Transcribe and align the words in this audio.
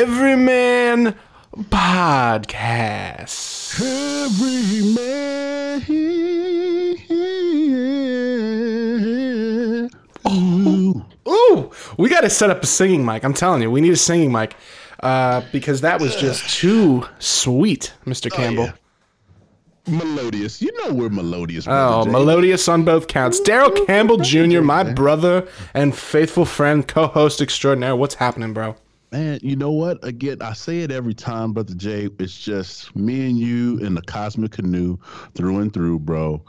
Everyman 0.00 1.14
Podcast. 1.68 3.28
Every 3.78 4.94
man. 4.94 5.82
Ooh. 10.26 11.04
Ooh, 11.28 11.70
we 11.98 12.08
got 12.08 12.22
to 12.22 12.30
set 12.30 12.48
up 12.48 12.62
a 12.62 12.66
singing 12.66 13.04
mic. 13.04 13.24
I'm 13.24 13.34
telling 13.34 13.60
you, 13.60 13.70
we 13.70 13.82
need 13.82 13.92
a 13.92 13.96
singing 13.96 14.32
mic 14.32 14.56
uh, 15.00 15.42
because 15.52 15.82
that 15.82 16.00
was 16.00 16.16
just 16.16 16.48
too 16.48 17.04
sweet, 17.18 17.92
Mr. 18.06 18.32
Campbell. 18.32 18.64
yeah. 18.64 18.72
Melodious. 19.86 20.62
You 20.62 20.70
know 20.82 20.94
we're 20.94 21.10
melodious. 21.10 21.66
Oh, 21.68 22.04
Jay. 22.06 22.10
melodious 22.10 22.68
on 22.68 22.84
both 22.84 23.06
counts. 23.06 23.38
Daryl 23.42 23.86
Campbell 23.86 24.16
Jr., 24.16 24.62
my 24.62 24.82
brother 24.82 25.46
and 25.74 25.94
faithful 25.94 26.46
friend, 26.46 26.88
co-host 26.88 27.42
extraordinaire. 27.42 27.94
What's 27.94 28.14
happening, 28.14 28.54
bro? 28.54 28.76
Man, 29.12 29.40
you 29.42 29.56
know 29.56 29.72
what? 29.72 29.98
Again, 30.04 30.40
I 30.40 30.52
say 30.52 30.80
it 30.80 30.92
every 30.92 31.14
time, 31.14 31.52
Brother 31.52 31.74
Jay. 31.74 32.08
It's 32.20 32.38
just 32.38 32.94
me 32.94 33.28
and 33.28 33.36
you 33.38 33.78
in 33.78 33.94
the 33.94 34.02
cosmic 34.02 34.52
canoe 34.52 34.98
through 35.34 35.58
and 35.58 35.72
through, 35.72 35.98
bro. 35.98 36.40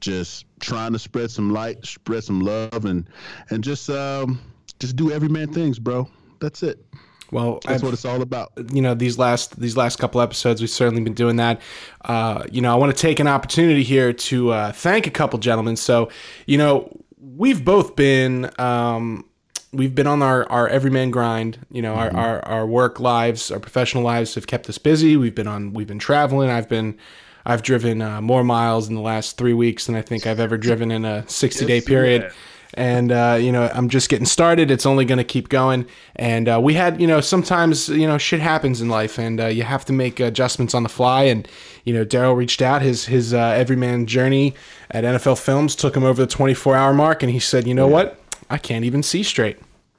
Just 0.00 0.44
trying 0.60 0.92
to 0.92 0.98
spread 0.98 1.30
some 1.30 1.50
light, 1.50 1.84
spread 1.86 2.22
some 2.22 2.40
love, 2.40 2.84
and 2.84 3.08
and 3.48 3.64
just 3.64 3.88
um 3.88 4.38
just 4.80 4.96
do 4.96 5.10
every 5.10 5.28
man 5.28 5.50
things, 5.52 5.78
bro. 5.78 6.08
That's 6.40 6.62
it. 6.62 6.84
Well, 7.32 7.60
That's 7.64 7.76
I've- 7.76 7.84
what 7.86 7.94
it's 7.94 8.04
all 8.04 8.20
about. 8.20 8.52
you 8.72 8.82
know 8.82 8.92
these 8.94 9.16
last 9.16 9.58
these 9.58 9.76
last 9.78 9.98
couple 9.98 10.20
episodes 10.20 10.60
we've 10.60 10.68
certainly 10.68 11.02
been 11.02 11.14
doing 11.14 11.36
that 11.36 11.60
uh, 12.04 12.42
you 12.50 12.60
know 12.60 12.72
i 12.72 12.74
want 12.74 12.94
to 12.94 13.00
take 13.00 13.20
an 13.20 13.28
opportunity 13.28 13.84
here 13.84 14.12
to 14.12 14.50
uh, 14.50 14.72
thank 14.72 15.06
a 15.06 15.10
couple 15.10 15.38
gentlemen 15.38 15.76
so 15.76 16.08
you 16.46 16.58
know 16.58 16.90
we've 17.20 17.64
both 17.64 17.94
been 17.94 18.50
um, 18.58 19.24
we've 19.72 19.94
been 19.94 20.06
on 20.06 20.22
our, 20.22 20.50
our 20.50 20.68
everyman 20.68 21.10
grind 21.10 21.58
you 21.70 21.82
know 21.82 21.94
our, 21.94 22.14
our, 22.14 22.44
our 22.44 22.66
work 22.66 22.98
lives 22.98 23.50
our 23.50 23.60
professional 23.60 24.02
lives 24.02 24.34
have 24.34 24.46
kept 24.46 24.68
us 24.68 24.78
busy. 24.78 25.16
We've 25.16 25.34
been 25.34 25.46
on 25.46 25.72
we've 25.72 25.86
been 25.86 25.98
traveling. 25.98 26.50
I've 26.50 26.68
been 26.68 26.98
i've 27.46 27.62
driven 27.62 28.02
uh, 28.02 28.20
more 28.20 28.44
miles 28.44 28.88
in 28.88 28.94
the 28.94 29.00
last 29.00 29.38
three 29.38 29.54
weeks 29.54 29.86
than 29.86 29.94
i 29.94 30.02
think 30.02 30.26
i've 30.26 30.40
ever 30.40 30.58
driven 30.58 30.90
in 30.90 31.06
a 31.06 31.26
60 31.26 31.64
day 31.64 31.80
period. 31.80 32.30
and 32.74 33.10
uh, 33.10 33.38
you 33.40 33.50
know 33.50 33.70
i'm 33.74 33.88
just 33.88 34.08
getting 34.08 34.26
started. 34.26 34.70
It's 34.70 34.86
only 34.86 35.04
going 35.04 35.18
to 35.18 35.24
keep 35.24 35.48
going. 35.48 35.86
And 36.16 36.48
uh, 36.48 36.60
we 36.62 36.74
had 36.74 37.00
you 37.00 37.06
know 37.06 37.20
sometimes 37.20 37.88
you 37.88 38.06
know 38.06 38.18
shit 38.18 38.40
happens 38.40 38.80
in 38.80 38.88
life 38.88 39.18
and 39.18 39.40
uh, 39.40 39.46
you 39.46 39.62
have 39.62 39.84
to 39.86 39.92
make 39.92 40.20
adjustments 40.20 40.74
on 40.74 40.82
the 40.82 40.88
fly. 40.88 41.24
And 41.24 41.48
you 41.84 41.94
know 41.94 42.04
daryl 42.04 42.36
reached 42.36 42.62
out. 42.62 42.82
His 42.82 43.06
his 43.06 43.32
uh, 43.34 43.38
everyman 43.38 44.06
journey 44.06 44.54
at 44.92 45.04
nfl 45.04 45.40
films 45.40 45.74
took 45.76 45.96
him 45.96 46.04
over 46.04 46.22
the 46.22 46.30
24 46.30 46.76
hour 46.76 46.92
mark. 46.92 47.22
And 47.22 47.32
he 47.32 47.38
said 47.40 47.66
you 47.66 47.74
know 47.74 47.88
what 47.88 48.19
i 48.50 48.58
can't 48.58 48.84
even 48.84 49.02
see 49.02 49.22
straight 49.22 49.58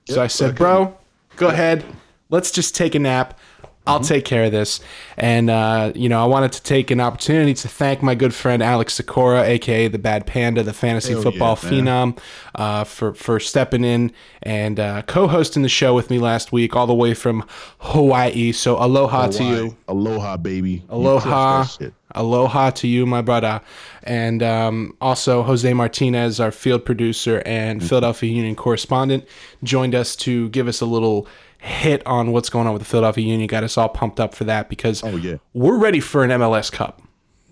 so 0.10 0.22
i 0.22 0.28
said 0.28 0.56
bro 0.56 0.96
go 1.38 1.48
ahead 1.48 1.84
let's 2.30 2.52
just 2.52 2.76
take 2.76 2.96
a 2.96 3.00
nap 3.00 3.40
I'll 3.88 4.00
take 4.00 4.26
care 4.26 4.44
of 4.44 4.52
this. 4.52 4.80
And, 5.18 5.50
uh, 5.50 5.92
you 5.96 6.08
know, 6.08 6.22
I 6.22 6.26
wanted 6.26 6.52
to 6.54 6.64
take 6.64 6.92
an 6.92 7.00
opportunity 7.00 7.54
to 7.56 7.68
thank 7.68 8.04
my 8.04 8.14
good 8.14 8.34
friend 8.34 8.62
Alex 8.62 8.94
Sikora, 8.94 9.44
aka 9.44 9.88
the 9.88 9.98
Bad 9.98 10.28
Panda, 10.28 10.62
the 10.62 10.74
fantasy 10.74 11.14
Hell 11.14 11.24
football 11.24 11.58
yeah, 11.64 11.70
phenom, 11.70 12.20
uh, 12.54 12.84
for, 12.84 13.14
for 13.16 13.40
stepping 13.40 13.84
in 13.84 14.12
and 14.44 14.80
uh, 14.80 15.02
co 15.04 15.28
hosting 15.28 15.64
the 15.64 15.70
show 15.70 15.96
with 15.96 16.10
me 16.10 16.20
last 16.20 16.52
week, 16.52 16.76
all 16.76 16.86
the 16.86 16.94
way 16.94 17.14
from 17.14 17.46
Hawaii. 17.80 18.52
So, 18.52 18.78
aloha 18.78 19.28
to 19.28 19.44
you. 19.44 19.78
Aloha, 19.88 20.38
baby. 20.38 20.84
Aloha. 20.90 21.64
shit. 21.64 21.94
Aloha 22.16 22.70
to 22.72 22.88
you, 22.88 23.06
my 23.06 23.22
brother. 23.22 23.62
And 24.04 24.42
um, 24.44 24.96
also, 25.02 25.44
Jose 25.44 25.72
Martinez, 25.74 26.40
our 26.40 26.52
field 26.52 26.86
producer 26.86 27.40
Mm-hmm. 27.40 27.48
and 27.48 27.84
Philadelphia 27.88 28.32
Union 28.32 28.56
correspondent, 28.56 29.26
joined 29.64 29.96
us 29.96 30.16
to 30.18 30.50
give 30.50 30.68
us 30.68 30.82
a 30.82 30.86
little 30.86 31.28
hit 31.60 32.06
on 32.08 32.32
what's 32.32 32.50
going 32.50 32.66
on 32.68 32.74
with 32.74 32.82
the 32.82 32.88
Philadelphia 32.88 33.26
Union. 33.26 33.48
Got 33.48 33.64
us 33.64 33.78
all 33.78 33.90
pumped 33.90 34.20
up 34.20 34.34
for 34.34 34.44
that 34.46 34.68
because 34.70 35.04
Oh, 35.04 35.16
yeah. 35.16 35.36
we're 35.54 35.78
ready 35.78 36.00
for 36.00 36.24
an 36.24 36.32
MLS 36.32 36.72
Cup. 36.72 37.02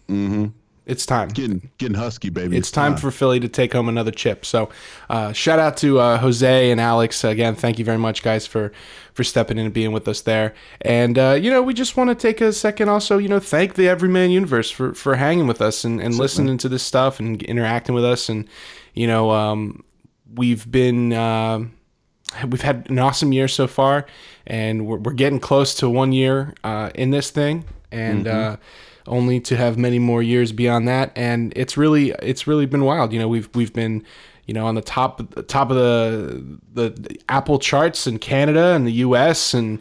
Mm-hmm. 0.08 0.47
It's 0.86 1.06
time. 1.06 1.28
Getting 1.30 1.70
getting 1.78 1.96
husky, 1.96 2.30
baby. 2.31 2.58
It's 2.58 2.72
time 2.72 2.97
for 2.97 3.12
Philly 3.12 3.40
to 3.41 3.47
take 3.47 3.74
home 3.74 3.90
another 3.90 4.09
chip. 4.09 4.44
So, 4.44 4.70
uh, 5.08 5.31
shout 5.34 5.59
out 5.59 5.78
to 5.78 6.00
uh, 6.00 6.18
Jose 6.18 6.72
and 6.72 6.81
Alex 6.81 7.24
again. 7.24 7.53
Thank 7.53 7.78
you 7.78 7.86
very 7.86 8.00
much, 8.00 8.24
guys, 8.24 8.47
for 8.47 8.72
for 9.19 9.25
stepping 9.25 9.57
in 9.57 9.66
and 9.66 9.74
being 9.74 9.91
with 9.91 10.07
us 10.07 10.22
there. 10.22 10.53
And 10.80 11.19
uh, 11.19 11.38
you 11.38 11.52
know, 11.52 11.62
we 11.62 11.74
just 11.74 11.97
want 11.97 12.09
to 12.09 12.16
take 12.16 12.40
a 12.40 12.53
second, 12.53 12.88
also, 12.88 13.18
you 13.18 13.28
know, 13.28 13.41
thank 13.41 13.74
the 13.74 13.90
Everyman 13.90 14.31
Universe 14.31 14.72
for 14.72 14.94
for 14.94 15.16
hanging 15.16 15.46
with 15.46 15.62
us 15.62 15.84
and, 15.84 16.00
and 16.00 16.16
listening 16.16 16.57
to 16.59 16.69
this 16.69 16.84
stuff 16.84 17.19
and 17.19 17.44
interacting 17.44 17.94
with 17.94 18.06
us. 18.06 18.29
And 18.29 18.47
you 18.94 19.08
know, 19.08 19.31
um, 19.31 19.84
we've 20.34 20.69
been. 20.72 21.12
Uh, 21.12 21.66
we've 22.47 22.62
had 22.62 22.88
an 22.90 23.00
awesome 23.00 23.34
year 23.34 23.47
so 23.47 23.68
far, 23.68 24.06
and 24.47 24.85
we're, 24.85 25.00
we're 25.00 25.13
getting 25.13 25.40
close 25.40 25.74
to 25.74 25.90
one 25.90 26.13
year 26.13 26.53
uh, 26.63 26.91
in 26.96 27.09
this 27.09 27.31
thing, 27.31 27.66
and 27.91 28.28
uh, 28.28 28.56
only 29.08 29.41
to 29.41 29.58
have 29.58 29.78
many 29.78 30.00
more 30.00 30.22
years 30.22 30.53
beyond 30.53 30.88
that. 30.88 31.12
And 31.16 31.52
it's 31.58 31.75
really 31.75 32.12
it's 32.22 32.47
really 32.47 32.68
been 32.68 32.85
wild. 32.85 33.12
You 33.12 33.19
know, 33.19 33.28
we've 33.28 33.50
we've 33.53 33.74
been 33.74 34.06
you 34.49 34.53
know 34.53 34.65
on 34.65 34.73
the 34.73 34.81
top 34.81 35.21
top 35.47 35.69
of 35.69 35.75
the 35.75 36.57
the, 36.73 37.19
Apple 37.29 37.59
charts 37.59 38.07
in 38.07 38.17
Canada 38.17 38.73
and 38.73 38.87
the 38.87 38.93
U.S. 38.93 39.53
and 39.53 39.79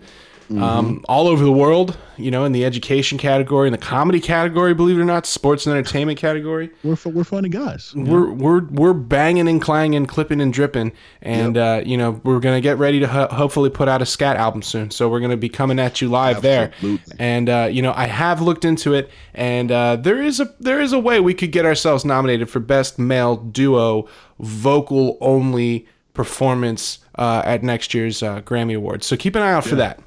um, 0.51 1.05
all 1.09 1.29
over 1.29 1.43
the 1.45 1.53
world. 1.53 1.97
You 2.17 2.33
know, 2.33 2.45
in 2.45 2.51
the 2.51 2.65
education 2.65 3.17
category, 3.17 3.69
in 3.69 3.73
the 3.73 3.79
comedy 3.79 4.19
category, 4.19 4.75
believe 4.75 4.99
it 4.99 5.01
or 5.01 5.05
not, 5.05 5.25
sports 5.25 5.67
and 5.67 5.77
entertainment 5.77 6.19
category 6.19 6.71
We're 6.83 6.97
we're 7.05 7.23
funny 7.23 7.49
guys. 7.49 7.95
we're 7.95 8.31
we're 8.33 8.65
we're 8.65 8.93
banging 8.93 9.47
and 9.47 9.63
clanging, 9.63 10.07
clipping 10.07 10.41
and 10.41 10.53
dripping, 10.53 10.93
and 11.23 11.57
uh, 11.57 11.83
you 11.87 11.97
know 11.97 12.21
we're 12.25 12.41
gonna 12.41 12.61
get 12.61 12.77
ready 12.77 12.99
to 13.01 13.07
ho- 13.07 13.29
hopefully 13.31 13.71
put 13.71 13.89
out 13.89 14.03
a 14.03 14.07
scat 14.07 14.37
album 14.37 14.63
soon. 14.63 14.91
So 14.91 15.09
we're 15.09 15.21
gonna 15.21 15.37
be 15.37 15.49
coming 15.49 15.79
at 15.79 16.01
you 16.01 16.09
live 16.09 16.45
Absolutely. 16.45 16.97
there, 17.07 17.17
and 17.21 17.49
uh, 17.49 17.69
you 17.71 17.83
know 17.83 17.93
I 17.95 18.07
have 18.07 18.43
looked 18.43 18.65
into 18.65 18.95
it, 18.95 19.11
and 19.33 19.71
uh, 19.71 19.95
there 19.95 20.21
is 20.21 20.41
a 20.41 20.53
there 20.59 20.81
is 20.81 20.93
a 20.93 20.99
way 20.99 21.21
we 21.21 21.35
could 21.35 21.53
get 21.53 21.65
ourselves 21.65 22.05
nominated 22.05 22.51
for 22.51 22.59
best 22.59 22.99
male 22.99 23.37
duo 23.37 24.09
vocal 24.41 25.19
only 25.21 25.87
performance 26.15 26.99
uh, 27.17 27.43
at 27.45 27.63
next 27.63 27.95
year's 27.95 28.23
uh, 28.23 28.41
Grammy 28.43 28.77
Awards. 28.77 29.07
So 29.07 29.17
keep 29.17 29.35
an 29.37 29.43
eye 29.43 29.53
out 29.53 29.65
for 29.65 29.77
that. 29.77 30.01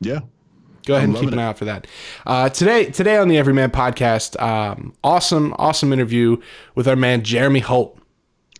Yeah. 0.00 0.20
Go 0.86 0.94
ahead 0.94 1.08
and 1.08 1.18
keep 1.18 1.32
an 1.32 1.38
it. 1.38 1.42
eye 1.42 1.46
out 1.46 1.58
for 1.58 1.64
that. 1.64 1.86
Uh, 2.26 2.48
today, 2.48 2.84
today 2.86 3.16
on 3.16 3.26
the 3.28 3.36
Everyman 3.38 3.70
Podcast, 3.70 4.40
um, 4.40 4.94
awesome, 5.02 5.52
awesome 5.58 5.92
interview 5.92 6.36
with 6.74 6.86
our 6.86 6.94
man 6.94 7.22
Jeremy 7.22 7.60
Holt. 7.60 7.98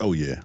Oh 0.00 0.12
yeah. 0.12 0.40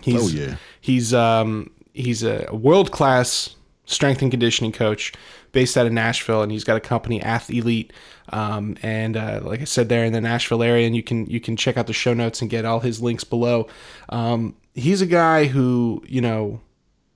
He's, 0.00 0.22
Oh, 0.22 0.28
yeah. 0.28 0.56
He's 0.80 1.12
um 1.12 1.70
he's 1.92 2.22
a 2.22 2.48
world 2.52 2.92
class 2.92 3.56
strength 3.86 4.22
and 4.22 4.30
conditioning 4.30 4.70
coach 4.72 5.12
based 5.52 5.76
out 5.76 5.86
of 5.86 5.92
Nashville, 5.92 6.42
and 6.42 6.52
he's 6.52 6.62
got 6.64 6.76
a 6.76 6.80
company, 6.80 7.20
AthElite. 7.20 7.90
Um, 8.30 8.76
and 8.82 9.16
uh, 9.16 9.40
like 9.42 9.60
I 9.60 9.64
said, 9.64 9.88
there 9.88 10.04
in 10.04 10.12
the 10.12 10.20
Nashville 10.20 10.62
area, 10.62 10.86
and 10.86 10.94
you 10.94 11.02
can 11.02 11.26
you 11.26 11.40
can 11.40 11.56
check 11.56 11.76
out 11.76 11.86
the 11.86 11.92
show 11.92 12.14
notes 12.14 12.40
and 12.40 12.50
get 12.50 12.64
all 12.64 12.80
his 12.80 13.00
links 13.00 13.24
below. 13.24 13.68
Um, 14.08 14.54
he's 14.74 15.00
a 15.00 15.06
guy 15.06 15.46
who 15.46 16.02
you 16.06 16.20
know 16.20 16.60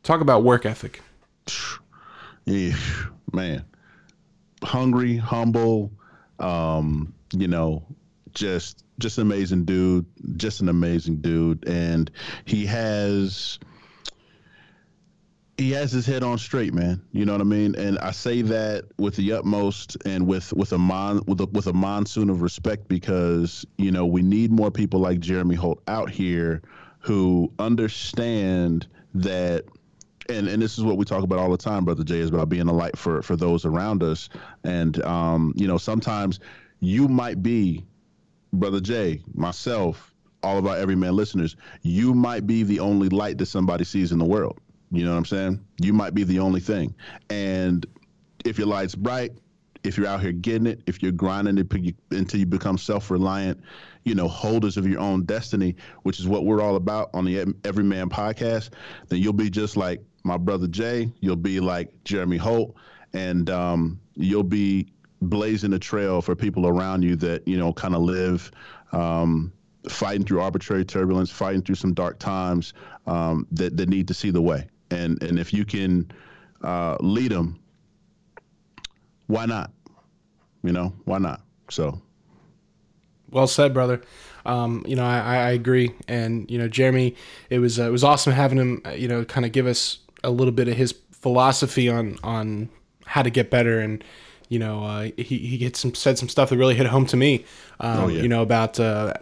talk 0.02 0.20
about 0.20 0.44
work 0.44 0.66
ethic. 0.66 1.00
Yeah, 2.44 2.76
man. 3.32 3.64
Hungry, 4.62 5.16
humble, 5.16 5.90
um, 6.38 7.12
you 7.32 7.48
know, 7.48 7.84
just 8.34 8.84
just 8.98 9.18
an 9.18 9.22
amazing 9.22 9.64
dude, 9.64 10.06
just 10.36 10.60
an 10.60 10.68
amazing 10.68 11.16
dude 11.16 11.66
and 11.68 12.10
he 12.44 12.66
has 12.66 13.58
he 15.58 15.70
has 15.72 15.92
his 15.92 16.06
head 16.06 16.22
on 16.22 16.38
straight, 16.38 16.72
man. 16.72 17.02
You 17.12 17.24
know 17.24 17.32
what 17.32 17.40
I 17.40 17.44
mean? 17.44 17.74
And 17.74 17.98
I 17.98 18.10
say 18.12 18.42
that 18.42 18.84
with 18.98 19.16
the 19.16 19.32
utmost 19.32 19.96
and 20.04 20.26
with 20.26 20.52
with 20.52 20.72
a 20.72 20.78
mon 20.78 21.22
with 21.26 21.40
a, 21.40 21.46
with 21.46 21.66
a 21.66 21.72
monsoon 21.72 22.30
of 22.30 22.42
respect 22.42 22.88
because 22.88 23.66
you 23.76 23.90
know 23.90 24.06
we 24.06 24.22
need 24.22 24.50
more 24.50 24.70
people 24.70 25.00
like 25.00 25.20
Jeremy 25.20 25.54
Holt 25.54 25.82
out 25.88 26.10
here 26.10 26.62
who 27.00 27.52
understand 27.58 28.86
that. 29.14 29.64
And, 30.28 30.46
and 30.46 30.62
this 30.62 30.78
is 30.78 30.84
what 30.84 30.96
we 30.96 31.04
talk 31.04 31.24
about 31.24 31.40
all 31.40 31.50
the 31.50 31.56
time, 31.56 31.84
brother 31.84 32.04
Jay, 32.04 32.20
is 32.20 32.28
about 32.28 32.48
being 32.48 32.68
a 32.68 32.72
light 32.72 32.96
for 32.96 33.22
for 33.22 33.36
those 33.36 33.64
around 33.64 34.02
us. 34.02 34.28
And 34.64 35.02
um, 35.02 35.52
you 35.56 35.66
know, 35.66 35.78
sometimes 35.78 36.38
you 36.80 37.08
might 37.08 37.42
be 37.42 37.84
brother 38.52 38.80
Jay, 38.80 39.20
myself, 39.34 40.14
all 40.42 40.58
of 40.58 40.66
our 40.66 40.76
everyman 40.76 41.14
listeners, 41.16 41.56
you 41.82 42.14
might 42.14 42.46
be 42.46 42.62
the 42.62 42.80
only 42.80 43.08
light 43.08 43.38
that 43.38 43.46
somebody 43.46 43.84
sees 43.84 44.12
in 44.12 44.18
the 44.18 44.24
world. 44.24 44.60
You 44.92 45.04
know 45.04 45.12
what 45.12 45.18
I'm 45.18 45.24
saying? 45.24 45.64
You 45.80 45.94
might 45.94 46.14
be 46.14 46.22
the 46.22 46.38
only 46.38 46.60
thing. 46.60 46.94
And 47.30 47.86
if 48.44 48.58
your 48.58 48.66
light's 48.66 48.94
bright, 48.94 49.32
if 49.84 49.96
you're 49.96 50.06
out 50.06 50.20
here 50.20 50.32
getting 50.32 50.66
it, 50.66 50.82
if 50.86 51.02
you're 51.02 51.12
grinding 51.12 51.58
it 51.58 51.94
until 52.10 52.38
you 52.38 52.46
become 52.46 52.78
self-reliant, 52.78 53.60
you 54.04 54.14
know, 54.14 54.28
holders 54.28 54.76
of 54.76 54.86
your 54.86 55.00
own 55.00 55.24
destiny, 55.24 55.76
which 56.02 56.20
is 56.20 56.28
what 56.28 56.44
we're 56.44 56.60
all 56.60 56.76
about 56.76 57.10
on 57.14 57.24
the 57.24 57.40
Ev- 57.40 57.54
Everyman 57.64 58.10
podcast, 58.10 58.70
then 59.08 59.20
you'll 59.20 59.32
be 59.32 59.50
just 59.50 59.76
like 59.76 60.02
my 60.24 60.36
brother 60.36 60.68
Jay. 60.68 61.10
You'll 61.20 61.36
be 61.36 61.58
like 61.58 61.92
Jeremy 62.04 62.36
Holt, 62.36 62.76
and 63.12 63.48
um, 63.50 64.00
you'll 64.14 64.44
be 64.44 64.92
blazing 65.22 65.72
a 65.72 65.78
trail 65.78 66.20
for 66.20 66.34
people 66.34 66.66
around 66.66 67.02
you 67.02 67.16
that 67.16 67.46
you 67.46 67.56
know 67.56 67.72
kind 67.72 67.94
of 67.94 68.02
live 68.02 68.50
um, 68.92 69.52
fighting 69.88 70.24
through 70.24 70.40
arbitrary 70.40 70.84
turbulence, 70.84 71.30
fighting 71.30 71.62
through 71.62 71.76
some 71.76 71.94
dark 71.94 72.18
times 72.18 72.74
um, 73.06 73.46
that 73.52 73.76
that 73.76 73.88
need 73.88 74.08
to 74.08 74.14
see 74.14 74.30
the 74.30 74.42
way. 74.42 74.66
And 74.92 75.22
and 75.22 75.38
if 75.38 75.52
you 75.52 75.64
can 75.64 76.10
uh, 76.62 76.96
lead 77.00 77.32
them 77.32 77.58
why 79.32 79.46
not? 79.46 79.70
You 80.62 80.72
know, 80.72 80.92
why 81.04 81.18
not? 81.18 81.40
So, 81.70 82.00
well 83.30 83.46
said, 83.46 83.72
brother. 83.72 84.02
Um, 84.44 84.84
you 84.86 84.94
know, 84.94 85.04
I, 85.04 85.18
I 85.18 85.50
agree, 85.52 85.92
and 86.06 86.50
you 86.50 86.58
know, 86.58 86.68
Jeremy, 86.68 87.16
it 87.48 87.58
was 87.58 87.80
uh, 87.80 87.84
it 87.84 87.90
was 87.90 88.04
awesome 88.04 88.34
having 88.34 88.58
him, 88.58 88.82
uh, 88.84 88.90
you 88.90 89.08
know, 89.08 89.24
kind 89.24 89.46
of 89.46 89.52
give 89.52 89.66
us 89.66 89.98
a 90.22 90.30
little 90.30 90.52
bit 90.52 90.68
of 90.68 90.76
his 90.76 90.94
philosophy 91.12 91.88
on 91.88 92.18
on 92.22 92.68
how 93.06 93.22
to 93.22 93.30
get 93.30 93.50
better 93.50 93.80
and 93.80 94.04
you 94.52 94.58
know, 94.58 94.84
uh, 94.84 95.08
he 95.16 95.38
he 95.38 95.56
gets 95.56 95.80
some 95.80 95.94
said 95.94 96.18
some 96.18 96.28
stuff 96.28 96.50
that 96.50 96.58
really 96.58 96.74
hit 96.74 96.86
home 96.86 97.06
to 97.06 97.16
me. 97.16 97.46
Um, 97.80 97.98
oh, 97.98 98.08
yeah. 98.08 98.20
You 98.20 98.28
know 98.28 98.42
about 98.42 98.78
uh, 98.78 99.14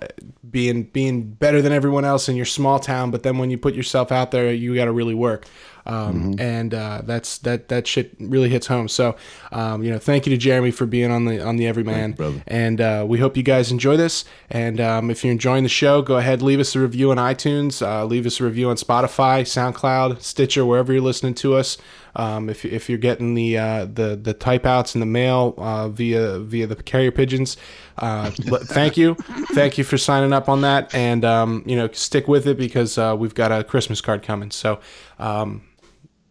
being 0.51 0.83
being 0.83 1.23
better 1.23 1.63
than 1.63 1.73
everyone 1.73 2.05
else 2.05 2.29
in 2.29 2.35
your 2.35 2.47
small 2.47 2.81
town, 2.81 3.13
but 3.13 3.23
then 3.23 3.39
when 3.39 3.49
you 3.49 3.57
put 3.57 3.75
yourself 3.75 4.11
out 4.11 4.33
there, 4.33 4.53
you 4.53 4.75
got 4.75 4.87
to 4.87 4.93
really 4.93 5.15
work. 5.15 5.47
Um, 5.87 6.35
mm-hmm. 6.35 6.41
and 6.41 6.75
uh, 6.75 7.03
that's 7.05 7.39
that 7.39 7.69
that 7.69 7.87
shit 7.87 8.15
really 8.19 8.49
hits 8.49 8.67
home. 8.67 8.89
So, 8.89 9.17
um, 9.53 9.85
you 9.85 9.93
know, 9.93 9.99
thank 10.01 10.27
you 10.27 10.31
to 10.31 10.37
Jeremy 10.37 10.73
for 10.73 10.85
being 10.85 11.13
on 11.13 11.27
the 11.27 11.41
on 11.41 11.57
the 11.57 11.67
Everyman, 11.69 12.17
you, 12.19 12.43
and 12.49 12.81
uh, 12.81 13.07
we 13.09 13.19
hope 13.19 13.37
you 13.37 13.45
guys 13.45 13.71
enjoy 13.71 13.97
this. 13.97 14.25
And 14.51 14.81
um, 14.81 15.11
if 15.11 15.25
you're 15.25 15.33
enjoying 15.33 15.63
the 15.63 15.69
show, 15.71 16.03
go 16.03 16.17
ahead 16.17 16.43
leave 16.43 16.61
us 16.61 16.75
a 16.75 16.81
review 16.81 17.13
on 17.13 17.19
iTunes, 17.19 17.87
uh, 17.87 18.05
leave 18.05 18.27
us 18.27 18.41
a 18.41 18.45
review 18.45 18.69
on 18.69 18.77
Spotify, 18.77 19.43
SoundCloud, 19.43 20.23
Stitcher, 20.23 20.67
wherever 20.67 20.93
you're 20.93 21.03
listening 21.03 21.35
to 21.35 21.55
us. 21.55 21.79
Um, 22.17 22.49
if, 22.49 22.65
if 22.65 22.89
you're 22.89 22.99
getting 22.99 23.35
the 23.35 23.59
uh, 23.59 23.85
the 23.85 24.19
the 24.21 24.35
type 24.35 24.67
outs 24.67 24.95
in 24.95 25.01
the 25.01 25.07
mail 25.07 25.55
uh, 25.59 25.89
via 25.89 26.39
via 26.39 26.67
the 26.67 26.77
carrier 26.77 27.11
pigeons, 27.11 27.57
uh, 27.99 28.31
thank 28.65 28.97
you, 28.97 29.15
thank 29.53 29.79
you 29.79 29.85
for 29.85 29.99
signing 29.99 30.33
up 30.33 30.49
on 30.49 30.63
that, 30.63 30.95
and 30.95 31.25
um, 31.25 31.63
you 31.67 31.77
know 31.77 31.89
stick 31.93 32.29
with 32.29 32.47
it 32.47 32.57
because 32.57 32.99
uh, 32.99 33.15
we've 33.19 33.35
got 33.35 33.53
a 33.53 33.65
Christmas 33.65 34.01
card 34.01 34.23
coming. 34.23 34.51
So, 34.51 34.81
um, 35.19 35.63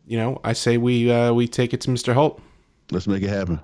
you 0.06 0.18
know, 0.18 0.42
I 0.44 0.54
say 0.54 0.78
we 0.78 1.12
uh, 1.12 1.34
we 1.34 1.48
take 1.48 1.74
it 1.74 1.82
to 1.82 1.90
Mr. 1.90 2.14
Holt. 2.14 2.42
Let's 2.92 3.08
make 3.08 3.24
it 3.24 3.30
happen. 3.30 3.60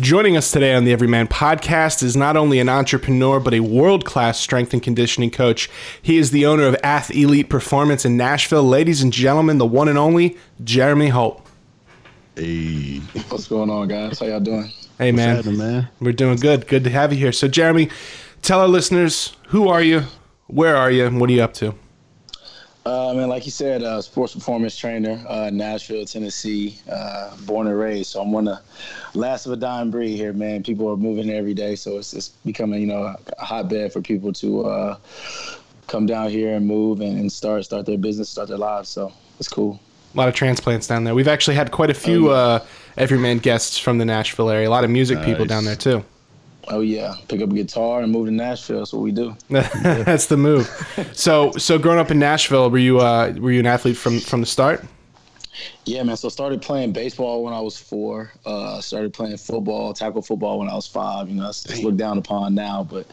Joining 0.00 0.36
us 0.36 0.52
today 0.52 0.74
on 0.74 0.84
the 0.84 0.92
Everyman 0.92 1.26
podcast 1.26 2.02
is 2.02 2.14
not 2.14 2.36
only 2.36 2.60
an 2.60 2.68
entrepreneur, 2.68 3.40
but 3.40 3.54
a 3.54 3.60
world 3.60 4.04
class 4.04 4.38
strength 4.38 4.72
and 4.72 4.82
conditioning 4.82 5.30
coach. 5.30 5.68
He 6.00 6.18
is 6.18 6.30
the 6.30 6.46
owner 6.46 6.64
of 6.64 6.76
AthElite 6.84 7.48
Performance 7.48 8.04
in 8.04 8.16
Nashville. 8.16 8.62
Ladies 8.62 9.02
and 9.02 9.12
gentlemen, 9.12 9.58
the 9.58 9.66
one 9.66 9.88
and 9.88 9.98
only 9.98 10.36
Jeremy 10.62 11.08
Holt. 11.08 11.44
Hey. 12.36 12.98
What's 13.28 13.48
going 13.48 13.70
on, 13.70 13.88
guys? 13.88 14.20
How 14.20 14.26
y'all 14.26 14.40
doing? 14.40 14.70
Hey, 14.98 15.10
man. 15.10 15.56
man. 15.56 15.88
We're 16.00 16.12
doing 16.12 16.36
good. 16.36 16.68
Good 16.68 16.84
to 16.84 16.90
have 16.90 17.12
you 17.12 17.18
here. 17.18 17.32
So, 17.32 17.48
Jeremy, 17.48 17.88
tell 18.42 18.60
our 18.60 18.68
listeners 18.68 19.36
who 19.48 19.68
are 19.68 19.82
you, 19.82 20.04
where 20.46 20.76
are 20.76 20.90
you, 20.90 21.06
and 21.06 21.18
what 21.18 21.30
are 21.30 21.32
you 21.32 21.42
up 21.42 21.54
to? 21.54 21.74
Uh, 22.88 23.10
I 23.10 23.12
mean, 23.12 23.28
like 23.28 23.44
you 23.44 23.50
said, 23.50 23.82
uh, 23.82 24.00
sports 24.00 24.32
performance 24.32 24.74
trainer, 24.74 25.22
uh, 25.28 25.50
Nashville, 25.52 26.06
Tennessee, 26.06 26.78
uh, 26.90 27.36
born 27.42 27.66
and 27.66 27.78
raised. 27.78 28.12
So 28.12 28.22
I'm 28.22 28.32
one 28.32 28.48
of 28.48 28.60
the 29.12 29.18
last 29.18 29.44
of 29.44 29.52
a 29.52 29.56
dying 29.56 29.90
breed 29.90 30.16
here, 30.16 30.32
man. 30.32 30.62
People 30.62 30.88
are 30.90 30.96
moving 30.96 31.28
every 31.28 31.52
day, 31.52 31.76
so 31.76 31.98
it's 31.98 32.14
it's 32.14 32.28
becoming, 32.46 32.80
you 32.80 32.86
know, 32.86 33.14
a 33.38 33.44
hotbed 33.44 33.92
for 33.92 34.00
people 34.00 34.32
to 34.32 34.64
uh, 34.64 34.96
come 35.86 36.06
down 36.06 36.30
here 36.30 36.54
and 36.54 36.66
move 36.66 37.02
and, 37.02 37.18
and, 37.18 37.30
start 37.30 37.62
start 37.66 37.84
their 37.84 37.98
business, 37.98 38.30
start 38.30 38.48
their 38.48 38.56
lives. 38.56 38.88
So 38.88 39.12
it's 39.38 39.48
cool. 39.48 39.78
A 40.14 40.16
lot 40.16 40.28
of 40.28 40.34
transplants 40.34 40.86
down 40.86 41.04
there. 41.04 41.14
We've 41.14 41.28
actually 41.28 41.56
had 41.56 41.70
quite 41.70 41.90
a 41.90 41.94
few 41.94 42.32
oh, 42.32 42.64
everyman 42.96 43.36
guests 43.36 43.76
from 43.76 43.98
the 43.98 44.06
Nashville 44.06 44.48
area. 44.48 44.66
A 44.66 44.70
lot 44.70 44.84
of 44.84 44.88
music 44.88 45.18
nice. 45.18 45.26
people 45.26 45.44
down 45.44 45.66
there 45.66 45.76
too. 45.76 46.02
Oh 46.66 46.80
yeah, 46.80 47.14
pick 47.28 47.40
up 47.40 47.50
a 47.50 47.54
guitar 47.54 48.00
and 48.00 48.12
move 48.12 48.26
to 48.26 48.32
Nashville. 48.32 48.78
That's 48.78 48.92
what 48.92 49.02
we 49.02 49.12
do. 49.12 49.36
That's 49.48 50.26
the 50.26 50.36
move. 50.36 50.66
So, 51.12 51.52
so 51.52 51.78
growing 51.78 51.98
up 51.98 52.10
in 52.10 52.18
Nashville, 52.18 52.70
were 52.70 52.78
you 52.78 52.98
uh, 52.98 53.32
were 53.38 53.52
you 53.52 53.60
an 53.60 53.66
athlete 53.66 53.96
from 53.96 54.20
from 54.20 54.40
the 54.40 54.46
start? 54.46 54.84
Yeah, 55.84 56.02
man. 56.02 56.16
So 56.16 56.28
I 56.28 56.30
started 56.30 56.62
playing 56.62 56.92
baseball 56.92 57.42
when 57.42 57.54
I 57.54 57.60
was 57.60 57.78
four. 57.78 58.32
Uh, 58.44 58.80
started 58.80 59.12
playing 59.12 59.36
football, 59.38 59.92
tackle 59.92 60.22
football 60.22 60.58
when 60.58 60.68
I 60.68 60.74
was 60.74 60.86
five. 60.86 61.28
You 61.28 61.36
know, 61.36 61.48
it's 61.48 61.82
looked 61.82 61.96
down 61.96 62.18
upon 62.18 62.54
now, 62.54 62.84
but 62.84 63.06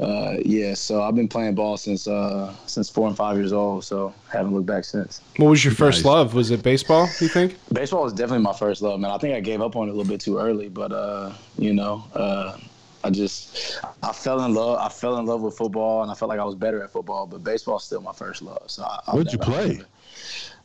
uh, 0.00 0.36
yeah. 0.44 0.74
So 0.74 1.02
I've 1.02 1.14
been 1.14 1.28
playing 1.28 1.54
ball 1.54 1.76
since 1.76 2.08
uh, 2.08 2.54
since 2.66 2.88
four 2.88 3.06
and 3.08 3.16
five 3.16 3.36
years 3.36 3.52
old. 3.52 3.84
So 3.84 4.14
haven't 4.32 4.54
looked 4.54 4.66
back 4.66 4.84
since. 4.84 5.20
What 5.36 5.50
was 5.50 5.64
your 5.64 5.74
first 5.74 5.98
nice. 5.98 6.06
love? 6.06 6.34
Was 6.34 6.50
it 6.50 6.62
baseball? 6.62 7.08
You 7.20 7.28
think? 7.28 7.56
Baseball 7.72 8.04
was 8.04 8.12
definitely 8.12 8.44
my 8.44 8.54
first 8.54 8.82
love, 8.82 8.98
man. 9.00 9.10
I 9.10 9.18
think 9.18 9.34
I 9.34 9.40
gave 9.40 9.60
up 9.60 9.76
on 9.76 9.88
it 9.88 9.92
a 9.92 9.94
little 9.94 10.10
bit 10.10 10.20
too 10.20 10.38
early, 10.38 10.68
but 10.68 10.92
uh, 10.92 11.32
you 11.58 11.74
know 11.74 12.04
uh, 12.14 12.56
I 13.04 13.10
just 13.10 13.80
I 14.02 14.12
fell 14.12 14.44
in 14.44 14.54
love. 14.54 14.78
I 14.78 14.88
fell 14.88 15.18
in 15.18 15.26
love 15.26 15.42
with 15.42 15.56
football, 15.56 16.02
and 16.02 16.10
I 16.10 16.14
felt 16.14 16.30
like 16.30 16.40
I 16.40 16.44
was 16.44 16.54
better 16.54 16.82
at 16.82 16.90
football. 16.90 17.26
But 17.26 17.44
baseball's 17.44 17.84
still 17.84 18.00
my 18.00 18.12
first 18.12 18.42
love. 18.42 18.64
So 18.66 18.82
I, 18.82 19.14
what'd 19.14 19.32
you 19.32 19.38
play? 19.38 19.82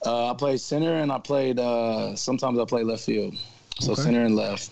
Uh, 0.05 0.31
I 0.31 0.33
played 0.33 0.61
center, 0.61 0.95
and 0.95 1.11
I 1.11 1.19
played. 1.19 1.59
Uh, 1.59 2.15
sometimes 2.15 2.57
I 2.57 2.65
played 2.65 2.85
left 2.85 3.03
field. 3.03 3.35
So 3.79 3.91
okay. 3.91 4.01
center 4.01 4.23
and 4.23 4.35
left. 4.35 4.71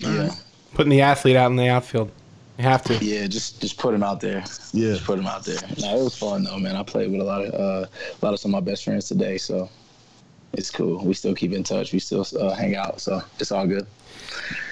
yeah. 0.00 0.34
Putting 0.74 0.90
the 0.90 1.02
athlete 1.02 1.36
out 1.36 1.50
in 1.50 1.56
the 1.56 1.68
outfield. 1.68 2.10
You 2.58 2.64
have 2.64 2.82
to. 2.84 3.04
Yeah, 3.04 3.26
just 3.26 3.60
just 3.60 3.78
put 3.78 3.94
him 3.94 4.02
out 4.02 4.20
there. 4.20 4.44
Yeah, 4.72 4.94
just 4.94 5.04
put 5.04 5.18
him 5.18 5.26
out 5.26 5.44
there. 5.44 5.58
No, 5.80 6.00
it 6.00 6.04
was 6.04 6.16
fun 6.16 6.44
though, 6.44 6.58
man. 6.58 6.76
I 6.76 6.82
played 6.82 7.10
with 7.10 7.20
a 7.20 7.24
lot 7.24 7.44
of 7.44 7.54
uh, 7.54 7.86
a 7.86 8.24
lot 8.24 8.34
of 8.34 8.40
some 8.40 8.54
of 8.54 8.64
my 8.64 8.70
best 8.70 8.84
friends 8.84 9.08
today, 9.08 9.38
so 9.38 9.68
it's 10.52 10.70
cool. 10.70 11.04
We 11.04 11.14
still 11.14 11.34
keep 11.34 11.52
in 11.52 11.62
touch. 11.62 11.92
We 11.92 11.98
still 11.98 12.26
uh, 12.38 12.54
hang 12.54 12.76
out, 12.76 13.00
so 13.00 13.22
it's 13.38 13.52
all 13.52 13.66
good. 13.66 13.86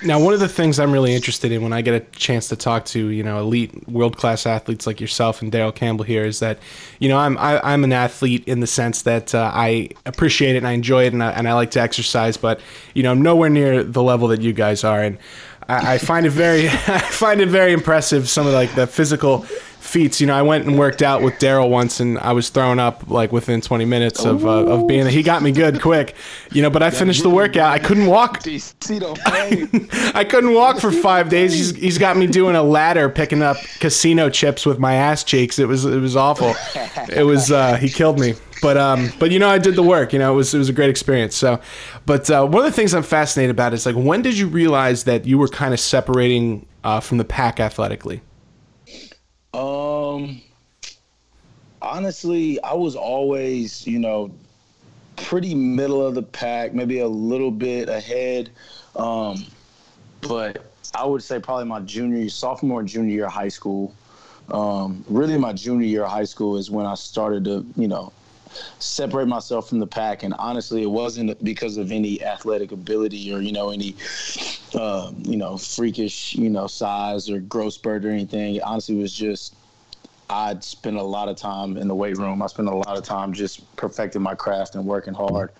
Now, 0.04 0.18
one 0.18 0.34
of 0.34 0.40
the 0.40 0.48
things 0.48 0.80
I'm 0.80 0.90
really 0.90 1.14
interested 1.14 1.52
in 1.52 1.62
when 1.62 1.72
I 1.72 1.80
get 1.80 1.94
a 1.94 2.00
chance 2.18 2.48
to 2.48 2.56
talk 2.56 2.84
to 2.86 3.08
you 3.08 3.22
know 3.22 3.38
elite 3.38 3.88
world 3.88 4.16
class 4.16 4.46
athletes 4.46 4.86
like 4.86 5.00
yourself 5.00 5.42
and 5.42 5.52
Daryl 5.52 5.74
Campbell 5.74 6.04
here 6.04 6.24
is 6.24 6.40
that 6.40 6.58
you 6.98 7.08
know 7.08 7.18
I'm 7.18 7.38
I, 7.38 7.54
am 7.54 7.60
i 7.64 7.72
am 7.72 7.84
an 7.84 7.92
athlete 7.92 8.46
in 8.48 8.60
the 8.60 8.66
sense 8.66 9.02
that 9.02 9.34
uh, 9.34 9.50
I 9.54 9.90
appreciate 10.04 10.54
it 10.54 10.58
and 10.58 10.66
I 10.66 10.72
enjoy 10.72 11.04
it 11.04 11.12
and 11.12 11.22
I, 11.22 11.30
and 11.32 11.48
I 11.48 11.52
like 11.52 11.70
to 11.72 11.80
exercise, 11.80 12.36
but 12.36 12.60
you 12.94 13.02
know 13.02 13.12
I'm 13.12 13.22
nowhere 13.22 13.50
near 13.50 13.84
the 13.84 14.02
level 14.02 14.28
that 14.28 14.42
you 14.42 14.52
guys 14.52 14.82
are, 14.82 15.02
and 15.02 15.18
I, 15.68 15.94
I 15.94 15.98
find 15.98 16.26
it 16.26 16.30
very 16.30 16.68
I 16.68 16.98
find 16.98 17.40
it 17.40 17.48
very 17.48 17.72
impressive 17.72 18.28
some 18.28 18.46
of 18.46 18.52
like 18.54 18.74
the 18.74 18.86
physical 18.86 19.46
feats. 19.92 20.20
You 20.20 20.26
know, 20.26 20.34
I 20.34 20.42
went 20.42 20.66
and 20.66 20.78
worked 20.78 21.02
out 21.02 21.22
with 21.22 21.34
Daryl 21.34 21.68
once, 21.68 22.00
and 22.00 22.18
I 22.18 22.32
was 22.32 22.48
thrown 22.48 22.78
up 22.78 23.08
like 23.10 23.30
within 23.30 23.60
20 23.60 23.84
minutes 23.84 24.24
of 24.24 24.46
uh, 24.46 24.64
of 24.66 24.86
being. 24.86 25.02
There. 25.02 25.12
He 25.12 25.22
got 25.22 25.42
me 25.42 25.52
good 25.52 25.80
quick, 25.80 26.14
you 26.50 26.62
know. 26.62 26.70
But 26.70 26.82
I 26.82 26.90
finished 26.90 27.22
the 27.22 27.30
workout. 27.30 27.70
I 27.70 27.78
couldn't 27.78 28.06
walk. 28.06 28.42
I 30.14 30.24
couldn't 30.24 30.54
walk 30.54 30.80
for 30.80 30.90
five 30.90 31.28
days. 31.28 31.52
He's, 31.52 31.76
he's 31.76 31.98
got 31.98 32.16
me 32.16 32.26
doing 32.26 32.56
a 32.56 32.62
ladder, 32.62 33.08
picking 33.08 33.42
up 33.42 33.58
casino 33.80 34.30
chips 34.30 34.64
with 34.64 34.78
my 34.78 34.94
ass 34.94 35.22
cheeks. 35.22 35.58
It 35.58 35.68
was 35.68 35.84
it 35.84 36.00
was 36.00 36.16
awful. 36.16 36.54
It 37.14 37.24
was 37.24 37.52
uh, 37.52 37.76
he 37.76 37.88
killed 37.88 38.18
me. 38.18 38.34
But 38.62 38.76
um, 38.76 39.10
but 39.18 39.30
you 39.30 39.38
know, 39.38 39.48
I 39.48 39.58
did 39.58 39.74
the 39.74 39.82
work. 39.82 40.12
You 40.12 40.20
know, 40.20 40.32
it 40.32 40.36
was 40.36 40.54
it 40.54 40.58
was 40.58 40.68
a 40.68 40.72
great 40.72 40.88
experience. 40.88 41.34
So, 41.34 41.60
but 42.06 42.30
uh, 42.30 42.46
one 42.46 42.64
of 42.64 42.70
the 42.70 42.76
things 42.76 42.94
I'm 42.94 43.02
fascinated 43.02 43.50
about 43.50 43.74
is 43.74 43.84
like, 43.84 43.96
when 43.96 44.22
did 44.22 44.38
you 44.38 44.46
realize 44.46 45.04
that 45.04 45.26
you 45.26 45.36
were 45.36 45.48
kind 45.48 45.74
of 45.74 45.80
separating 45.80 46.66
uh, 46.84 47.00
from 47.00 47.18
the 47.18 47.24
pack 47.24 47.60
athletically? 47.60 48.22
Um, 49.54 50.40
honestly, 51.82 52.62
I 52.62 52.74
was 52.74 52.96
always, 52.96 53.86
you 53.86 53.98
know, 53.98 54.30
pretty 55.16 55.54
middle 55.54 56.04
of 56.04 56.14
the 56.14 56.22
pack, 56.22 56.74
maybe 56.74 57.00
a 57.00 57.08
little 57.08 57.50
bit 57.50 57.88
ahead. 57.88 58.50
Um, 58.96 59.44
but 60.22 60.72
I 60.94 61.04
would 61.04 61.22
say 61.22 61.38
probably 61.38 61.66
my 61.66 61.80
junior, 61.80 62.28
sophomore, 62.28 62.82
junior 62.82 63.14
year 63.14 63.26
of 63.26 63.32
high 63.32 63.48
school. 63.48 63.94
Um, 64.50 65.04
really, 65.08 65.38
my 65.38 65.52
junior 65.52 65.86
year 65.86 66.04
of 66.04 66.10
high 66.10 66.24
school 66.24 66.56
is 66.56 66.70
when 66.70 66.86
I 66.86 66.94
started 66.94 67.44
to, 67.44 67.66
you 67.76 67.88
know, 67.88 68.12
separate 68.78 69.26
myself 69.26 69.68
from 69.68 69.78
the 69.78 69.86
pack. 69.86 70.22
And 70.22 70.34
honestly, 70.34 70.82
it 70.82 70.90
wasn't 70.90 71.42
because 71.44 71.76
of 71.76 71.92
any 71.92 72.22
athletic 72.22 72.72
ability 72.72 73.32
or 73.32 73.40
you 73.40 73.52
know 73.52 73.70
any 73.70 73.96
uh, 74.74 75.12
you 75.18 75.36
know 75.36 75.56
freakish 75.56 76.34
you 76.34 76.50
know 76.50 76.66
size 76.66 77.30
or 77.30 77.40
growth 77.40 77.74
spurt 77.74 78.04
or 78.04 78.10
anything. 78.10 78.56
It 78.56 78.62
honestly, 78.62 78.96
was 78.96 79.12
just 79.12 79.54
I'd 80.30 80.64
spend 80.64 80.96
a 80.96 81.02
lot 81.02 81.28
of 81.28 81.36
time 81.36 81.76
in 81.76 81.88
the 81.88 81.94
weight 81.94 82.16
room. 82.16 82.42
I 82.42 82.46
spent 82.46 82.68
a 82.68 82.74
lot 82.74 82.96
of 82.96 83.04
time 83.04 83.32
just 83.32 83.76
perfecting 83.76 84.22
my 84.22 84.34
craft 84.34 84.74
and 84.74 84.84
working 84.86 85.14
hard. 85.14 85.50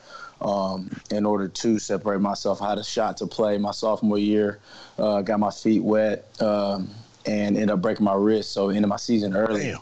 Um, 0.41 0.91
in 1.13 1.25
order 1.25 1.47
to 1.47 1.79
separate 1.79 2.21
myself. 2.21 2.63
I 2.63 2.71
had 2.71 2.79
a 2.79 2.83
shot 2.83 3.17
to 3.19 3.29
play 3.29 3.59
my 3.59 3.71
sophomore 3.71 4.19
year, 4.19 4.59
uh, 4.99 5.23
got 5.23 5.39
my 5.39 5.53
feet 5.53 5.85
wet, 5.85 6.27
um, 6.41 6.91
and 7.27 7.55
ended 7.55 7.71
up 7.71 7.81
breaking 7.81 8.03
my 8.03 8.15
wrist. 8.15 8.51
So 8.51 8.71
ended 8.71 8.89
my 8.89 8.97
season 8.97 9.37
early. 9.37 9.71
Damn. 9.71 9.79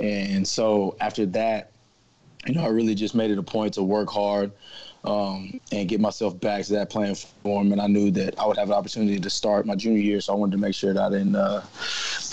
And 0.00 0.48
so 0.48 0.96
after 1.00 1.26
that, 1.26 1.71
you 2.46 2.54
know, 2.54 2.64
I 2.64 2.68
really 2.68 2.94
just 2.94 3.14
made 3.14 3.30
it 3.30 3.38
a 3.38 3.42
point 3.42 3.74
to 3.74 3.82
work 3.82 4.10
hard 4.10 4.50
um, 5.04 5.60
and 5.70 5.88
get 5.88 6.00
myself 6.00 6.38
back 6.40 6.64
to 6.64 6.72
that 6.74 6.90
playing 6.90 7.14
form. 7.14 7.72
And 7.72 7.80
I 7.80 7.86
knew 7.86 8.10
that 8.12 8.38
I 8.38 8.46
would 8.46 8.56
have 8.56 8.68
an 8.68 8.74
opportunity 8.74 9.18
to 9.18 9.30
start 9.30 9.66
my 9.66 9.74
junior 9.74 10.00
year, 10.00 10.20
so 10.20 10.32
I 10.32 10.36
wanted 10.36 10.52
to 10.52 10.58
make 10.58 10.74
sure 10.74 10.92
that 10.92 11.02
I 11.02 11.10
didn't 11.10 11.36
uh, 11.36 11.62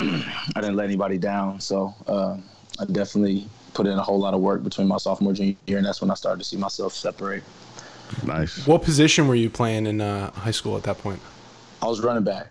I 0.00 0.60
didn't 0.60 0.76
let 0.76 0.84
anybody 0.84 1.18
down. 1.18 1.60
So 1.60 1.94
uh, 2.06 2.36
I 2.78 2.84
definitely 2.86 3.46
put 3.74 3.86
in 3.86 3.98
a 3.98 4.02
whole 4.02 4.18
lot 4.18 4.34
of 4.34 4.40
work 4.40 4.64
between 4.64 4.88
my 4.88 4.96
sophomore 4.96 5.32
junior 5.32 5.56
year, 5.66 5.78
and 5.78 5.86
that's 5.86 6.00
when 6.00 6.10
I 6.10 6.14
started 6.14 6.38
to 6.42 6.44
see 6.44 6.56
myself 6.56 6.92
separate. 6.92 7.42
Nice. 8.24 8.66
What 8.66 8.82
position 8.82 9.28
were 9.28 9.36
you 9.36 9.50
playing 9.50 9.86
in 9.86 10.00
uh, 10.00 10.32
high 10.32 10.50
school 10.50 10.76
at 10.76 10.82
that 10.84 10.98
point? 10.98 11.20
I 11.80 11.86
was 11.86 12.00
running 12.00 12.24
back. 12.24 12.48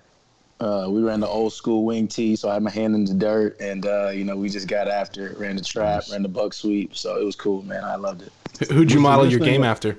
Uh, 0.59 0.87
we 0.89 1.01
ran 1.01 1.21
the 1.21 1.27
old 1.27 1.53
school 1.53 1.85
wing 1.85 2.07
T, 2.07 2.35
so 2.35 2.49
I 2.49 2.55
had 2.55 2.63
my 2.63 2.69
hand 2.69 2.93
in 2.93 3.05
the 3.05 3.13
dirt, 3.13 3.55
and 3.61 3.85
uh, 3.85 4.09
you 4.09 4.25
know 4.25 4.35
we 4.35 4.49
just 4.49 4.67
got 4.67 4.89
after 4.89 5.27
it. 5.27 5.37
Ran 5.37 5.55
the 5.55 5.63
trap, 5.63 6.03
ran 6.11 6.21
the 6.21 6.27
buck 6.27 6.53
sweep, 6.53 6.95
so 6.97 7.15
it 7.19 7.23
was 7.23 7.35
cool, 7.35 7.61
man. 7.63 7.83
I 7.85 7.95
loved 7.95 8.23
it. 8.23 8.67
Who'd 8.69 8.91
you 8.91 8.99
model 8.99 9.25
your 9.25 9.39
game 9.39 9.63
after? 9.63 9.97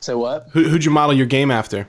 Say 0.00 0.14
what? 0.14 0.48
Who, 0.52 0.64
who'd 0.64 0.84
you 0.84 0.90
model 0.90 1.14
your 1.14 1.26
game 1.26 1.52
after? 1.52 1.88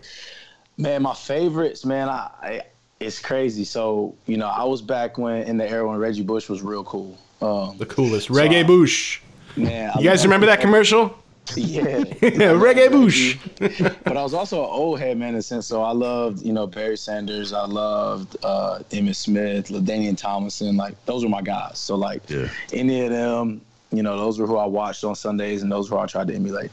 Man, 0.77 1.01
my 1.01 1.15
favorites, 1.15 1.83
man. 1.83 2.09
I, 2.09 2.29
I 2.43 2.61
it's 2.99 3.19
crazy. 3.19 3.63
So 3.63 4.15
you 4.27 4.37
know, 4.37 4.47
I 4.47 4.63
was 4.65 4.81
back 4.83 5.17
when 5.17 5.41
in 5.43 5.57
the 5.57 5.67
era 5.67 5.87
when 5.89 5.97
Reggie 5.97 6.21
Bush 6.23 6.49
was 6.49 6.61
real 6.61 6.83
cool. 6.83 7.17
Um, 7.41 7.77
The 7.79 7.87
coolest, 7.87 8.29
Reggie 8.29 8.59
I- 8.59 8.63
Bush. 8.63 9.19
man, 9.57 9.91
I 9.95 9.99
You 9.99 10.03
guys 10.09 10.23
remember 10.23 10.45
that 10.45 10.61
commercial? 10.61 11.17
Yeah, 11.55 12.03
Reggie 12.51 12.87
Bush. 12.89 13.37
but 13.59 14.17
I 14.17 14.23
was 14.23 14.33
also 14.33 14.63
an 14.63 14.69
old 14.69 14.99
head 14.99 15.17
man 15.17 15.29
in 15.29 15.35
a 15.35 15.41
sense. 15.41 15.67
So 15.67 15.81
I 15.83 15.91
loved, 15.91 16.41
you 16.43 16.53
know, 16.53 16.65
Barry 16.67 16.97
Sanders. 16.97 17.53
I 17.53 17.65
loved 17.65 18.37
uh, 18.43 18.79
Emmitt 18.91 19.15
Smith, 19.15 19.67
LaDainian 19.67 20.17
Tomlinson. 20.17 20.77
Like 20.77 20.95
those 21.05 21.23
were 21.23 21.29
my 21.29 21.41
guys. 21.41 21.79
So 21.79 21.95
like 21.95 22.27
Yeah. 22.29 22.47
any 22.71 23.01
of 23.01 23.11
them, 23.11 23.61
you 23.91 24.01
know, 24.03 24.17
those 24.17 24.39
were 24.39 24.47
who 24.47 24.57
I 24.57 24.65
watched 24.65 25.03
on 25.03 25.15
Sundays, 25.15 25.61
and 25.63 25.71
those 25.71 25.91
were 25.91 25.97
who 25.97 26.03
I 26.03 26.07
tried 26.07 26.27
to 26.29 26.33
emulate. 26.35 26.71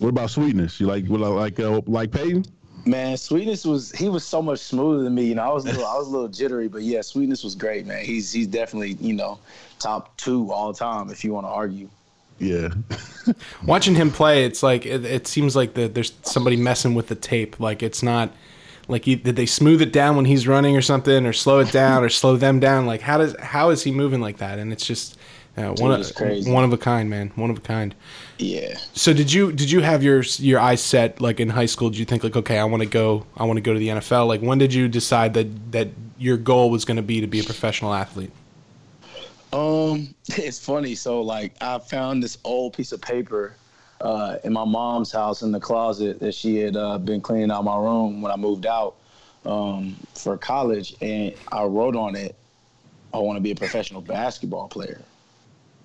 What 0.00 0.08
about 0.08 0.30
sweetness? 0.30 0.80
You 0.80 0.86
like 0.86 1.06
what, 1.06 1.20
like 1.20 1.58
uh, 1.60 1.80
like 1.86 2.10
Payton? 2.10 2.44
Man, 2.86 3.16
Sweetness 3.18 3.66
was 3.66 3.92
he 3.92 4.08
was 4.08 4.24
so 4.24 4.40
much 4.40 4.58
smoother 4.60 5.04
than 5.04 5.14
me. 5.14 5.24
You 5.24 5.34
know, 5.34 5.42
I 5.42 5.52
was 5.52 5.64
a 5.64 5.68
little, 5.68 5.86
I 5.86 5.96
was 5.96 6.08
a 6.08 6.10
little 6.10 6.28
jittery, 6.28 6.66
but 6.66 6.80
yeah, 6.82 7.02
Sweetness 7.02 7.44
was 7.44 7.54
great, 7.54 7.86
man. 7.86 8.04
He's 8.04 8.32
he's 8.32 8.46
definitely 8.46 8.94
you 9.00 9.12
know 9.12 9.38
top 9.78 10.16
two 10.16 10.50
all 10.50 10.72
time 10.72 11.10
if 11.10 11.22
you 11.22 11.32
want 11.34 11.44
to 11.46 11.50
argue. 11.50 11.88
Yeah. 12.40 12.70
Watching 13.64 13.94
him 13.94 14.10
play, 14.10 14.44
it's 14.44 14.62
like 14.62 14.86
it, 14.86 15.04
it 15.04 15.26
seems 15.26 15.54
like 15.54 15.74
the, 15.74 15.88
there's 15.88 16.12
somebody 16.22 16.56
messing 16.56 16.94
with 16.94 17.08
the 17.08 17.14
tape. 17.14 17.60
Like 17.60 17.82
it's 17.82 18.02
not 18.02 18.32
like 18.88 19.04
he, 19.04 19.14
did 19.14 19.36
they 19.36 19.46
smooth 19.46 19.82
it 19.82 19.92
down 19.92 20.16
when 20.16 20.24
he's 20.24 20.48
running 20.48 20.76
or 20.76 20.82
something, 20.82 21.26
or 21.26 21.32
slow 21.32 21.60
it 21.60 21.70
down, 21.70 22.02
or 22.02 22.08
slow 22.08 22.36
them 22.36 22.58
down. 22.58 22.86
Like 22.86 23.02
how 23.02 23.18
does 23.18 23.36
how 23.40 23.70
is 23.70 23.84
he 23.84 23.92
moving 23.92 24.20
like 24.20 24.38
that? 24.38 24.58
And 24.58 24.72
it's 24.72 24.86
just 24.86 25.18
uh, 25.56 25.74
one 25.74 25.92
of 25.92 26.14
crazy. 26.14 26.50
one 26.50 26.64
of 26.64 26.72
a 26.72 26.78
kind, 26.78 27.10
man. 27.10 27.30
One 27.34 27.50
of 27.50 27.58
a 27.58 27.60
kind. 27.60 27.94
Yeah. 28.38 28.78
So 28.94 29.12
did 29.12 29.32
you 29.32 29.52
did 29.52 29.70
you 29.70 29.80
have 29.80 30.02
your 30.02 30.22
your 30.38 30.60
eyes 30.60 30.80
set 30.80 31.20
like 31.20 31.40
in 31.40 31.50
high 31.50 31.66
school? 31.66 31.90
Did 31.90 31.98
you 31.98 32.06
think 32.06 32.24
like 32.24 32.36
okay, 32.36 32.58
I 32.58 32.64
want 32.64 32.82
to 32.82 32.88
go 32.88 33.26
I 33.36 33.44
want 33.44 33.58
to 33.58 33.60
go 33.60 33.74
to 33.74 33.78
the 33.78 33.88
NFL? 33.88 34.28
Like 34.28 34.40
when 34.40 34.58
did 34.58 34.72
you 34.72 34.88
decide 34.88 35.34
that 35.34 35.72
that 35.72 35.88
your 36.18 36.38
goal 36.38 36.70
was 36.70 36.84
going 36.84 36.96
to 36.96 37.02
be 37.02 37.20
to 37.20 37.26
be 37.26 37.40
a 37.40 37.44
professional 37.44 37.92
athlete? 37.92 38.30
Um, 39.52 40.14
it's 40.28 40.58
funny. 40.58 40.94
So 40.94 41.22
like, 41.22 41.54
I 41.60 41.78
found 41.78 42.22
this 42.22 42.38
old 42.44 42.74
piece 42.74 42.92
of 42.92 43.00
paper 43.00 43.54
uh, 44.00 44.38
in 44.44 44.52
my 44.52 44.64
mom's 44.64 45.12
house 45.12 45.42
in 45.42 45.52
the 45.52 45.60
closet 45.60 46.20
that 46.20 46.34
she 46.34 46.56
had 46.56 46.76
uh, 46.76 46.98
been 46.98 47.20
cleaning 47.20 47.50
out 47.50 47.64
my 47.64 47.76
room 47.76 48.22
when 48.22 48.32
I 48.32 48.36
moved 48.36 48.66
out 48.66 48.96
um, 49.44 49.96
for 50.14 50.36
college, 50.36 50.94
and 51.00 51.34
I 51.50 51.64
wrote 51.64 51.96
on 51.96 52.16
it, 52.16 52.34
"I 53.12 53.18
want 53.18 53.36
to 53.36 53.40
be 53.40 53.50
a 53.50 53.54
professional 53.54 54.00
basketball 54.00 54.68
player." 54.68 55.02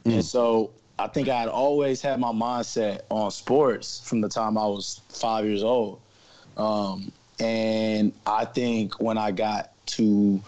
And 0.05 0.23
so 0.23 0.71
I 0.99 1.07
think 1.07 1.27
I 1.27 1.39
had 1.39 1.49
always 1.49 2.01
had 2.01 2.19
my 2.19 2.31
mindset 2.31 3.01
on 3.09 3.31
sports 3.31 4.01
from 4.07 4.21
the 4.21 4.29
time 4.29 4.57
I 4.57 4.65
was 4.65 5.01
five 5.09 5.45
years 5.45 5.63
old. 5.63 5.99
Um, 6.57 7.11
and 7.39 8.13
I 8.25 8.45
think 8.45 9.01
when 9.01 9.17
I 9.17 9.31
got 9.31 9.71
to 9.87 10.41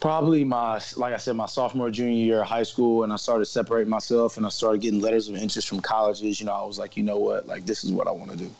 probably 0.00 0.44
my 0.44 0.80
like 0.96 1.14
I 1.14 1.18
said, 1.18 1.36
my 1.36 1.46
sophomore 1.46 1.90
junior 1.90 2.24
year 2.24 2.40
of 2.42 2.48
high 2.48 2.62
school, 2.62 3.04
and 3.04 3.12
I 3.12 3.16
started 3.16 3.46
separating 3.46 3.90
myself, 3.90 4.36
and 4.36 4.46
I 4.46 4.48
started 4.48 4.80
getting 4.80 5.00
letters 5.00 5.28
of 5.28 5.36
interest 5.36 5.68
from 5.68 5.80
colleges. 5.80 6.40
You 6.40 6.46
know, 6.46 6.52
I 6.52 6.64
was 6.64 6.78
like, 6.78 6.96
you 6.96 7.02
know 7.02 7.18
what, 7.18 7.46
like 7.46 7.66
this 7.66 7.84
is 7.84 7.92
what 7.92 8.08
I 8.08 8.10
want 8.10 8.30
to 8.32 8.36
do. 8.36 8.50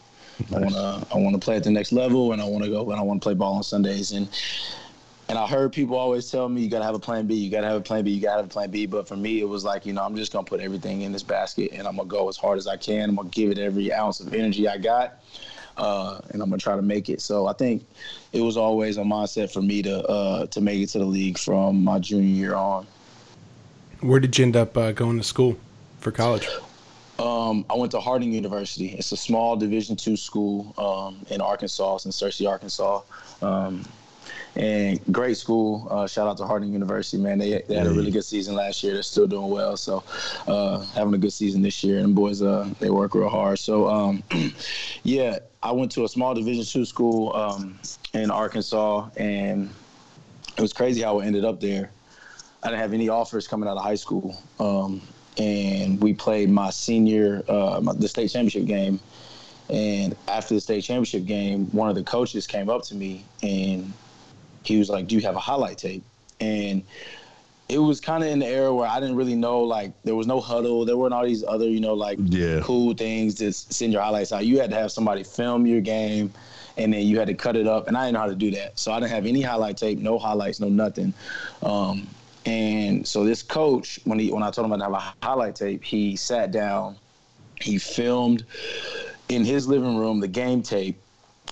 I 0.55 0.59
want 0.59 0.75
to 0.75 1.07
I 1.15 1.19
want 1.19 1.35
to 1.35 1.41
play 1.41 1.57
at 1.57 1.65
the 1.65 1.71
next 1.71 1.93
level, 1.93 2.33
and 2.33 2.41
I 2.41 2.45
want 2.45 2.65
to 2.65 2.71
go 2.71 2.91
and 2.91 3.01
I 3.01 3.03
want 3.03 3.21
to 3.21 3.25
play 3.25 3.35
ball 3.35 3.55
on 3.55 3.63
Sundays. 3.63 4.13
And 4.13 4.29
and 5.29 5.39
I 5.39 5.47
heard 5.47 5.73
people 5.73 5.97
always 5.97 6.29
tell 6.29 6.49
me, 6.49 6.61
you 6.61 6.69
gotta 6.69 6.85
have 6.85 6.97
a 6.97 6.99
plan 6.99 7.27
B, 7.27 7.37
you 7.37 7.51
gotta 7.51 7.69
have 7.69 7.77
a 7.77 7.81
plan 7.81 8.05
B, 8.05 8.11
you 8.11 8.21
gotta 8.21 8.39
have 8.39 8.47
a 8.47 8.53
plan 8.53 8.71
B. 8.71 8.87
But 8.87 9.07
for 9.07 9.17
me, 9.17 9.41
it 9.41 9.49
was 9.49 9.65
like, 9.65 9.87
you 9.87 9.93
know, 9.93 10.03
I'm 10.03 10.17
just 10.17 10.33
gonna 10.33 10.45
put 10.45 10.61
everything 10.61 11.03
in 11.03 11.13
this 11.13 11.23
basket, 11.23 11.71
and 11.73 11.87
I'm 11.87 11.97
gonna 11.97 12.09
go 12.09 12.29
as 12.29 12.37
hard 12.37 12.59
as 12.59 12.67
I 12.67 12.77
can. 12.77 13.09
I'm 13.09 13.17
gonna 13.17 13.29
give 13.29 13.51
it 13.51 13.59
every 13.59 13.93
ounce 13.93 14.21
of 14.21 14.35
energy 14.35 14.67
I 14.67 14.79
got. 14.79 15.23
Uh, 15.77 16.21
and 16.31 16.43
I'm 16.43 16.51
gonna 16.51 16.61
try 16.61 16.77
to 16.77 16.83
make 16.83 17.09
it. 17.09 17.21
So 17.21 17.47
I 17.47 17.53
think 17.53 17.85
it 18.33 18.41
was 18.41 18.57
always 18.57 18.97
a 18.97 19.03
mindset 19.03 19.53
for 19.53 19.63
me 19.63 19.83
to 19.83 20.05
uh, 20.07 20.47
to 20.47 20.61
make 20.61 20.81
it 20.81 20.89
to 20.91 20.99
the 20.99 21.05
league 21.05 21.39
from 21.39 21.83
my 21.83 21.99
junior 21.99 22.27
year 22.27 22.55
on. 22.55 22.87
Where 24.01 24.21
did 24.21 24.37
you 24.39 24.45
end 24.45 24.57
up 24.57 24.77
uh, 24.77 24.93
going 24.93 25.19
to 25.19 25.25
school 25.25 25.57
for 25.99 26.11
college? 26.11 26.49
Um, 27.19 27.67
I 27.69 27.75
went 27.75 27.93
to 27.93 28.01
Harding 28.01 28.33
University. 28.33 28.89
It's 28.93 29.13
a 29.13 29.17
small 29.17 29.57
Division 29.57 29.95
two 29.95 30.17
school 30.17 30.75
um, 30.79 31.25
in 31.29 31.43
Arkansas, 31.43 31.97
it's 31.97 32.05
in 32.07 32.13
Searcy, 32.13 32.49
Arkansas. 32.49 33.03
Um, 33.43 33.85
and 34.57 35.01
great 35.13 35.37
school. 35.37 35.87
Uh, 35.91 36.07
shout 36.07 36.27
out 36.27 36.37
to 36.39 36.47
Harding 36.47 36.73
University, 36.73 37.23
man. 37.23 37.39
They, 37.39 37.63
they 37.69 37.75
had 37.75 37.87
a 37.87 37.91
really 37.91 38.11
good 38.11 38.25
season 38.25 38.55
last 38.55 38.83
year. 38.83 38.95
They're 38.95 39.03
still 39.03 39.27
doing 39.27 39.49
well. 39.49 39.77
So 39.77 40.03
uh, 40.47 40.81
having 40.87 41.15
a 41.15 41.19
good 41.19 41.33
season 41.33 41.63
this 41.63 41.85
year. 41.85 41.99
And 41.99 42.15
boys, 42.15 42.43
uh, 42.43 42.69
they 42.81 42.91
work 42.91 43.15
real 43.15 43.29
hard. 43.29 43.59
So 43.59 43.89
um, 43.89 44.23
yeah, 45.03 45.39
I 45.63 45.73
went 45.73 45.93
to 45.93 46.05
a 46.05 46.09
small 46.09 46.35
Division 46.35 46.65
two 46.65 46.85
school 46.85 47.35
um, 47.37 47.79
in 48.15 48.31
Arkansas, 48.31 49.11
and 49.17 49.71
it 50.57 50.61
was 50.61 50.73
crazy 50.73 51.03
how 51.03 51.21
I 51.21 51.27
ended 51.27 51.45
up 51.45 51.61
there. 51.61 51.91
I 52.63 52.69
didn't 52.69 52.81
have 52.81 52.93
any 52.93 53.09
offers 53.09 53.47
coming 53.47 53.69
out 53.69 53.77
of 53.77 53.83
high 53.83 53.95
school. 53.95 54.37
Um, 54.59 55.03
and 55.37 56.01
we 56.03 56.13
played 56.15 56.51
my 56.51 56.71
senior, 56.71 57.43
uh, 57.49 57.81
my, 57.83 57.93
the 57.93 58.09
state 58.09 58.29
championship 58.29 58.67
game. 58.67 59.01
And 59.69 60.17
after 60.29 60.55
the 60.55 60.61
state 60.61 60.83
championship 60.83 61.27
game, 61.27 61.67
one 61.67 61.89
of 61.89 61.95
the 61.95 62.03
coaches 62.03 62.47
came 62.47 62.69
up 62.69 62.83
to 62.85 62.95
me 62.95 63.25
and 63.43 63.93
he 64.63 64.79
was 64.79 64.91
like, 64.91 65.07
"Do 65.07 65.15
you 65.15 65.21
have 65.23 65.37
a 65.37 65.41
highlight 65.41 65.79
tape?" 65.79 66.03
And 66.41 66.83
it 67.71 67.79
was 67.79 68.01
kind 68.01 68.25
of 68.25 68.31
in 68.31 68.41
the 68.41 68.47
era 68.47 68.75
where 68.75 68.89
I 68.89 68.99
didn't 68.99 69.15
really 69.15 69.37
know, 69.37 69.61
like, 69.61 69.93
there 70.03 70.17
was 70.17 70.27
no 70.27 70.41
Hudl. 70.41 70.85
There 70.85 70.97
weren't 70.97 71.15
all 71.15 71.25
these 71.25 71.45
other, 71.45 71.69
you 71.69 71.81
know, 71.81 71.95
like 71.95 72.19
Yeah. 72.29 72.61
cool 72.63 72.95
things 72.95 73.37
to 73.37 73.53
send 73.53 73.93
your 73.93 74.03
highlights 74.03 74.33
out. 74.33 74.45
You 74.45 74.59
had 74.59 74.71
to 74.71 74.77
have 74.77 74.91
somebody 74.91 75.23
film 75.23 75.67
your 75.67 75.81
game, 75.81 76.33
and 76.77 76.93
then 76.93 77.07
you 77.07 77.19
had 77.19 77.29
to 77.29 77.35
cut 77.35 77.57
it 77.57 77.69
up. 77.69 77.87
And 77.87 77.97
I 77.97 78.07
didn't 78.07 78.15
know 78.15 78.21
how 78.21 78.27
to 78.27 78.35
do 78.35 78.51
that, 78.53 78.79
so 78.79 78.91
I 78.93 78.99
didn't 78.99 79.13
have 79.13 79.25
any 79.25 79.41
highlight 79.41 79.77
tape, 79.77 79.99
no 80.01 80.19
highlights, 80.19 80.59
no 80.59 80.69
nothing. 80.69 81.15
Um, 81.63 82.09
and 82.45 83.07
so 83.07 83.25
this 83.25 83.43
coach, 83.43 84.01
when 84.05 84.19
he 84.19 84.33
when 84.33 84.43
I 84.43 84.51
told 84.51 84.67
him 84.67 84.73
I 84.73 84.77
didn't 84.77 84.93
have 84.95 85.15
a 85.23 85.27
highlight 85.27 85.55
tape, 85.55 85.85
he 85.85 86.17
sat 86.17 86.51
down, 86.51 86.97
he 87.61 87.79
filmed 87.79 88.45
in 89.29 89.45
his 89.45 89.69
living 89.69 89.97
room 89.97 90.19
the 90.19 90.29
game 90.29 90.63
tape, 90.63 91.01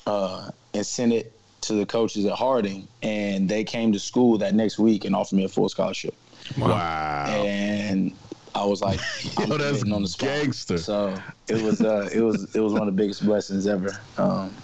uh, 0.06 0.50
and 0.74 0.84
sent 0.84 1.12
it 1.12 1.37
to 1.62 1.74
the 1.74 1.86
coaches 1.86 2.24
at 2.24 2.32
Harding, 2.32 2.88
and 3.02 3.48
they 3.48 3.64
came 3.64 3.92
to 3.92 3.98
school 3.98 4.38
that 4.38 4.54
next 4.54 4.78
week 4.78 5.04
and 5.04 5.14
offered 5.14 5.36
me 5.36 5.44
a 5.44 5.48
full 5.48 5.68
scholarship. 5.68 6.14
Wow. 6.56 7.26
And 7.26 8.12
I 8.54 8.64
was 8.64 8.80
like, 8.80 9.00
I'm 9.38 9.48
Yo, 9.48 9.58
that's 9.58 9.82
on 9.82 10.02
the 10.02 10.08
spot. 10.08 10.28
gangster. 10.28 10.78
So 10.78 11.14
it 11.48 11.62
was 11.62 11.80
uh, 11.80 12.08
it 12.12 12.20
was 12.20 12.54
it 12.54 12.60
was 12.60 12.72
one 12.72 12.82
of 12.82 12.86
the 12.86 13.02
biggest 13.02 13.24
blessings 13.24 13.66
ever, 13.66 13.98
um, 14.16 14.54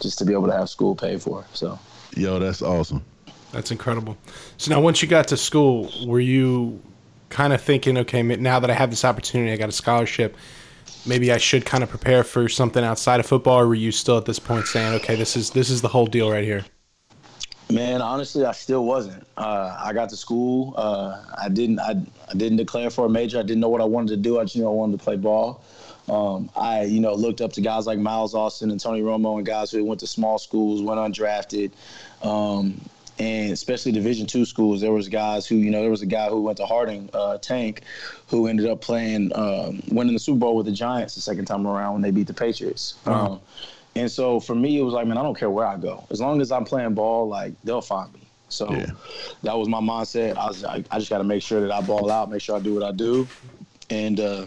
just 0.00 0.18
to 0.18 0.24
be 0.24 0.32
able 0.32 0.46
to 0.46 0.52
have 0.52 0.68
school 0.70 0.94
paid 0.94 1.22
for. 1.22 1.44
So. 1.52 1.78
Yo, 2.16 2.38
that's 2.38 2.62
awesome. 2.62 3.04
That's 3.52 3.70
incredible. 3.70 4.16
So 4.56 4.70
now, 4.70 4.80
once 4.80 5.02
you 5.02 5.08
got 5.08 5.28
to 5.28 5.36
school, 5.36 5.90
were 6.06 6.20
you 6.20 6.80
kind 7.28 7.52
of 7.52 7.60
thinking, 7.60 7.98
okay, 7.98 8.22
now 8.22 8.58
that 8.60 8.70
I 8.70 8.74
have 8.74 8.90
this 8.90 9.04
opportunity, 9.04 9.52
I 9.52 9.56
got 9.56 9.68
a 9.68 9.72
scholarship, 9.72 10.36
maybe 11.06 11.32
I 11.32 11.38
should 11.38 11.64
kind 11.64 11.82
of 11.82 11.90
prepare 11.90 12.24
for 12.24 12.48
something 12.48 12.84
outside 12.84 13.20
of 13.20 13.26
football, 13.26 13.60
or 13.60 13.68
were 13.68 13.74
you 13.74 13.92
still 13.92 14.18
at 14.18 14.24
this 14.24 14.38
point 14.38 14.66
saying, 14.66 14.94
okay, 14.94 15.14
this 15.14 15.36
is 15.36 15.50
this 15.50 15.70
is 15.70 15.82
the 15.82 15.88
whole 15.88 16.06
deal 16.06 16.30
right 16.30 16.44
here? 16.44 16.64
Man, 17.68 18.00
honestly, 18.00 18.44
I 18.44 18.52
still 18.52 18.84
wasn't. 18.84 19.26
Uh, 19.36 19.76
I 19.82 19.92
got 19.92 20.08
to 20.10 20.16
school. 20.16 20.74
Uh, 20.76 21.20
I 21.36 21.48
didn't. 21.48 21.80
I, 21.80 21.96
I 22.28 22.34
didn't 22.34 22.58
declare 22.58 22.90
for 22.90 23.06
a 23.06 23.08
major. 23.08 23.38
I 23.38 23.42
didn't 23.42 23.60
know 23.60 23.68
what 23.68 23.80
I 23.80 23.84
wanted 23.84 24.10
to 24.10 24.16
do. 24.16 24.38
I 24.38 24.44
just 24.44 24.56
knew 24.56 24.66
I 24.66 24.70
wanted 24.70 24.98
to 24.98 25.04
play 25.04 25.16
ball. 25.16 25.64
Um, 26.08 26.48
I, 26.54 26.84
you 26.84 27.00
know, 27.00 27.14
looked 27.14 27.40
up 27.40 27.52
to 27.54 27.60
guys 27.60 27.86
like 27.86 27.98
Miles 27.98 28.34
Austin 28.34 28.70
and 28.70 28.78
Tony 28.78 29.02
Romo 29.02 29.38
and 29.38 29.46
guys 29.46 29.72
who 29.72 29.84
went 29.84 29.98
to 30.00 30.06
small 30.06 30.38
schools, 30.38 30.80
went 30.80 31.00
undrafted, 31.00 31.72
um, 32.22 32.80
and 33.18 33.52
especially 33.52 33.92
Division 33.92 34.26
two 34.26 34.44
schools. 34.44 34.80
There 34.80 34.92
was 34.92 35.08
guys 35.08 35.46
who, 35.46 35.56
you 35.56 35.70
know, 35.70 35.80
there 35.80 35.90
was 35.90 36.02
a 36.02 36.06
guy 36.06 36.28
who 36.28 36.42
went 36.42 36.58
to 36.58 36.66
Harding, 36.66 37.08
uh, 37.14 37.38
Tank, 37.38 37.82
who 38.28 38.46
ended 38.46 38.66
up 38.66 38.80
playing, 38.80 39.32
um, 39.34 39.82
winning 39.88 40.12
the 40.12 40.18
Super 40.18 40.38
Bowl 40.40 40.56
with 40.56 40.66
the 40.66 40.72
Giants 40.72 41.14
the 41.14 41.20
second 41.20 41.46
time 41.46 41.66
around 41.66 41.94
when 41.94 42.02
they 42.02 42.10
beat 42.10 42.26
the 42.26 42.34
Patriots. 42.34 42.94
Um, 43.06 43.40
and 43.94 44.10
so 44.10 44.40
for 44.40 44.54
me, 44.54 44.78
it 44.78 44.82
was 44.82 44.92
like, 44.92 45.06
man, 45.06 45.16
I 45.16 45.22
don't 45.22 45.38
care 45.38 45.48
where 45.50 45.66
I 45.66 45.76
go. 45.76 46.06
As 46.10 46.20
long 46.20 46.40
as 46.40 46.52
I'm 46.52 46.64
playing 46.64 46.94
ball, 46.94 47.28
like 47.28 47.54
they'll 47.64 47.80
find 47.80 48.12
me. 48.12 48.20
So 48.48 48.70
Yeah. 48.70 48.90
that 49.42 49.56
was 49.56 49.68
my 49.68 49.80
mindset. 49.80 50.36
I 50.36 50.46
was 50.46 50.62
like, 50.62 50.84
I 50.90 50.98
just 50.98 51.08
got 51.10 51.18
to 51.18 51.24
make 51.24 51.42
sure 51.42 51.60
that 51.62 51.72
I 51.72 51.80
ball 51.80 52.10
out, 52.10 52.30
make 52.30 52.42
sure 52.42 52.56
I 52.56 52.60
do 52.60 52.74
what 52.74 52.82
I 52.82 52.92
do, 52.92 53.26
and 53.90 54.20
uh, 54.20 54.46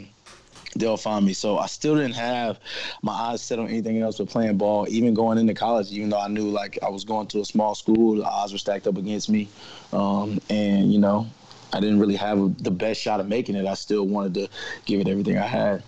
they'll 0.75 0.97
find 0.97 1.25
me. 1.25 1.33
So 1.33 1.57
I 1.57 1.67
still 1.67 1.95
didn't 1.95 2.15
have 2.15 2.59
my 3.01 3.13
eyes 3.13 3.41
set 3.41 3.59
on 3.59 3.67
anything 3.67 4.01
else 4.01 4.17
but 4.17 4.29
playing 4.29 4.57
ball. 4.57 4.88
Even 4.89 5.13
going 5.13 5.38
into 5.38 5.53
college, 5.53 5.91
even 5.91 6.09
though 6.09 6.19
I 6.19 6.27
knew 6.27 6.49
like 6.49 6.79
I 6.83 6.89
was 6.89 7.03
going 7.03 7.27
to 7.27 7.41
a 7.41 7.45
small 7.45 7.75
school, 7.75 8.15
the 8.15 8.23
odds 8.23 8.51
were 8.51 8.57
stacked 8.57 8.88
up 8.88 8.97
against 8.97 9.29
me, 9.29 9.47
um, 9.93 10.39
and 10.49 10.91
you 10.91 10.99
know. 10.99 11.27
I 11.71 11.79
didn't 11.79 11.99
really 11.99 12.15
have 12.15 12.63
the 12.63 12.71
best 12.71 12.99
shot 12.99 13.19
of 13.19 13.27
making 13.27 13.55
it. 13.55 13.67
I 13.67 13.75
still 13.75 14.03
wanted 14.03 14.33
to 14.33 14.49
give 14.85 15.01
it 15.01 15.07
everything 15.07 15.38
I 15.38 15.45
had. 15.45 15.83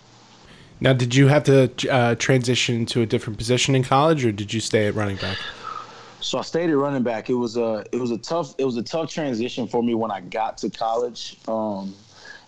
Now, 0.80 0.92
did 0.92 1.14
you 1.14 1.28
have 1.28 1.44
to 1.44 1.70
uh, 1.90 2.14
transition 2.16 2.86
to 2.86 3.02
a 3.02 3.06
different 3.06 3.38
position 3.38 3.74
in 3.74 3.84
college, 3.84 4.24
or 4.24 4.32
did 4.32 4.52
you 4.52 4.60
stay 4.60 4.86
at 4.88 4.94
running 4.94 5.16
back? 5.16 5.38
So 6.20 6.38
I 6.38 6.42
stayed 6.42 6.70
at 6.70 6.76
running 6.76 7.02
back. 7.02 7.30
It 7.30 7.34
was 7.34 7.56
a 7.56 7.84
it 7.92 8.00
was 8.00 8.10
a 8.10 8.18
tough 8.18 8.54
it 8.58 8.64
was 8.64 8.76
a 8.76 8.82
tough 8.82 9.10
transition 9.10 9.66
for 9.66 9.82
me 9.82 9.94
when 9.94 10.10
I 10.10 10.20
got 10.20 10.58
to 10.58 10.70
college. 10.70 11.36
Um, 11.46 11.94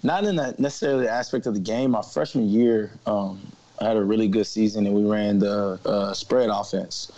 not 0.05 0.25
in 0.25 0.37
that 0.37 0.61
necessarily 0.61 1.09
aspect 1.09 1.47
of 1.47 1.55
the 1.55 1.61
game. 1.61 1.93
My 1.93 2.03
freshman 2.03 2.49
year, 2.49 2.93
um, 3.07 3.41
I 3.81 3.87
had 3.89 3.97
a 3.97 4.05
really 4.05 4.29
good 4.29 4.47
season, 4.47 4.87
and 4.87 4.95
we 4.95 5.05
ran 5.05 5.39
the 5.39 5.81
uh, 5.85 6.13
spread 6.13 6.51
offense. 6.51 7.11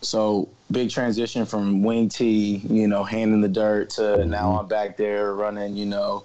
So 0.00 0.48
big 0.70 0.90
transition 0.90 1.44
from 1.46 1.82
wing 1.82 2.08
T, 2.08 2.56
you 2.68 2.86
know, 2.86 3.04
hand 3.04 3.32
in 3.32 3.40
the 3.40 3.48
dirt 3.48 3.90
to 3.90 4.02
mm-hmm. 4.02 4.30
now 4.30 4.58
I'm 4.58 4.68
back 4.68 4.96
there 4.96 5.34
running, 5.34 5.76
you 5.76 5.86
know, 5.86 6.24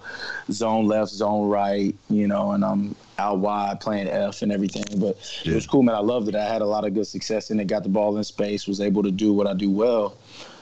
zone 0.51 0.85
left, 0.85 1.11
zone 1.11 1.49
right, 1.49 1.95
you 2.09 2.27
know, 2.27 2.51
and 2.51 2.63
I'm 2.63 2.95
out 3.17 3.39
wide 3.39 3.79
playing 3.79 4.09
F 4.09 4.41
and 4.41 4.51
everything. 4.51 4.83
But 4.99 5.17
yeah. 5.43 5.53
it 5.53 5.55
was 5.55 5.65
cool, 5.65 5.83
man. 5.83 5.95
I 5.95 5.99
loved 5.99 6.27
it. 6.27 6.35
I 6.35 6.45
had 6.45 6.61
a 6.61 6.65
lot 6.65 6.85
of 6.85 6.93
good 6.93 7.07
success 7.07 7.51
in 7.51 7.59
it. 7.59 7.67
Got 7.67 7.83
the 7.83 7.89
ball 7.89 8.17
in 8.17 8.23
space, 8.23 8.67
was 8.67 8.81
able 8.81 9.01
to 9.03 9.11
do 9.11 9.33
what 9.33 9.47
I 9.47 9.53
do 9.53 9.71
well. 9.71 10.17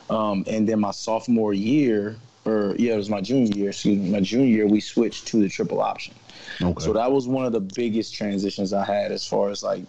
Um, 0.10 0.46
and 0.48 0.70
then 0.70 0.80
my 0.80 0.92
sophomore 0.92 1.54
year, 1.54 2.16
or 2.48 2.76
yeah, 2.78 2.94
it 2.94 2.98
was 2.98 3.10
my 3.10 3.22
junior 3.22 3.56
year. 3.56 3.70
Excuse 3.70 4.00
me, 4.00 4.10
my 4.10 4.22
junior 4.22 4.48
year, 4.48 4.68
we 4.68 4.80
switched 4.80 5.28
to 5.28 5.38
the 5.38 5.50
triple 5.50 5.82
option. 5.82 6.14
Okay. 6.62 6.84
So 6.84 6.94
that 6.94 7.12
was 7.12 7.28
one 7.28 7.46
of 7.46 7.52
the 7.52 7.60
biggest 7.60 8.16
transitions 8.16 8.74
I 8.74 8.86
had 8.86 9.12
as 9.12 9.28
far 9.28 9.50
as 9.50 9.64
like 9.64 9.84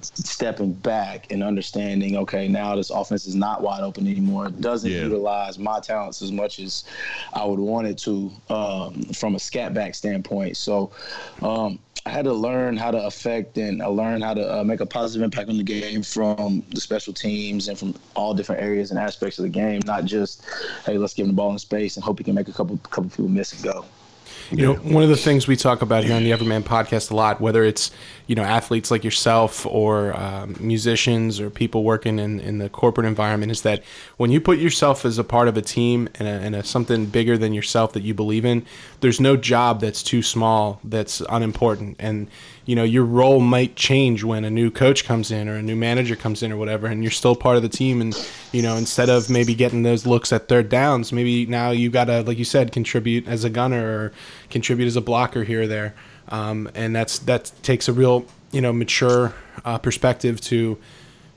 stepping 0.00 0.72
back 0.72 1.30
and 1.30 1.42
understanding, 1.42 2.16
okay, 2.16 2.48
now 2.48 2.74
this 2.76 2.90
offense 2.90 3.26
is 3.26 3.34
not 3.34 3.62
wide 3.62 3.82
open 3.82 4.06
anymore. 4.06 4.46
It 4.46 4.60
doesn't 4.60 4.90
yeah. 4.90 5.02
utilize 5.02 5.58
my 5.58 5.80
talents 5.80 6.22
as 6.22 6.32
much 6.32 6.58
as 6.60 6.84
I 7.32 7.44
would 7.44 7.58
want 7.58 7.86
it 7.86 7.98
to 7.98 8.30
um, 8.48 9.02
from 9.14 9.34
a 9.34 9.38
scat 9.38 9.74
back 9.74 9.94
standpoint. 9.94 10.56
So 10.56 10.92
um, 11.42 11.78
I 12.06 12.10
had 12.10 12.24
to 12.24 12.32
learn 12.32 12.76
how 12.76 12.90
to 12.90 13.04
affect 13.04 13.58
and 13.58 13.82
I 13.82 13.86
learned 13.86 14.24
how 14.24 14.34
to 14.34 14.60
uh, 14.60 14.64
make 14.64 14.80
a 14.80 14.86
positive 14.86 15.22
impact 15.22 15.50
on 15.50 15.56
the 15.56 15.62
game 15.62 16.02
from 16.02 16.62
the 16.70 16.80
special 16.80 17.12
teams 17.12 17.68
and 17.68 17.78
from 17.78 17.94
all 18.16 18.34
different 18.34 18.62
areas 18.62 18.90
and 18.90 18.98
aspects 18.98 19.38
of 19.38 19.42
the 19.42 19.50
game, 19.50 19.80
not 19.84 20.04
just, 20.04 20.44
hey, 20.86 20.96
let's 20.96 21.14
give 21.14 21.24
him 21.24 21.32
the 21.32 21.36
ball 21.36 21.52
in 21.52 21.58
space 21.58 21.96
and 21.96 22.04
hope 22.04 22.18
he 22.18 22.24
can 22.24 22.34
make 22.34 22.48
a 22.48 22.52
couple 22.52 22.78
couple 22.78 23.10
people 23.10 23.28
miss 23.28 23.52
and 23.52 23.62
go. 23.62 23.84
You 24.50 24.64
know, 24.64 24.74
one 24.74 25.02
of 25.02 25.10
the 25.10 25.16
things 25.16 25.46
we 25.46 25.56
talk 25.56 25.82
about 25.82 26.04
here 26.04 26.14
on 26.14 26.24
the 26.24 26.32
Everyman 26.32 26.62
podcast 26.62 27.10
a 27.10 27.14
lot, 27.14 27.40
whether 27.40 27.64
it's, 27.64 27.90
you 28.28 28.34
know, 28.34 28.42
athletes 28.42 28.90
like 28.90 29.02
yourself 29.02 29.66
or 29.66 30.14
um, 30.14 30.54
musicians 30.60 31.40
or 31.40 31.48
people 31.48 31.82
working 31.82 32.18
in, 32.18 32.38
in 32.40 32.58
the 32.58 32.68
corporate 32.68 33.06
environment, 33.06 33.50
is 33.50 33.62
that 33.62 33.82
when 34.18 34.30
you 34.30 34.38
put 34.40 34.58
yourself 34.58 35.04
as 35.06 35.18
a 35.18 35.24
part 35.24 35.48
of 35.48 35.56
a 35.56 35.62
team 35.62 36.10
and, 36.16 36.28
a, 36.28 36.30
and 36.30 36.54
a, 36.54 36.62
something 36.62 37.06
bigger 37.06 37.38
than 37.38 37.54
yourself 37.54 37.94
that 37.94 38.02
you 38.02 38.12
believe 38.12 38.44
in, 38.44 38.64
there's 39.00 39.18
no 39.18 39.34
job 39.34 39.80
that's 39.80 40.02
too 40.02 40.22
small 40.22 40.78
that's 40.84 41.22
unimportant. 41.30 41.96
And, 41.98 42.28
you 42.68 42.76
know 42.76 42.84
your 42.84 43.04
role 43.04 43.40
might 43.40 43.76
change 43.76 44.22
when 44.22 44.44
a 44.44 44.50
new 44.50 44.70
coach 44.70 45.06
comes 45.06 45.30
in 45.30 45.48
or 45.48 45.56
a 45.56 45.62
new 45.62 45.74
manager 45.74 46.14
comes 46.14 46.42
in 46.42 46.52
or 46.52 46.58
whatever 46.58 46.86
and 46.86 47.02
you're 47.02 47.10
still 47.10 47.34
part 47.34 47.56
of 47.56 47.62
the 47.62 47.68
team 47.68 48.02
and 48.02 48.14
you 48.52 48.60
know 48.60 48.76
instead 48.76 49.08
of 49.08 49.30
maybe 49.30 49.54
getting 49.54 49.84
those 49.84 50.04
looks 50.04 50.34
at 50.34 50.48
third 50.48 50.68
downs 50.68 51.10
maybe 51.10 51.46
now 51.46 51.70
you 51.70 51.88
got 51.88 52.04
to 52.04 52.22
like 52.24 52.36
you 52.36 52.44
said 52.44 52.70
contribute 52.70 53.26
as 53.26 53.42
a 53.42 53.48
gunner 53.48 53.88
or 53.88 54.12
contribute 54.50 54.86
as 54.86 54.96
a 54.96 55.00
blocker 55.00 55.44
here 55.44 55.62
or 55.62 55.66
there 55.66 55.94
um, 56.28 56.70
and 56.74 56.94
that's 56.94 57.18
that 57.20 57.50
takes 57.62 57.88
a 57.88 57.92
real 57.92 58.24
you 58.52 58.60
know 58.60 58.72
mature 58.72 59.34
uh, 59.64 59.78
perspective 59.78 60.40
to 60.40 60.78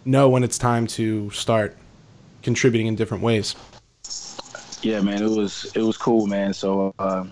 know 0.05 0.29
when 0.29 0.43
it's 0.43 0.57
time 0.57 0.87
to 0.87 1.29
start 1.31 1.75
contributing 2.43 2.87
in 2.87 2.95
different 2.95 3.23
ways 3.23 3.55
yeah 4.81 4.99
man 4.99 5.21
it 5.21 5.29
was 5.29 5.71
it 5.75 5.81
was 5.81 5.97
cool 5.97 6.25
man 6.25 6.53
so 6.53 6.93
uh, 6.97 7.23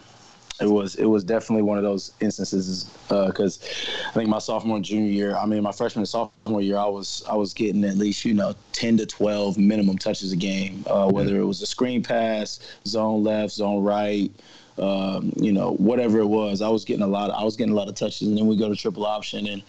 it 0.62 0.68
was 0.68 0.96
it 0.96 1.06
was 1.06 1.24
definitely 1.24 1.64
one 1.64 1.78
of 1.78 1.84
those 1.84 2.12
instances 2.20 2.86
because 3.08 3.62
uh, 3.62 4.10
I 4.10 4.14
think 4.14 4.30
my 4.30 4.40
sophomore 4.40 4.76
and 4.76 4.86
junior 4.86 5.10
year, 5.10 5.36
I 5.36 5.46
mean 5.46 5.64
my 5.64 5.72
freshman 5.72 6.02
and 6.02 6.10
sophomore 6.10 6.62
year, 6.62 6.78
I 6.78 6.86
was 6.86 7.24
I 7.30 7.36
was 7.36 7.54
getting 7.54 7.84
at 7.86 7.98
least 7.98 8.26
you 8.26 8.34
know 8.34 8.54
ten 8.74 8.98
to 8.98 9.06
twelve 9.06 9.58
minimum 9.58 9.98
touches 9.98 10.32
a 10.32 10.36
game, 10.36 10.84
uh, 10.88 11.10
whether 11.10 11.40
it 11.40 11.46
was 11.46 11.62
a 11.62 11.66
screen 11.66 12.04
pass, 12.04 12.60
zone 12.86 13.24
left, 13.24 13.54
zone 13.54 13.84
right. 13.84 14.32
Um, 14.80 15.34
you 15.36 15.52
know, 15.52 15.74
whatever 15.74 16.20
it 16.20 16.26
was, 16.26 16.62
I 16.62 16.70
was 16.70 16.86
getting 16.86 17.04
a 17.04 17.08
lot. 17.08 17.30
Of, 17.30 17.36
I 17.36 17.44
was 17.44 17.56
getting 17.56 17.74
a 17.74 17.76
lot 17.76 17.88
of 17.90 17.96
touches, 17.96 18.28
and 18.28 18.38
then 18.38 18.48
we 18.48 18.56
go 18.56 18.70
to 18.70 18.76
triple 18.76 19.06
option, 19.06 19.48
and 19.48 19.62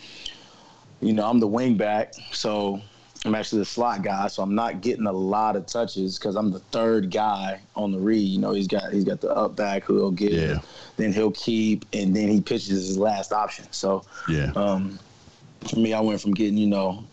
you 1.01 1.13
know, 1.13 1.29
I'm 1.29 1.41
the 1.41 1.47
wing 1.47 1.77
back, 1.77 2.15
so 2.33 2.81
I'm 3.25 3.35
actually 3.35 3.61
the 3.61 3.67
slot 3.67 4.03
guy, 4.03 4.29
so 4.29 4.43
I'm 4.43 4.55
not 4.55 4.81
getting 4.81 5.07
a 5.07 5.13
lot 5.13 5.57
of 5.57 5.67
touches 5.67 6.19
because 6.19 6.37
I'm 6.37 6.51
the 6.51 6.59
third 6.59 7.11
guy 7.11 7.61
on 7.77 7.93
the 7.93 7.99
read. 7.99 8.27
You 8.27 8.39
know, 8.39 8.53
he's 8.53 8.67
got 8.67 8.93
he's 8.93 9.05
got 9.05 9.21
the 9.21 9.31
up 9.31 9.57
back 9.57 9.85
who 9.85 9.97
he'll 9.97 10.11
get, 10.11 10.33
yeah. 10.33 10.59
then 10.97 11.13
he'll 11.13 11.33
keep, 11.33 11.85
and 11.93 12.17
then 12.17 12.29
he 12.29 12.41
pitches 12.41 12.69
his 12.69 12.99
last 12.99 13.33
option. 13.33 13.67
So 13.73 14.05
yeah, 14.29 14.53
um, 14.57 14.99
for 15.69 15.79
me, 15.79 15.93
I 15.93 16.01
went 16.01 16.21
from 16.21 16.33
getting 16.33 16.57
you 16.57 16.69
know 16.69 17.05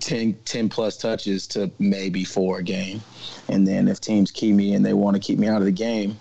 10, 0.00 0.36
10 0.44 0.68
plus 0.68 0.96
touches 0.96 1.46
to 1.48 1.70
maybe 1.78 2.24
four 2.24 2.58
a 2.58 2.62
game, 2.62 3.00
and 3.48 3.66
then 3.66 3.86
if 3.86 4.00
teams 4.00 4.32
keep 4.32 4.56
me 4.56 4.74
and 4.74 4.84
they 4.84 4.94
want 4.94 5.14
to 5.14 5.20
keep 5.20 5.38
me 5.38 5.46
out 5.46 5.58
of 5.58 5.64
the 5.64 5.72
game, 5.72 6.16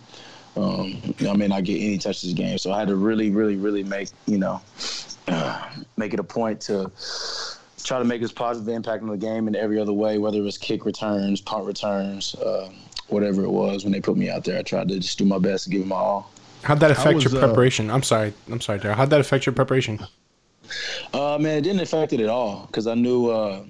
um, 0.55 1.01
I 1.27 1.33
may 1.33 1.47
not 1.47 1.63
get 1.63 1.81
any 1.81 1.97
touches 1.97 2.31
a 2.31 2.35
game. 2.35 2.57
So 2.57 2.71
I 2.71 2.79
had 2.79 2.87
to 2.89 2.95
really, 2.95 3.31
really, 3.31 3.55
really 3.55 3.83
make 3.83 4.09
you 4.25 4.37
know 4.37 4.61
uh, 5.27 5.69
make 5.97 6.13
it 6.13 6.19
a 6.19 6.23
point 6.23 6.61
to 6.61 6.91
try 7.83 7.99
to 7.99 8.05
make 8.05 8.21
as 8.21 8.31
positive 8.31 8.73
impact 8.73 9.03
on 9.03 9.09
the 9.09 9.17
game 9.17 9.47
in 9.47 9.55
every 9.55 9.79
other 9.79 9.93
way, 9.93 10.17
whether 10.17 10.37
it 10.37 10.41
was 10.41 10.57
kick 10.57 10.85
returns, 10.85 11.41
punt 11.41 11.65
returns, 11.65 12.35
uh, 12.35 12.69
whatever 13.07 13.43
it 13.43 13.49
was. 13.49 13.83
When 13.83 13.91
they 13.91 14.01
put 14.01 14.17
me 14.17 14.29
out 14.29 14.43
there, 14.43 14.59
I 14.59 14.61
tried 14.61 14.89
to 14.89 14.99
just 14.99 15.17
do 15.17 15.25
my 15.25 15.39
best 15.39 15.65
to 15.65 15.69
give 15.69 15.81
it 15.81 15.87
my 15.87 15.95
all. 15.95 16.31
How'd 16.63 16.79
that 16.81 16.91
affect 16.91 17.15
was, 17.15 17.23
your 17.25 17.37
uh, 17.37 17.47
preparation? 17.47 17.89
Uh, 17.89 17.95
I'm 17.95 18.03
sorry, 18.03 18.33
I'm 18.51 18.61
sorry, 18.61 18.79
Daryl. 18.79 18.95
How'd 18.95 19.09
that 19.09 19.19
affect 19.19 19.45
your 19.45 19.53
preparation? 19.53 19.99
Uh, 21.13 21.37
man, 21.39 21.57
it 21.57 21.61
didn't 21.61 21.81
affect 21.81 22.13
it 22.13 22.19
at 22.19 22.29
all 22.29 22.67
because 22.67 22.87
I 22.87 22.93
knew 22.93 23.29
uh, 23.29 23.63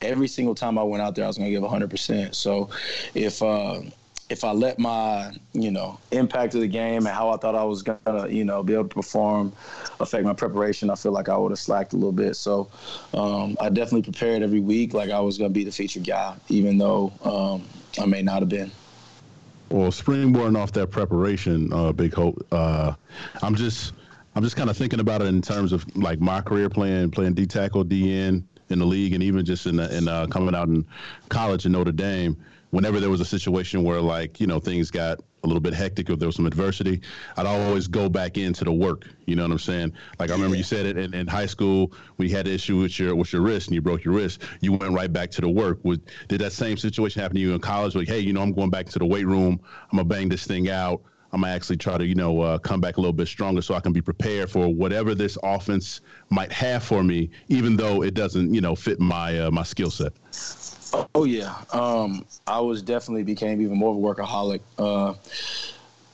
every 0.00 0.28
single 0.28 0.54
time 0.54 0.78
I 0.78 0.82
went 0.82 1.02
out 1.02 1.14
there, 1.14 1.24
I 1.24 1.28
was 1.28 1.36
going 1.36 1.48
to 1.48 1.50
give 1.50 1.62
100. 1.62 1.90
percent 1.90 2.34
So 2.34 2.70
if 3.14 3.42
uh, 3.42 3.80
if 4.28 4.42
I 4.42 4.52
let 4.52 4.78
my, 4.78 5.32
you 5.52 5.70
know, 5.70 5.98
impact 6.10 6.54
of 6.54 6.60
the 6.60 6.68
game 6.68 7.06
and 7.06 7.14
how 7.14 7.30
I 7.30 7.36
thought 7.36 7.54
I 7.54 7.62
was 7.64 7.82
gonna, 7.82 8.28
you 8.28 8.44
know, 8.44 8.62
be 8.62 8.74
able 8.74 8.88
to 8.88 8.94
perform 8.94 9.52
affect 10.00 10.24
my 10.24 10.32
preparation, 10.32 10.90
I 10.90 10.96
feel 10.96 11.12
like 11.12 11.28
I 11.28 11.36
would 11.36 11.52
have 11.52 11.58
slacked 11.58 11.92
a 11.92 11.96
little 11.96 12.12
bit. 12.12 12.34
So 12.34 12.68
um, 13.14 13.56
I 13.60 13.68
definitely 13.68 14.02
prepared 14.02 14.42
every 14.42 14.60
week 14.60 14.94
like 14.94 15.10
I 15.10 15.20
was 15.20 15.38
gonna 15.38 15.50
be 15.50 15.64
the 15.64 15.70
featured 15.70 16.04
guy, 16.04 16.34
even 16.48 16.76
though 16.78 17.12
um, 17.22 17.66
I 18.00 18.06
may 18.06 18.22
not 18.22 18.40
have 18.40 18.48
been. 18.48 18.70
Well, 19.70 19.90
springboarding 19.90 20.58
off 20.58 20.72
that 20.72 20.88
preparation, 20.88 21.72
uh, 21.72 21.92
Big 21.92 22.14
Holt, 22.14 22.44
uh, 22.52 22.94
I'm 23.42 23.54
just 23.54 23.92
I'm 24.34 24.42
just 24.42 24.56
kind 24.56 24.70
of 24.70 24.76
thinking 24.76 25.00
about 25.00 25.22
it 25.22 25.26
in 25.26 25.40
terms 25.40 25.72
of 25.72 25.84
like 25.96 26.20
my 26.20 26.40
career 26.40 26.68
playing 26.68 27.12
playing 27.12 27.34
D 27.34 27.46
tackle, 27.46 27.84
DN 27.84 28.42
in 28.68 28.78
the 28.78 28.84
league, 28.84 29.12
and 29.12 29.22
even 29.22 29.44
just 29.44 29.66
in 29.66 29.76
the, 29.76 29.96
in 29.96 30.08
uh, 30.08 30.26
coming 30.26 30.54
out 30.54 30.68
in 30.68 30.84
college 31.28 31.64
in 31.64 31.72
Notre 31.72 31.92
Dame 31.92 32.36
whenever 32.76 33.00
there 33.00 33.08
was 33.08 33.22
a 33.22 33.24
situation 33.24 33.82
where 33.82 34.02
like 34.02 34.38
you 34.38 34.46
know 34.46 34.60
things 34.60 34.90
got 34.90 35.18
a 35.44 35.46
little 35.46 35.62
bit 35.62 35.72
hectic 35.72 36.10
or 36.10 36.16
there 36.16 36.28
was 36.28 36.36
some 36.36 36.44
adversity 36.44 37.00
i'd 37.38 37.46
always 37.46 37.88
go 37.88 38.06
back 38.06 38.36
into 38.36 38.64
the 38.64 38.72
work. 38.72 39.06
You 39.24 39.34
know 39.34 39.44
what 39.44 39.52
i'm 39.52 39.58
saying? 39.58 39.94
Like 40.18 40.28
i 40.28 40.34
remember 40.34 40.56
you 40.56 40.62
said 40.62 40.84
it 40.84 40.98
in, 40.98 41.14
in 41.14 41.26
high 41.26 41.46
school 41.46 41.92
we 42.18 42.28
had 42.28 42.46
an 42.46 42.52
issue 42.52 42.76
with 42.76 42.98
your 42.98 43.16
with 43.16 43.32
your 43.32 43.40
wrist 43.40 43.68
and 43.68 43.74
you 43.74 43.80
broke 43.80 44.04
your 44.04 44.12
wrist 44.12 44.42
you 44.60 44.74
went 44.74 44.92
right 44.92 45.10
back 45.10 45.30
to 45.32 45.40
the 45.40 45.48
work. 45.48 45.78
Would, 45.84 46.02
did 46.28 46.42
that 46.42 46.52
same 46.52 46.76
situation 46.76 47.22
happen 47.22 47.36
to 47.36 47.40
you 47.40 47.54
in 47.54 47.60
college? 47.60 47.94
Like 47.94 48.08
hey 48.08 48.20
you 48.20 48.34
know 48.34 48.42
i'm 48.42 48.52
going 48.52 48.68
back 48.68 48.86
to 48.90 48.98
the 48.98 49.06
weight 49.06 49.26
room. 49.26 49.58
I'm 49.90 49.96
gonna 49.96 50.04
bang 50.04 50.28
this 50.28 50.46
thing 50.46 50.68
out. 50.68 51.00
I'm 51.32 51.40
gonna 51.40 51.54
actually 51.54 51.78
try 51.78 51.96
to, 51.96 52.06
you 52.06 52.14
know, 52.14 52.40
uh, 52.40 52.58
come 52.58 52.80
back 52.80 52.98
a 52.98 53.00
little 53.00 53.12
bit 53.12 53.26
stronger 53.26 53.62
so 53.62 53.74
I 53.74 53.80
can 53.80 53.92
be 53.92 54.00
prepared 54.02 54.50
for 54.50 54.68
whatever 54.68 55.14
this 55.14 55.36
offense 55.42 56.02
might 56.30 56.52
have 56.52 56.84
for 56.84 57.02
me, 57.02 57.30
even 57.48 57.76
though 57.76 58.02
it 58.02 58.14
doesn't, 58.14 58.54
you 58.54 58.60
know, 58.60 58.74
fit 58.74 59.00
my 59.00 59.38
uh, 59.40 59.50
my 59.50 59.64
skill 59.64 59.90
set. 59.90 60.12
Oh 61.14 61.24
yeah, 61.24 61.54
um, 61.72 62.24
I 62.46 62.60
was 62.60 62.82
definitely 62.82 63.22
became 63.22 63.60
even 63.60 63.76
more 63.76 63.90
of 63.90 63.96
a 63.96 64.22
workaholic 64.22 64.60
uh, 64.78 65.14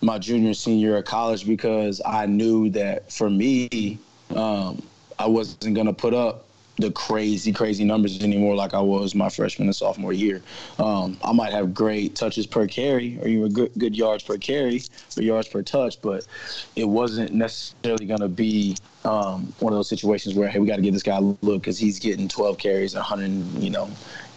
my 0.00 0.18
junior 0.18 0.48
and 0.48 0.56
senior 0.56 0.88
year 0.88 0.96
of 0.96 1.04
college 1.04 1.46
because 1.46 2.00
I 2.04 2.26
knew 2.26 2.70
that 2.70 3.10
for 3.12 3.30
me, 3.30 3.98
um, 4.34 4.82
I 5.18 5.26
wasn't 5.26 5.74
gonna 5.74 5.92
put 5.92 6.14
up 6.14 6.46
the 6.78 6.90
crazy, 6.90 7.52
crazy 7.52 7.84
numbers 7.84 8.22
anymore 8.22 8.54
like 8.54 8.74
I 8.74 8.80
was 8.80 9.14
my 9.14 9.28
freshman 9.28 9.68
and 9.68 9.76
sophomore 9.76 10.12
year. 10.12 10.42
Um, 10.78 11.18
I 11.22 11.32
might 11.32 11.52
have 11.52 11.74
great 11.74 12.16
touches 12.16 12.46
per 12.46 12.66
carry 12.66 13.18
or 13.20 13.28
even 13.28 13.52
good, 13.52 13.72
good 13.78 13.96
yards 13.96 14.24
per 14.24 14.38
carry 14.38 14.82
or 15.16 15.22
yards 15.22 15.48
per 15.48 15.62
touch, 15.62 16.00
but 16.00 16.26
it 16.74 16.88
wasn't 16.88 17.32
necessarily 17.34 18.06
going 18.06 18.20
to 18.20 18.28
be 18.28 18.76
um, 19.04 19.52
one 19.60 19.72
of 19.72 19.78
those 19.78 19.88
situations 19.88 20.34
where, 20.34 20.48
hey, 20.48 20.58
we 20.58 20.66
got 20.66 20.76
to 20.76 20.82
give 20.82 20.94
this 20.94 21.02
guy 21.02 21.18
a 21.18 21.20
look 21.20 21.62
because 21.62 21.78
he's 21.78 21.98
getting 21.98 22.26
12 22.26 22.58
carries, 22.58 22.94
and 22.94 23.00
100, 23.00 23.62
you 23.62 23.70
know, 23.70 23.90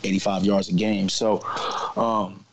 85 0.06 0.46
yards 0.46 0.70
a 0.70 0.74
game. 0.74 1.10
So 1.10 1.42
um, 1.98 2.46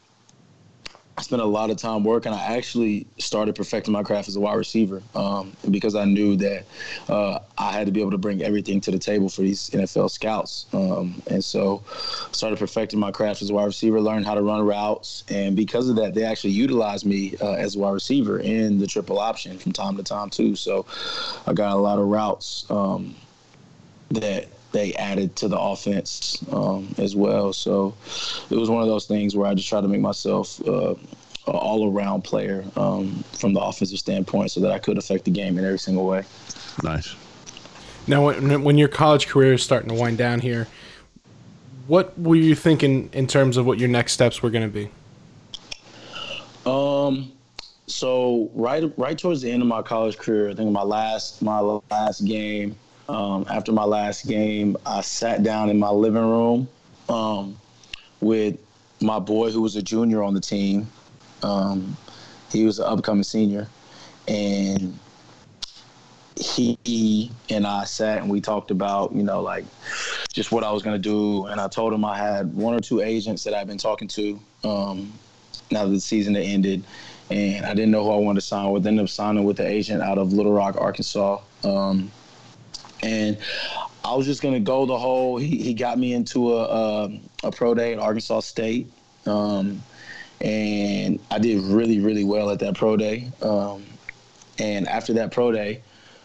I 1.19 1.23
spent 1.23 1.43
a 1.43 1.47
lot 1.47 1.71
of 1.71 1.77
time 1.77 2.05
working. 2.05 2.33
I 2.33 2.57
actually 2.57 3.07
started 3.19 3.55
perfecting 3.55 3.93
my 3.93 4.03
craft 4.03 4.29
as 4.29 4.37
a 4.37 4.41
wide 4.41 4.55
receiver 4.55 5.03
um, 5.15 5.53
because 5.71 5.95
I 5.95 6.07
knew 6.07 6.37
that 6.37 6.65
uh, 7.09 7.39
I 7.59 7.71
had 7.71 7.87
to 7.87 7.93
be 7.93 8.01
able 8.01 8.13
to 8.13 8.19
bring 8.19 8.43
everything 8.43 8.81
to 8.81 8.91
the 8.91 8.99
table 8.99 9.29
for 9.29 9.43
these 9.43 9.69
NFL 9.71 10.11
scouts. 10.11 10.67
Um, 10.73 11.21
and 11.27 11.45
so 11.45 11.83
started 12.33 12.59
perfecting 12.59 12.99
my 12.99 13.11
craft 13.11 13.43
as 13.43 13.51
a 13.51 13.55
wide 13.55 13.67
receiver, 13.67 14.01
learned 14.01 14.25
how 14.25 14.35
to 14.35 14.43
run 14.43 14.65
routes. 14.65 15.23
And 15.29 15.55
because 15.55 15.91
of 15.91 15.97
that, 15.97 16.15
they 16.15 16.25
actually 16.25 16.55
utilized 16.55 17.05
me 17.05 17.37
uh, 17.43 17.53
as 17.53 17.77
a 17.77 17.79
wide 17.79 17.93
receiver 17.93 18.41
in 18.41 18.79
the 18.79 18.87
triple 18.87 19.19
option 19.19 19.59
from 19.59 19.73
time 19.73 19.99
to 19.99 20.03
time, 20.03 20.31
too. 20.31 20.57
So 20.57 20.87
I 21.47 21.53
got 21.53 21.77
a 21.77 21.81
lot 21.81 21.99
of 21.99 22.07
routes 22.07 22.65
um, 22.71 23.15
that 24.11 24.49
they 24.73 24.95
added 24.95 25.37
to 25.37 25.49
the 25.49 25.59
offense 25.59 26.45
um, 26.51 26.95
as 26.99 27.15
well. 27.15 27.53
So 27.53 27.95
it 28.51 28.57
was 28.57 28.71
one 28.71 28.83
of 28.83 28.89
those 28.89 29.07
things 29.07 29.37
where 29.37 29.47
I 29.47 29.55
just 29.55 29.69
tried 29.69 29.83
to 29.83 29.89
make 29.89 30.01
myself 30.01 30.61
uh, 30.67 30.95
an 31.47 31.55
all-around 31.55 32.23
player 32.23 32.65
um, 32.77 33.23
from 33.33 33.53
the 33.53 33.61
offensive 33.61 33.99
standpoint, 33.99 34.51
so 34.51 34.61
that 34.61 34.71
I 34.71 34.79
could 34.79 34.99
affect 34.99 35.25
the 35.25 35.31
game 35.31 35.59
in 35.59 35.65
every 35.65 35.79
single 35.79 36.07
way. 36.07 36.25
Nice. 36.83 37.15
Now, 38.07 38.27
when, 38.27 38.65
when 38.65 38.79
your 38.79 38.89
college 38.89 39.29
career 39.29 39.53
is 39.53 39.63
starting 39.63 39.89
to 39.89 39.95
wind 39.95 40.19
down 40.19 40.41
here, 40.41 40.67
what 41.87 42.19
were 42.19 42.37
you 42.37 42.55
thinking 42.55 43.11
in 43.13 43.27
terms 43.27 43.57
of 43.57 43.67
what 43.67 43.79
your 43.79 43.89
next 43.89 44.13
steps 44.13 44.43
were 44.43 44.51
going 44.51 44.71
to 44.71 44.73
be? 44.73 44.91
Um, 46.65 47.33
so 47.87 48.51
right 48.55 48.93
right 48.97 49.19
towards 49.19 49.43
the 49.43 49.51
end 49.51 49.63
of 49.63 49.69
my 49.69 49.83
college 49.83 50.17
career, 50.17 50.51
I 50.51 50.55
think 50.55 50.71
my 50.71 50.83
last 50.83 51.43
my 51.43 51.59
last 51.91 52.25
game. 52.25 52.77
Um, 53.09 53.47
after 53.51 53.73
my 53.73 53.85
last 53.85 54.27
game, 54.27 54.77
I 54.87 55.01
sat 55.01 55.43
down 55.43 55.71
in 55.71 55.79
my 55.79 55.91
living 55.91 56.23
room 56.23 56.69
um, 57.09 57.59
with 58.21 58.59
my 59.01 59.19
boy 59.19 59.51
who 59.51 59.63
was 59.63 59.77
a 59.77 59.83
junior 59.83 60.23
on 60.23 60.35
the 60.35 60.41
team. 60.41 60.89
Um, 61.43 61.97
he 62.51 62.65
was 62.65 62.79
an 62.79 62.87
upcoming 62.87 63.25
senior, 63.25 63.69
and 64.29 64.99
he 66.37 67.31
and 67.51 67.67
I 67.67 67.85
sat 67.85 68.19
and 68.19 68.31
we 68.31 68.41
talked 68.41 68.71
about, 68.71 69.15
you 69.15 69.23
know, 69.23 69.43
like 69.43 69.65
just 70.33 70.53
what 70.53 70.65
I 70.65 70.73
was 70.73 70.83
going 70.83 71.01
to 71.01 71.09
do. 71.09 71.47
And 71.47 71.61
I 71.61 71.69
told 71.69 71.93
him 71.93 72.05
I 72.05 72.17
had 72.17 72.55
one 72.55 72.75
or 72.75 72.81
two 72.81 73.01
agents 73.01 73.45
that 73.45 73.55
I've 73.55 73.67
been 73.67 73.79
talking 73.79 74.09
to 74.09 74.41
um, 74.65 75.13
now 75.71 75.85
that 75.85 75.91
the 75.91 76.01
season 76.01 76.35
had 76.35 76.45
ended. 76.45 76.85
And 77.31 77.65
I 77.65 77.75
didn't 77.75 77.91
know 77.91 78.05
who 78.05 78.11
I 78.11 78.17
wanted 78.17 78.41
to 78.41 78.47
sign 78.47 78.71
with. 78.71 78.87
Ended 78.87 79.05
up 79.05 79.09
signing 79.09 79.45
with 79.45 79.57
the 79.57 79.67
agent 79.67 80.03
out 80.03 80.19
of 80.19 80.33
Little 80.33 80.53
Rock, 80.53 80.77
Arkansas. 80.79 81.41
Um, 81.65 82.11
and 83.03 83.37
I 84.05 84.15
was 84.15 84.27
just 84.27 84.43
to 84.55 84.61
go 84.61 84.87
the 84.87 84.99
whole, 84.99 85.37
he, 85.37 85.57
he 85.59 85.75
got 85.75 85.99
me 85.99 86.13
into 86.13 86.55
a, 86.55 86.65
a, 86.65 87.21
a 87.45 87.53
pro 87.53 87.75
day 87.75 87.93
at 87.93 87.99
Arkansas 87.99 88.41
State. 88.41 88.91
Um, 89.27 89.83
and 90.41 91.21
I 91.31 91.39
did 91.39 91.63
really, 91.63 92.01
really 92.01 92.25
well 92.25 92.51
at 92.51 92.59
that 92.61 92.75
pro 92.75 92.97
day. 92.97 93.31
Um, 93.43 93.85
and 94.59 94.89
after 94.89 95.13
that 95.15 95.33
pro 95.33 95.53
day, 95.53 95.83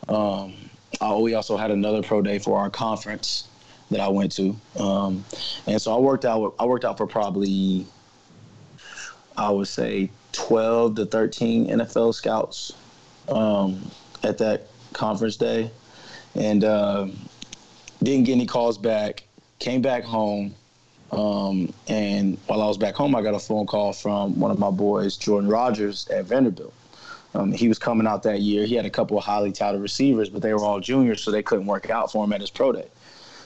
um, 0.09 0.53
I, 0.99 1.15
we 1.15 1.35
also 1.35 1.57
had 1.57 1.71
another 1.71 2.01
pro 2.01 2.21
day 2.21 2.39
for 2.39 2.59
our 2.59 2.69
conference 2.69 3.47
that 3.91 3.99
I 3.99 4.07
went 4.09 4.31
to, 4.33 4.55
um, 4.79 5.23
and 5.65 5.81
so 5.81 5.95
I 5.95 5.99
worked 5.99 6.25
out. 6.25 6.55
I 6.59 6.65
worked 6.65 6.83
out 6.83 6.97
for 6.97 7.07
probably, 7.07 7.85
I 9.37 9.49
would 9.49 9.67
say, 9.67 10.11
twelve 10.33 10.95
to 10.95 11.05
thirteen 11.05 11.67
NFL 11.67 12.13
scouts 12.13 12.73
um, 13.29 13.89
at 14.23 14.37
that 14.39 14.67
conference 14.91 15.37
day, 15.37 15.71
and 16.37 16.63
uh, 16.63 17.07
didn't 18.03 18.25
get 18.25 18.33
any 18.33 18.45
calls 18.45 18.77
back. 18.77 19.23
Came 19.59 19.81
back 19.81 20.03
home, 20.03 20.53
um, 21.11 21.73
and 21.87 22.37
while 22.45 22.61
I 22.61 22.67
was 22.67 22.77
back 22.77 22.93
home, 22.93 23.15
I 23.15 23.21
got 23.21 23.33
a 23.33 23.39
phone 23.39 23.65
call 23.65 23.91
from 23.91 24.39
one 24.39 24.51
of 24.51 24.59
my 24.59 24.69
boys, 24.69 25.17
Jordan 25.17 25.49
Rodgers 25.49 26.07
at 26.09 26.25
Vanderbilt. 26.25 26.73
Um, 27.33 27.51
he 27.51 27.67
was 27.67 27.79
coming 27.79 28.07
out 28.07 28.23
that 28.23 28.41
year. 28.41 28.65
He 28.65 28.75
had 28.75 28.85
a 28.85 28.89
couple 28.89 29.17
of 29.17 29.23
highly 29.23 29.51
touted 29.51 29.81
receivers, 29.81 30.29
but 30.29 30.41
they 30.41 30.53
were 30.53 30.59
all 30.59 30.79
juniors, 30.79 31.23
so 31.23 31.31
they 31.31 31.43
couldn't 31.43 31.65
work 31.65 31.89
out 31.89 32.11
for 32.11 32.23
him 32.23 32.33
at 32.33 32.41
his 32.41 32.49
pro 32.49 32.71
day. 32.71 32.87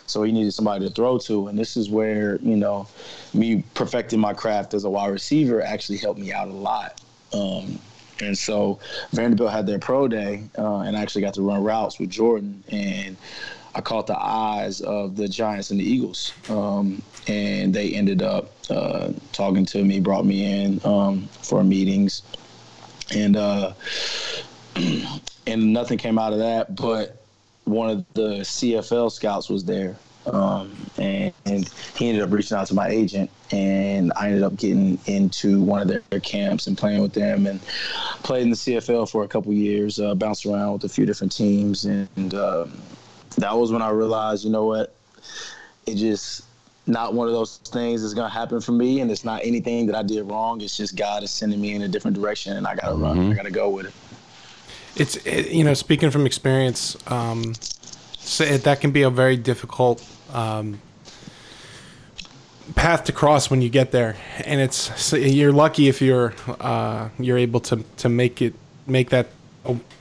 So 0.05 0.23
he 0.23 0.31
needed 0.33 0.53
somebody 0.53 0.87
to 0.87 0.93
throw 0.93 1.17
to, 1.19 1.47
and 1.47 1.57
this 1.57 1.77
is 1.77 1.89
where 1.89 2.35
you 2.41 2.57
know 2.57 2.87
me 3.33 3.63
perfecting 3.73 4.19
my 4.19 4.33
craft 4.33 4.73
as 4.73 4.83
a 4.83 4.89
wide 4.89 5.11
receiver 5.11 5.61
actually 5.61 5.97
helped 5.97 6.19
me 6.19 6.33
out 6.33 6.49
a 6.49 6.53
lot. 6.53 6.99
Um, 7.33 7.79
and 8.21 8.37
so 8.37 8.79
Vanderbilt 9.11 9.51
had 9.51 9.65
their 9.65 9.79
pro 9.79 10.07
day, 10.07 10.43
uh, 10.57 10.79
and 10.79 10.95
I 10.95 11.01
actually 11.01 11.21
got 11.21 11.33
to 11.35 11.41
run 11.41 11.63
routes 11.63 11.99
with 11.99 12.09
Jordan, 12.09 12.63
and 12.71 13.17
I 13.73 13.81
caught 13.81 14.07
the 14.07 14.19
eyes 14.19 14.81
of 14.81 15.15
the 15.15 15.27
Giants 15.27 15.71
and 15.71 15.79
the 15.79 15.85
Eagles, 15.85 16.33
um, 16.49 17.01
and 17.27 17.73
they 17.73 17.93
ended 17.93 18.21
up 18.21 18.51
uh, 18.69 19.11
talking 19.31 19.65
to 19.67 19.83
me, 19.83 19.99
brought 19.99 20.25
me 20.25 20.63
in 20.63 20.81
um, 20.85 21.27
for 21.41 21.63
meetings 21.63 22.21
and 23.13 23.35
uh, 23.35 23.73
and 25.47 25.73
nothing 25.73 25.97
came 25.97 26.17
out 26.17 26.33
of 26.33 26.39
that. 26.39 26.75
But 26.75 27.23
one 27.65 27.89
of 27.89 28.05
the 28.13 28.39
CFL 28.39 29.11
scouts 29.11 29.49
was 29.49 29.63
there, 29.63 29.97
um, 30.25 30.75
and, 30.97 31.33
and, 31.45 31.69
he 31.95 32.09
ended 32.09 32.23
up 32.23 32.31
reaching 32.31 32.57
out 32.57 32.67
to 32.67 32.73
my 32.73 32.87
agent, 32.87 33.29
and 33.51 34.13
I 34.15 34.27
ended 34.27 34.43
up 34.43 34.55
getting 34.55 34.99
into 35.05 35.61
one 35.61 35.81
of 35.81 35.87
their, 35.87 36.01
their 36.09 36.19
camps 36.19 36.67
and 36.67 36.77
playing 36.77 37.01
with 37.01 37.13
them, 37.13 37.47
and 37.47 37.61
played 38.23 38.43
in 38.43 38.49
the 38.49 38.55
CFL 38.55 39.09
for 39.09 39.23
a 39.23 39.27
couple 39.27 39.51
years, 39.53 39.99
uh, 39.99 40.15
bounced 40.15 40.45
around 40.45 40.73
with 40.73 40.83
a 40.83 40.89
few 40.89 41.05
different 41.05 41.35
teams, 41.35 41.85
and 41.85 42.33
um, 42.33 42.81
that 43.37 43.55
was 43.55 43.71
when 43.71 43.81
I 43.81 43.89
realized, 43.89 44.45
you 44.45 44.51
know 44.51 44.65
what, 44.65 44.93
it 45.85 45.95
just 45.95 46.45
not 46.87 47.13
one 47.13 47.27
of 47.27 47.33
those 47.33 47.57
things 47.57 48.01
that's 48.01 48.13
gonna 48.13 48.29
happen 48.29 48.61
for 48.61 48.71
me, 48.71 49.01
and 49.01 49.11
it's 49.11 49.23
not 49.23 49.41
anything 49.43 49.85
that 49.87 49.95
I 49.95 50.03
did 50.03 50.23
wrong. 50.23 50.61
It's 50.61 50.77
just 50.77 50.95
God 50.95 51.23
is 51.23 51.31
sending 51.31 51.61
me 51.61 51.73
in 51.73 51.81
a 51.83 51.87
different 51.87 52.15
direction, 52.15 52.57
and 52.57 52.67
I 52.67 52.75
gotta 52.75 52.93
mm-hmm. 52.93 53.03
run. 53.03 53.31
I 53.31 53.35
gotta 53.35 53.51
go 53.51 53.69
with 53.69 53.87
it. 53.87 53.93
It's 54.95 55.15
it, 55.17 55.51
you 55.51 55.63
know, 55.63 55.73
speaking 55.73 56.11
from 56.11 56.25
experience, 56.25 56.97
um, 57.07 57.53
so 58.21 58.43
it, 58.43 58.63
that 58.63 58.81
can 58.81 58.91
be 58.91 59.01
a 59.01 59.09
very 59.09 59.37
difficult 59.37 60.07
um, 60.33 60.81
path 62.75 63.03
to 63.05 63.11
cross 63.11 63.49
when 63.49 63.61
you 63.61 63.69
get 63.69 63.91
there, 63.91 64.15
and 64.45 64.61
it's 64.61 65.01
so 65.01 65.17
you're 65.17 65.51
lucky 65.51 65.87
if 65.87 66.01
you're 66.01 66.33
uh, 66.59 67.09
you're 67.19 67.37
able 67.37 67.59
to 67.61 67.83
to 67.97 68.09
make 68.09 68.41
it 68.41 68.53
make 68.87 69.09
that 69.09 69.27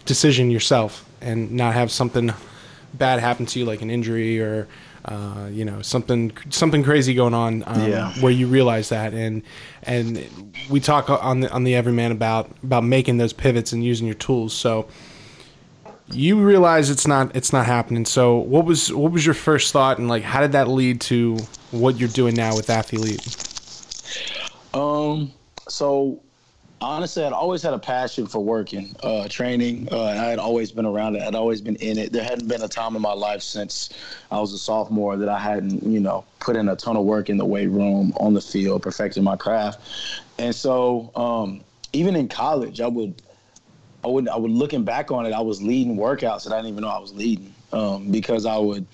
decision 0.04 0.50
yourself 0.50 1.04
and 1.20 1.52
not 1.52 1.74
have 1.74 1.90
something 1.90 2.33
bad 2.94 3.20
happen 3.20 3.46
to 3.46 3.59
you 3.59 3.64
like 3.64 3.83
an 3.83 3.90
injury 3.90 4.40
or 4.40 4.66
uh, 5.04 5.48
you 5.50 5.64
know 5.64 5.80
something 5.83 6.33
something 6.50 6.83
crazy 6.83 7.14
going 7.14 7.35
on 7.35 7.64
um, 7.66 7.88
yeah. 7.88 8.12
where 8.20 8.33
you 8.33 8.46
realize 8.46 8.90
that. 8.90 9.14
And 9.14 9.42
and 9.83 10.54
we 10.68 10.80
talk 10.80 11.09
on 11.09 11.40
the 11.40 11.50
on 11.50 11.64
the 11.64 11.74
everyman 11.74 12.12
about 12.12 12.50
about 12.62 12.85
making 12.85 13.16
those 13.18 13.33
pivots 13.33 13.72
and 13.72 13.85
using 13.85 14.06
your 14.06 14.14
tools. 14.14 14.52
So 14.52 14.88
you 16.12 16.40
realize 16.40 16.90
it's 16.90 17.07
not 17.07 17.35
it's 17.37 17.53
not 17.53 17.66
happening 17.66 18.05
so 18.05 18.37
what 18.38 18.64
was 18.64 18.92
what 18.92 19.12
was 19.12 19.25
your 19.25 19.35
first 19.35 19.73
thought 19.73 19.99
and 19.99 20.09
like 20.09 20.23
how 20.23 20.40
did 20.40 20.53
that 20.53 20.68
lead 20.68 21.01
to 21.01 21.37
what 21.70 21.99
you're 21.99 22.09
doing 22.09 22.35
now 22.35 22.55
with 22.55 22.66
AthElite 22.66 23.46
um 24.75 25.33
so 25.68 26.20
honestly, 26.81 27.25
I'd 27.25 27.33
always 27.33 27.62
had 27.62 27.75
a 27.75 27.79
passion 27.79 28.27
for 28.27 28.42
working, 28.42 28.94
uh, 29.03 29.29
training. 29.29 29.88
Uh, 29.90 30.05
I 30.05 30.14
had 30.14 30.38
always 30.38 30.73
been 30.73 30.87
around 30.87 31.16
it. 31.16 31.23
I'd 31.23 31.35
always 31.35 31.61
been 31.61 31.77
in 31.77 31.99
it. 31.99 32.12
There 32.12 32.25
hadn't 32.25 32.49
been 32.49 32.62
a 32.62 32.68
time 32.68 32.96
in 32.96 33.03
my 33.03 33.12
life 33.12 33.42
since 33.42 33.90
I 34.31 34.40
was 34.40 34.53
a 34.53 34.59
sophomore 34.59 35.16
that 35.16 35.29
I 35.29 35.38
hadn't, 35.38 35.83
you 35.83 36.01
know, 36.01 36.25
put 36.40 36.57
in 36.57 36.68
a 36.68 36.77
ton 36.77 36.96
of 36.96 37.05
work 37.05 37.29
in 37.29 37.37
the 37.37 37.44
weight 37.44 37.68
room, 37.68 38.12
on 38.18 38.35
the 38.35 38.40
field, 38.40 38.83
perfecting 38.83 39.23
my 39.23 39.37
craft. 39.37 39.81
And 40.38 40.55
so, 40.55 41.11
um, 41.14 41.62
even 41.92 42.16
in 42.16 42.29
college, 42.29 42.81
I 42.81 42.87
would, 42.87 43.20
I 44.05 44.09
would, 44.09 44.29
I 44.29 44.37
would 44.37 44.51
looking 44.51 44.85
back 44.85 45.11
on 45.11 45.27
it, 45.27 45.33
I 45.33 45.41
was 45.41 45.63
leading 45.63 45.97
workouts 45.97 46.45
that 46.45 46.53
I 46.53 46.57
didn't 46.57 46.73
even 46.73 46.83
know 46.83 46.89
I 46.89 46.99
was 46.99 47.13
leading 47.15 47.55
um, 47.73 48.11
because 48.11 48.47
I 48.47 48.57
would, 48.57 48.87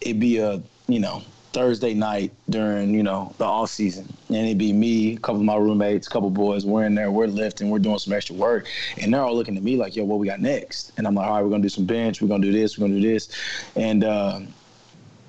it'd 0.00 0.20
be 0.20 0.38
a, 0.38 0.62
you 0.86 1.00
know, 1.00 1.22
Thursday 1.52 1.94
night 1.94 2.30
during, 2.50 2.94
you 2.94 3.02
know, 3.02 3.34
the 3.38 3.44
off 3.44 3.70
season. 3.70 4.06
And 4.28 4.36
it'd 4.36 4.58
be 4.58 4.72
me, 4.72 5.14
a 5.14 5.18
couple 5.18 5.40
of 5.40 5.44
my 5.44 5.56
roommates, 5.56 6.06
a 6.06 6.10
couple 6.10 6.30
boys, 6.30 6.64
we're 6.64 6.84
in 6.84 6.94
there, 6.94 7.10
we're 7.10 7.26
lifting, 7.26 7.70
we're 7.70 7.78
doing 7.78 7.98
some 7.98 8.12
extra 8.12 8.36
work. 8.36 8.68
And 9.00 9.12
they're 9.12 9.22
all 9.22 9.34
looking 9.34 9.56
at 9.56 9.62
me 9.62 9.76
like, 9.76 9.96
yo, 9.96 10.04
what 10.04 10.18
we 10.18 10.26
got 10.26 10.40
next? 10.40 10.92
And 10.96 11.06
I'm 11.06 11.14
like, 11.14 11.26
all 11.26 11.34
right, 11.34 11.42
we're 11.42 11.50
gonna 11.50 11.62
do 11.62 11.68
some 11.68 11.86
bench, 11.86 12.20
we're 12.22 12.28
gonna 12.28 12.42
do 12.42 12.52
this, 12.52 12.78
we're 12.78 12.86
gonna 12.86 13.00
do 13.00 13.12
this. 13.12 13.28
And 13.74 14.04
uh, 14.04 14.40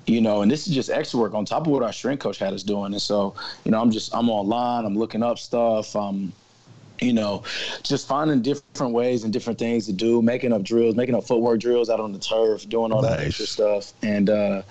you 0.06 0.20
know, 0.20 0.42
and 0.42 0.50
this 0.50 0.66
is 0.66 0.74
just 0.74 0.90
extra 0.90 1.20
work 1.20 1.34
on 1.34 1.44
top 1.44 1.66
of 1.66 1.72
what 1.72 1.82
our 1.82 1.92
strength 1.92 2.20
coach 2.20 2.38
had 2.38 2.52
us 2.52 2.62
doing. 2.62 2.92
And 2.92 3.02
so, 3.02 3.34
you 3.64 3.70
know, 3.70 3.80
I'm 3.80 3.90
just 3.90 4.14
I'm 4.14 4.28
online, 4.28 4.84
I'm 4.84 4.96
looking 4.96 5.22
up 5.22 5.38
stuff, 5.38 5.94
um, 5.96 6.32
you 7.00 7.12
know, 7.12 7.42
just 7.82 8.06
finding 8.06 8.42
different 8.42 8.92
ways 8.92 9.24
and 9.24 9.32
different 9.32 9.58
things 9.58 9.86
to 9.86 9.92
do, 9.92 10.20
making 10.22 10.52
up 10.52 10.62
drills, 10.62 10.94
making 10.94 11.14
up 11.14 11.24
footwork 11.24 11.60
drills 11.60 11.90
out 11.90 12.00
on 12.00 12.12
the 12.12 12.18
turf, 12.18 12.68
doing 12.68 12.92
all 12.92 13.02
nice. 13.02 13.10
that 13.10 13.26
extra 13.26 13.46
stuff. 13.46 13.92
And 14.02 14.30
uh 14.30 14.62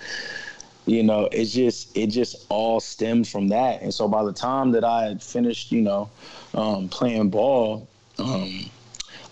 you 0.86 1.02
know, 1.02 1.28
it's 1.30 1.52
just 1.52 1.96
it 1.96 2.08
just 2.08 2.46
all 2.48 2.80
stemmed 2.80 3.28
from 3.28 3.48
that. 3.48 3.82
And 3.82 3.92
so 3.92 4.08
by 4.08 4.24
the 4.24 4.32
time 4.32 4.72
that 4.72 4.84
I 4.84 5.04
had 5.04 5.22
finished, 5.22 5.70
you 5.70 5.82
know, 5.82 6.10
um, 6.54 6.88
playing 6.88 7.30
ball, 7.30 7.86
um, 8.18 8.68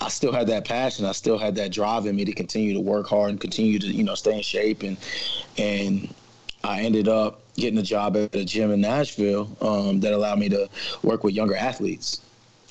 I 0.00 0.08
still 0.08 0.32
had 0.32 0.46
that 0.48 0.64
passion. 0.64 1.04
I 1.04 1.12
still 1.12 1.38
had 1.38 1.54
that 1.56 1.72
drive 1.72 2.06
in 2.06 2.14
me 2.14 2.24
to 2.24 2.32
continue 2.32 2.74
to 2.74 2.80
work 2.80 3.08
hard 3.08 3.30
and 3.30 3.40
continue 3.40 3.78
to, 3.78 3.86
you 3.86 4.04
know, 4.04 4.14
stay 4.14 4.36
in 4.36 4.42
shape. 4.42 4.82
And 4.82 4.96
and 5.56 6.14
I 6.62 6.82
ended 6.82 7.08
up 7.08 7.40
getting 7.56 7.78
a 7.78 7.82
job 7.82 8.16
at 8.16 8.34
a 8.36 8.44
gym 8.44 8.70
in 8.70 8.80
Nashville 8.80 9.56
um, 9.60 10.00
that 10.00 10.12
allowed 10.12 10.38
me 10.38 10.48
to 10.50 10.68
work 11.02 11.24
with 11.24 11.34
younger 11.34 11.56
athletes. 11.56 12.20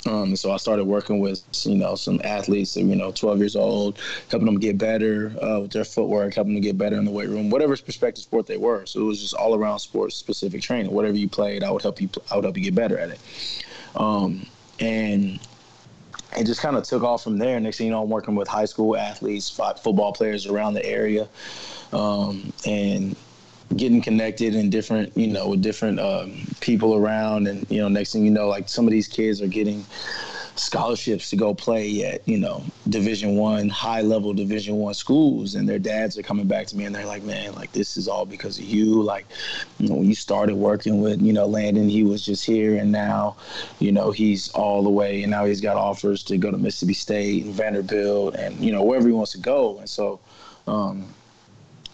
Um, 0.08 0.36
so 0.36 0.52
I 0.52 0.58
started 0.58 0.86
working 0.86 1.20
with 1.20 1.44
you 1.66 1.76
know 1.76 1.96
some 1.96 2.22
athletes, 2.24 2.78
you 2.78 2.84
know, 2.96 3.12
12 3.12 3.40
years 3.40 3.56
old, 3.56 4.00
helping 4.30 4.46
them 4.46 4.60
get 4.60 4.78
better 4.78 5.34
uh, 5.42 5.60
with 5.62 5.72
their 5.72 5.84
footwork, 5.84 6.34
helping 6.34 6.54
them 6.54 6.62
get 6.62 6.78
better 6.78 6.96
in 6.98 7.06
the 7.06 7.12
weight 7.12 7.30
room, 7.30 7.50
whatever 7.50 7.76
prospective 7.76 8.24
sport 8.24 8.48
they 8.48 8.58
were. 8.58 8.86
So 8.86 9.02
it 9.02 9.04
was 9.04 9.22
just 9.22 9.34
all 9.34 9.56
around 9.56 9.80
sports 9.80 10.16
specific 10.16 10.62
training. 10.62 10.92
Whatever 10.92 11.18
you 11.18 11.28
played, 11.28 11.64
I 11.64 11.72
would 11.72 11.82
help 11.82 12.02
you. 12.02 12.10
I 12.32 12.36
would 12.36 12.46
help 12.46 12.58
you 12.58 12.64
get 12.64 12.76
better 12.76 12.98
at 12.98 13.10
it. 13.10 13.20
Um, 13.96 14.46
and 14.80 15.40
it 16.38 16.46
just 16.46 16.62
kind 16.62 16.76
of 16.76 16.84
took 16.84 17.04
off 17.04 17.24
from 17.24 17.38
there. 17.38 17.60
Next 17.60 17.78
thing 17.78 17.88
you 17.88 17.92
know, 17.92 18.04
I'm 18.04 18.10
working 18.10 18.36
with 18.36 18.48
high 18.48 18.66
school 18.66 18.96
athletes, 18.96 19.50
football 19.50 20.14
players 20.14 20.46
around 20.46 20.74
the 20.74 20.86
area, 20.86 21.28
um, 21.92 22.54
and 22.66 23.16
getting 23.76 24.02
connected 24.02 24.56
and 24.56 24.72
different, 24.72 25.16
you 25.18 25.28
know, 25.28 25.50
with 25.50 25.62
different 25.62 26.00
um, 26.00 26.34
people 26.62 26.96
around, 26.96 27.48
and 27.48 27.66
you 27.70 27.80
know, 27.80 27.88
next 27.88 28.14
thing 28.14 28.26
you 28.26 28.32
know, 28.32 28.48
like 28.48 28.70
some 28.70 28.86
of 28.86 28.92
these 28.92 29.08
kids 29.08 29.42
are 29.42 29.48
getting 29.48 29.86
scholarships 30.60 31.30
to 31.30 31.36
go 31.36 31.54
play 31.54 32.04
at 32.04 32.28
you 32.28 32.38
know 32.38 32.64
division 32.90 33.36
one 33.36 33.70
high 33.70 34.02
level 34.02 34.34
division 34.34 34.76
one 34.78 34.94
schools. 34.94 35.56
And 35.56 35.68
their 35.68 35.80
dads 35.80 36.18
are 36.18 36.24
coming 36.24 36.48
back 36.48 36.68
to 36.68 36.78
me 36.78 36.86
and 36.86 36.96
they're 36.96 37.06
like 37.06 37.24
man 37.24 37.54
like 37.54 37.72
this 37.72 37.98
is 37.98 38.08
all 38.08 38.26
because 38.26 38.58
of 38.58 38.66
you. 38.66 39.02
Like 39.02 39.26
you 39.78 39.90
know 39.90 39.96
when 39.96 40.06
you 40.08 40.16
started 40.16 40.56
working 40.56 41.02
with 41.02 41.22
you 41.22 41.34
know 41.34 41.46
landon 41.46 41.90
he 41.90 42.04
was 42.04 42.26
just 42.26 42.46
here 42.46 42.78
and 42.78 42.92
now 42.92 43.36
you 43.80 43.92
know 43.92 44.12
he's 44.12 44.50
all 44.50 44.84
the 44.84 44.90
way. 44.90 45.24
And 45.24 45.32
now 45.32 45.46
he's 45.46 45.62
got 45.62 45.78
offers 45.78 46.24
to 46.24 46.38
go 46.38 46.52
to 46.52 46.58
mississippi 46.58 46.94
state 46.94 47.46
and 47.46 47.54
vanderbilt 47.54 48.36
and 48.36 48.60
you 48.60 48.72
know 48.72 48.84
wherever 48.84 49.08
he 49.08 49.14
wants 49.14 49.34
to 49.34 49.40
go. 49.40 49.78
And 49.78 49.90
so 49.90 50.20
um, 50.68 51.14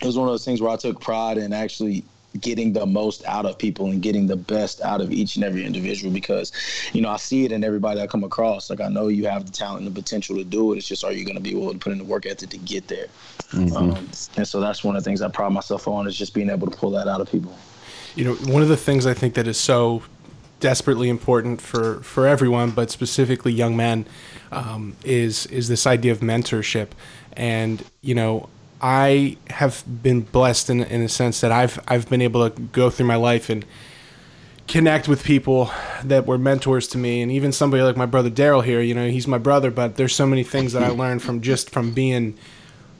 it 0.03 0.07
was 0.07 0.17
one 0.17 0.27
of 0.27 0.33
those 0.33 0.45
things 0.45 0.61
where 0.61 0.71
i 0.71 0.75
took 0.75 0.99
pride 0.99 1.37
in 1.37 1.53
actually 1.53 2.03
getting 2.41 2.73
the 2.73 2.85
most 2.85 3.23
out 3.25 3.45
of 3.45 3.57
people 3.57 3.87
and 3.87 4.01
getting 4.01 4.27
the 4.27 4.35
best 4.35 4.81
out 4.81 5.01
of 5.01 5.11
each 5.11 5.35
and 5.35 5.45
every 5.45 5.65
individual 5.65 6.11
because 6.11 6.51
you 6.93 7.01
know 7.01 7.09
I 7.09 7.17
see 7.17 7.45
it 7.45 7.51
in 7.51 7.63
everybody 7.63 8.01
I 8.01 8.07
come 8.07 8.23
across. 8.23 8.69
Like 8.69 8.81
I 8.81 8.87
know 8.87 9.07
you 9.07 9.27
have 9.27 9.45
the 9.45 9.51
talent 9.51 9.85
and 9.85 9.95
the 9.95 10.01
potential 10.01 10.35
to 10.37 10.43
do 10.43 10.73
it. 10.73 10.77
It's 10.77 10.87
just 10.87 11.03
are 11.03 11.11
you 11.11 11.25
going 11.25 11.37
to 11.37 11.41
be 11.41 11.53
willing 11.55 11.79
to 11.79 11.83
put 11.83 11.91
in 11.91 11.99
the 11.99 12.03
work 12.03 12.25
ethic 12.25 12.49
to 12.49 12.57
get 12.57 12.87
there? 12.87 13.07
Mm-hmm. 13.51 13.75
um, 13.75 14.09
and 14.35 14.47
so 14.47 14.59
that's 14.59 14.83
one 14.83 14.95
of 14.95 15.03
the 15.03 15.09
things 15.09 15.21
I 15.21 15.27
pride 15.27 15.51
myself 15.51 15.87
on 15.87 16.07
is 16.07 16.17
just 16.17 16.33
being 16.33 16.49
able 16.49 16.69
to 16.69 16.75
pull 16.75 16.91
that 16.91 17.07
out 17.07 17.21
of 17.21 17.31
people. 17.31 17.55
You 18.15 18.25
know 18.25 18.33
one 18.51 18.61
of 18.61 18.67
the 18.67 18.77
things 18.77 19.05
I 19.05 19.13
think 19.13 19.35
that 19.35 19.47
is 19.47 19.57
so 19.57 20.03
desperately 20.59 21.09
important 21.09 21.61
for 21.61 22.01
for 22.03 22.25
everyone 22.25 22.71
but 22.71 22.89
specifically 22.89 23.51
young 23.51 23.75
men 23.75 24.05
um, 24.51 24.95
is 25.03 25.45
is 25.47 25.67
this 25.67 25.85
idea 25.85 26.11
of 26.11 26.19
mentorship. 26.19 26.89
And 27.35 27.83
you 28.01 28.15
know 28.15 28.49
I 28.83 29.37
have 29.49 29.85
been 30.03 30.21
blessed 30.21 30.69
in 30.69 30.83
in 30.83 31.01
a 31.01 31.09
sense 31.09 31.39
that 31.39 31.53
I've 31.53 31.79
I've 31.87 32.09
been 32.09 32.21
able 32.21 32.49
to 32.49 32.61
go 32.61 32.89
through 32.89 33.05
my 33.07 33.15
life 33.15 33.49
and 33.49 33.65
connect 34.67 35.07
with 35.07 35.23
people 35.23 35.71
that 36.03 36.25
were 36.25 36.37
mentors 36.37 36.87
to 36.89 36.97
me. 36.97 37.21
And 37.21 37.31
even 37.31 37.53
somebody 37.53 37.81
like 37.81 37.95
my 37.95 38.05
brother 38.05 38.29
Daryl 38.29 38.63
here 38.63 38.81
you 38.81 38.93
know 38.93 39.09
he's 39.09 39.25
my 39.25 39.37
brother 39.37 39.71
but 39.71 39.95
there's 39.95 40.13
so 40.13 40.27
many 40.27 40.43
things 40.43 40.73
that 40.73 40.83
I 40.83 40.89
learned 40.89 41.23
from 41.23 41.41
just 41.41 41.69
from 41.69 41.93
being 41.93 42.37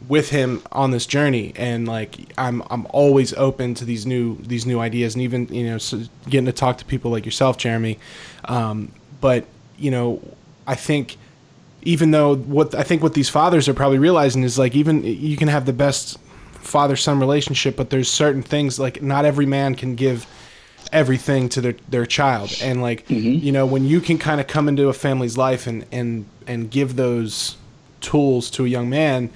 with 0.07 0.29
him 0.29 0.61
on 0.71 0.91
this 0.91 1.05
journey. 1.05 1.51
And 1.57 1.85
like 1.85 2.15
I'm 2.37 2.63
I'm 2.69 2.87
always 2.91 3.33
open 3.33 3.73
to 3.75 3.83
these 3.83 4.05
new 4.05 4.37
these 4.37 4.65
new 4.65 4.79
ideas 4.79 5.15
and 5.15 5.21
even 5.21 5.47
you 5.47 5.65
know 5.65 5.77
so 5.79 6.03
getting 6.29 6.45
to 6.45 6.53
talk 6.53 6.77
to 6.77 6.85
people 6.85 7.11
like 7.11 7.25
yourself 7.25 7.57
Jeremy. 7.57 7.99
Um, 8.45 8.93
but 9.19 9.45
you 9.77 9.91
know 9.91 10.21
I 10.65 10.75
think 10.75 11.17
even 11.85 12.11
though 12.11 12.35
what 12.35 12.75
I 12.75 12.83
think 12.83 13.03
what 13.03 13.13
these 13.13 13.29
fathers 13.29 13.67
are 13.69 13.73
probably 13.73 13.99
realizing 13.99 14.43
is 14.43 14.57
like 14.57 14.75
even 14.75 15.03
you 15.03 15.37
can 15.37 15.47
have 15.47 15.65
the 15.65 15.73
best 15.73 16.17
father 16.55 16.95
son 16.95 17.19
relationship, 17.19 17.75
but 17.75 17.89
there's 17.89 18.09
certain 18.09 18.41
things 18.41 18.79
like 18.79 19.01
not 19.01 19.25
every 19.25 19.45
man 19.45 19.75
can 19.75 19.95
give 19.95 20.25
everything 20.91 21.49
to 21.49 21.61
their 21.61 21.75
their 21.89 22.05
child, 22.05 22.55
and 22.61 22.81
like 22.81 23.07
mm-hmm. 23.07 23.45
you 23.45 23.51
know 23.51 23.65
when 23.65 23.85
you 23.85 23.99
can 24.01 24.17
kind 24.17 24.39
of 24.39 24.47
come 24.47 24.67
into 24.67 24.87
a 24.89 24.93
family's 24.93 25.37
life 25.37 25.67
and 25.67 25.85
and 25.91 26.25
and 26.47 26.71
give 26.71 26.95
those 26.95 27.57
tools 28.01 28.49
to 28.51 28.65
a 28.65 28.67
young 28.67 28.89
man 28.89 29.29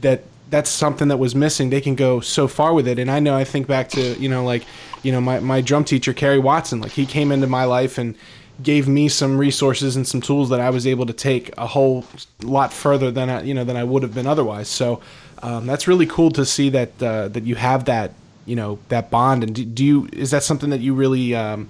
that 0.00 0.22
that's 0.50 0.70
something 0.70 1.08
that 1.08 1.18
was 1.18 1.34
missing. 1.34 1.70
They 1.70 1.80
can 1.80 1.94
go 1.94 2.20
so 2.20 2.48
far 2.48 2.72
with 2.72 2.88
it. 2.88 2.98
And 2.98 3.10
i 3.10 3.20
know 3.20 3.36
i 3.36 3.44
think 3.44 3.66
back 3.66 3.88
to 3.90 4.18
you 4.18 4.28
know 4.28 4.44
like 4.44 4.64
you 5.02 5.12
know 5.12 5.20
my, 5.20 5.40
my 5.40 5.60
drum 5.60 5.84
teacher 5.84 6.12
kerry 6.12 6.38
watson 6.38 6.80
like 6.80 6.92
he 6.92 7.06
came 7.06 7.30
into 7.30 7.46
my 7.46 7.64
life 7.64 7.98
and 7.98 8.16
gave 8.62 8.88
me 8.88 9.08
some 9.08 9.38
resources 9.38 9.96
and 9.96 10.06
some 10.06 10.20
tools 10.20 10.48
that 10.50 10.60
I 10.60 10.70
was 10.70 10.86
able 10.86 11.06
to 11.06 11.12
take 11.12 11.56
a 11.56 11.66
whole 11.66 12.04
lot 12.42 12.72
further 12.72 13.10
than 13.10 13.30
I, 13.30 13.42
you 13.42 13.54
know 13.54 13.64
than 13.64 13.76
I 13.76 13.84
would 13.84 14.02
have 14.02 14.14
been 14.14 14.26
otherwise. 14.26 14.68
So 14.68 15.00
um, 15.42 15.66
that's 15.66 15.86
really 15.86 16.06
cool 16.06 16.30
to 16.32 16.44
see 16.44 16.68
that 16.70 17.02
uh, 17.02 17.28
that 17.28 17.44
you 17.44 17.54
have 17.54 17.84
that 17.84 18.12
you 18.46 18.56
know 18.56 18.78
that 18.88 19.10
bond. 19.10 19.44
And 19.44 19.54
do, 19.54 19.64
do 19.64 19.84
you 19.84 20.08
is 20.12 20.30
that 20.32 20.42
something 20.42 20.70
that 20.70 20.80
you 20.80 20.94
really 20.94 21.34
um, 21.34 21.68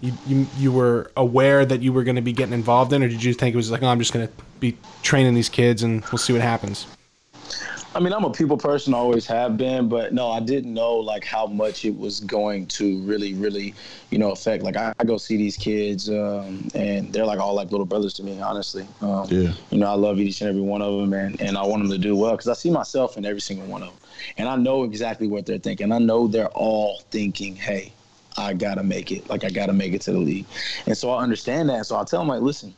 you, 0.00 0.12
you 0.26 0.46
you 0.58 0.72
were 0.72 1.10
aware 1.16 1.64
that 1.64 1.80
you 1.82 1.92
were 1.92 2.04
going 2.04 2.16
to 2.16 2.22
be 2.22 2.32
getting 2.32 2.54
involved 2.54 2.92
in, 2.92 3.02
or 3.02 3.08
did 3.08 3.22
you 3.22 3.32
think 3.32 3.54
it 3.54 3.56
was 3.56 3.70
like, 3.70 3.82
oh, 3.82 3.88
I'm 3.88 3.98
just 3.98 4.12
going 4.12 4.26
to 4.26 4.32
be 4.58 4.76
training 5.02 5.34
these 5.34 5.48
kids 5.48 5.82
and 5.82 6.04
we'll 6.06 6.18
see 6.18 6.32
what 6.32 6.42
happens? 6.42 6.86
I 7.92 7.98
mean, 7.98 8.12
I'm 8.12 8.22
a 8.22 8.30
people 8.30 8.56
person, 8.56 8.94
always 8.94 9.26
have 9.26 9.56
been, 9.56 9.88
but 9.88 10.14
no, 10.14 10.30
I 10.30 10.38
didn't 10.38 10.72
know 10.72 10.94
like 10.94 11.24
how 11.24 11.46
much 11.46 11.84
it 11.84 11.96
was 11.98 12.20
going 12.20 12.66
to 12.66 13.00
really, 13.00 13.34
really, 13.34 13.74
you 14.10 14.18
know, 14.18 14.30
affect. 14.30 14.62
Like 14.62 14.76
I, 14.76 14.92
I 15.00 15.04
go 15.04 15.16
see 15.16 15.36
these 15.36 15.56
kids, 15.56 16.08
um, 16.08 16.68
and 16.74 17.12
they're 17.12 17.26
like 17.26 17.40
all 17.40 17.54
like 17.54 17.72
little 17.72 17.86
brothers 17.86 18.14
to 18.14 18.22
me, 18.22 18.40
honestly. 18.40 18.86
Um, 19.00 19.26
yeah. 19.28 19.52
You 19.70 19.78
know, 19.78 19.90
I 19.90 19.94
love 19.94 20.20
each 20.20 20.40
and 20.40 20.48
every 20.48 20.60
one 20.62 20.82
of 20.82 21.00
them, 21.00 21.12
and 21.12 21.40
and 21.40 21.58
I 21.58 21.64
want 21.64 21.82
them 21.82 21.90
to 21.90 21.98
do 21.98 22.14
well 22.14 22.32
because 22.32 22.46
I 22.46 22.54
see 22.54 22.70
myself 22.70 23.16
in 23.16 23.24
every 23.24 23.40
single 23.40 23.66
one 23.66 23.82
of 23.82 23.88
them, 23.88 23.98
and 24.38 24.48
I 24.48 24.54
know 24.54 24.84
exactly 24.84 25.26
what 25.26 25.44
they're 25.44 25.58
thinking. 25.58 25.90
I 25.90 25.98
know 25.98 26.28
they're 26.28 26.48
all 26.48 27.00
thinking, 27.10 27.56
hey. 27.56 27.92
I 28.38 28.54
gotta 28.54 28.84
make 28.84 29.10
it. 29.10 29.28
Like 29.28 29.42
I 29.42 29.50
gotta 29.50 29.72
make 29.72 29.92
it 29.92 30.02
to 30.02 30.12
the 30.12 30.18
league, 30.18 30.46
and 30.86 30.96
so 30.96 31.10
I 31.10 31.20
understand 31.22 31.68
that. 31.68 31.84
So 31.84 31.98
I 31.98 32.04
tell 32.04 32.20
them 32.20 32.28
like, 32.28 32.40
listen, 32.40 32.72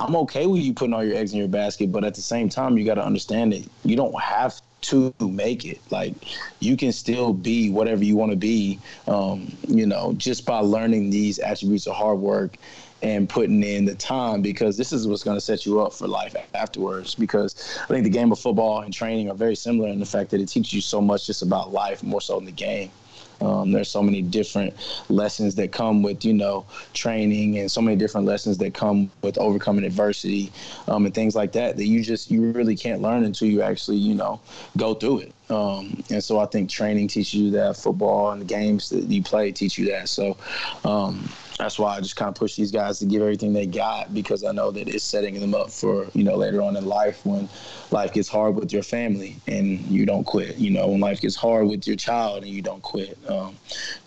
I'm 0.00 0.14
okay 0.16 0.46
with 0.46 0.62
you 0.62 0.72
putting 0.72 0.94
all 0.94 1.04
your 1.04 1.16
eggs 1.16 1.32
in 1.32 1.38
your 1.38 1.48
basket, 1.48 1.90
but 1.90 2.04
at 2.04 2.14
the 2.14 2.20
same 2.22 2.48
time, 2.48 2.78
you 2.78 2.84
got 2.84 2.94
to 2.94 3.04
understand 3.04 3.52
that 3.52 3.68
you 3.84 3.96
don't 3.96 4.18
have 4.20 4.60
to 4.80 5.12
make 5.20 5.64
it. 5.64 5.80
Like 5.90 6.14
you 6.60 6.76
can 6.76 6.92
still 6.92 7.32
be 7.32 7.70
whatever 7.70 8.04
you 8.04 8.16
want 8.16 8.30
to 8.30 8.36
be, 8.36 8.78
um, 9.06 9.52
you 9.66 9.86
know, 9.86 10.14
just 10.14 10.46
by 10.46 10.60
learning 10.60 11.10
these 11.10 11.38
attributes 11.38 11.86
of 11.86 11.96
hard 11.96 12.18
work 12.18 12.56
and 13.02 13.28
putting 13.28 13.62
in 13.62 13.84
the 13.84 13.94
time 13.94 14.42
because 14.42 14.76
this 14.76 14.92
is 14.92 15.06
what's 15.06 15.22
going 15.22 15.36
to 15.36 15.40
set 15.40 15.64
you 15.64 15.80
up 15.80 15.92
for 15.92 16.08
life 16.08 16.34
afterwards. 16.54 17.14
Because 17.14 17.78
I 17.84 17.86
think 17.86 18.04
the 18.04 18.10
game 18.10 18.32
of 18.32 18.38
football 18.38 18.80
and 18.82 18.92
training 18.92 19.30
are 19.30 19.36
very 19.36 19.56
similar 19.56 19.88
in 19.88 20.00
the 20.00 20.06
fact 20.06 20.30
that 20.30 20.40
it 20.40 20.48
teaches 20.48 20.72
you 20.72 20.80
so 20.80 21.00
much 21.00 21.26
just 21.26 21.42
about 21.42 21.72
life 21.72 22.02
more 22.02 22.20
so 22.20 22.36
than 22.36 22.44
the 22.44 22.52
game. 22.52 22.90
Um, 23.40 23.72
there's 23.72 23.90
so 23.90 24.02
many 24.02 24.22
different 24.22 24.74
lessons 25.08 25.54
that 25.56 25.72
come 25.72 26.02
with, 26.02 26.24
you 26.24 26.34
know, 26.34 26.66
training 26.92 27.58
and 27.58 27.70
so 27.70 27.80
many 27.80 27.96
different 27.96 28.26
lessons 28.26 28.58
that 28.58 28.74
come 28.74 29.10
with 29.22 29.38
overcoming 29.38 29.84
adversity 29.84 30.52
um, 30.88 31.06
and 31.06 31.14
things 31.14 31.36
like 31.36 31.52
that 31.52 31.76
that 31.76 31.86
you 31.86 32.02
just, 32.02 32.30
you 32.30 32.50
really 32.52 32.76
can't 32.76 33.00
learn 33.00 33.24
until 33.24 33.48
you 33.48 33.62
actually, 33.62 33.96
you 33.96 34.14
know, 34.14 34.40
go 34.76 34.94
through 34.94 35.20
it. 35.20 35.34
Um, 35.50 36.02
and 36.10 36.22
so 36.22 36.38
I 36.38 36.46
think 36.46 36.68
training 36.68 37.08
teaches 37.08 37.34
you 37.34 37.50
that 37.52 37.76
football 37.76 38.30
and 38.30 38.40
the 38.40 38.46
games 38.46 38.90
that 38.90 39.04
you 39.04 39.22
play 39.22 39.52
teach 39.52 39.78
you 39.78 39.86
that. 39.90 40.08
So, 40.08 40.36
um, 40.84 41.28
that's 41.58 41.78
why 41.78 41.96
I 41.96 42.00
just 42.00 42.14
kind 42.14 42.28
of 42.28 42.36
push 42.36 42.54
these 42.54 42.70
guys 42.70 43.00
to 43.00 43.04
give 43.04 43.20
everything 43.20 43.52
they 43.52 43.66
got 43.66 44.14
because 44.14 44.44
I 44.44 44.52
know 44.52 44.70
that 44.70 44.88
it's 44.88 45.04
setting 45.04 45.38
them 45.38 45.54
up 45.54 45.70
for 45.70 46.06
you 46.14 46.22
know 46.22 46.36
later 46.36 46.62
on 46.62 46.76
in 46.76 46.86
life 46.86 47.26
when 47.26 47.48
life 47.90 48.12
gets 48.12 48.28
hard 48.28 48.54
with 48.54 48.72
your 48.72 48.84
family 48.84 49.36
and 49.48 49.80
you 49.86 50.06
don't 50.06 50.24
quit. 50.24 50.56
You 50.56 50.70
know 50.70 50.88
when 50.88 51.00
life 51.00 51.20
gets 51.20 51.34
hard 51.34 51.66
with 51.66 51.86
your 51.86 51.96
child 51.96 52.44
and 52.44 52.52
you 52.52 52.62
don't 52.62 52.82
quit. 52.82 53.20
Because 53.22 53.48
um, 53.48 53.56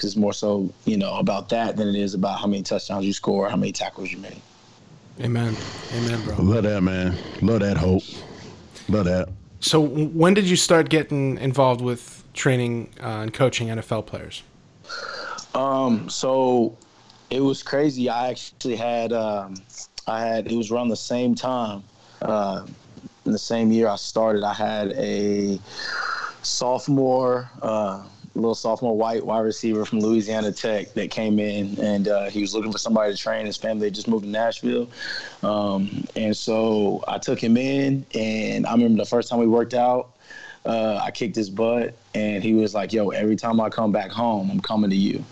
it's 0.01 0.15
more 0.15 0.33
so 0.33 0.73
you 0.85 0.97
know 0.97 1.17
about 1.17 1.49
that 1.49 1.75
than 1.75 1.89
it 1.89 1.95
is 1.95 2.13
about 2.13 2.39
how 2.39 2.47
many 2.47 2.63
touchdowns 2.63 3.05
you 3.05 3.13
score, 3.13 3.49
how 3.49 3.57
many 3.57 3.73
tackles 3.73 4.11
you 4.11 4.17
make. 4.17 4.41
Amen. 5.19 5.55
Amen, 5.93 6.23
bro. 6.23 6.35
Love 6.37 6.63
that, 6.63 6.81
man. 6.81 7.15
Love 7.41 7.59
that 7.59 7.77
Holt. 7.77 8.03
Love 8.87 9.05
that. 9.05 9.29
So 9.59 9.81
when 9.81 10.33
did 10.33 10.45
you 10.45 10.55
start 10.55 10.89
getting 10.89 11.37
involved 11.37 11.81
with 11.81 12.23
training 12.33 12.89
uh, 13.01 13.07
and 13.23 13.33
coaching 13.33 13.67
NFL 13.67 14.05
players? 14.05 14.41
Um. 15.53 16.09
So 16.09 16.77
it 17.31 17.39
was 17.39 17.63
crazy. 17.63 18.09
I 18.09 18.29
actually 18.29 18.75
had 18.75 19.13
um, 19.13 19.55
I 20.05 20.21
had 20.21 20.51
it 20.51 20.55
was 20.55 20.69
around 20.69 20.89
the 20.89 20.97
same 20.97 21.33
time 21.33 21.83
uh, 22.21 22.67
in 23.25 23.31
the 23.31 23.39
same 23.39 23.71
year 23.71 23.87
I 23.87 23.95
started. 23.95 24.43
I 24.43 24.53
had 24.53 24.91
a 24.91 25.59
sophomore. 26.43 27.49
Uh, 27.61 28.03
little 28.33 28.55
sophomore 28.55 28.95
white 28.95 29.25
wide 29.25 29.41
receiver 29.41 29.83
from 29.83 29.99
Louisiana 29.99 30.53
Tech 30.53 30.93
that 30.93 31.11
came 31.11 31.37
in 31.37 31.77
and 31.79 32.07
uh, 32.07 32.29
he 32.29 32.39
was 32.39 32.55
looking 32.55 32.71
for 32.71 32.77
somebody 32.77 33.11
to 33.13 33.17
train. 33.17 33.45
His 33.45 33.57
family 33.57 33.87
had 33.87 33.93
just 33.93 34.07
moved 34.07 34.23
to 34.23 34.29
Nashville. 34.29 34.89
Um, 35.43 36.05
and 36.15 36.35
so 36.35 37.03
I 37.07 37.17
took 37.17 37.43
him 37.43 37.57
in, 37.57 38.05
and 38.15 38.65
I 38.65 38.71
remember 38.71 39.03
the 39.03 39.09
first 39.09 39.29
time 39.29 39.39
we 39.39 39.47
worked 39.47 39.73
out, 39.73 40.10
uh, 40.65 40.99
I 41.03 41.09
kicked 41.09 41.35
his 41.35 41.49
butt, 41.49 41.95
and 42.13 42.43
he 42.43 42.53
was 42.53 42.75
like, 42.75 42.93
"Yo, 42.93 43.09
every 43.09 43.35
time 43.35 43.59
I 43.59 43.69
come 43.69 43.91
back 43.91 44.11
home, 44.11 44.51
I'm 44.51 44.59
coming 44.59 44.91
to 44.91 44.95
you." 44.95 45.23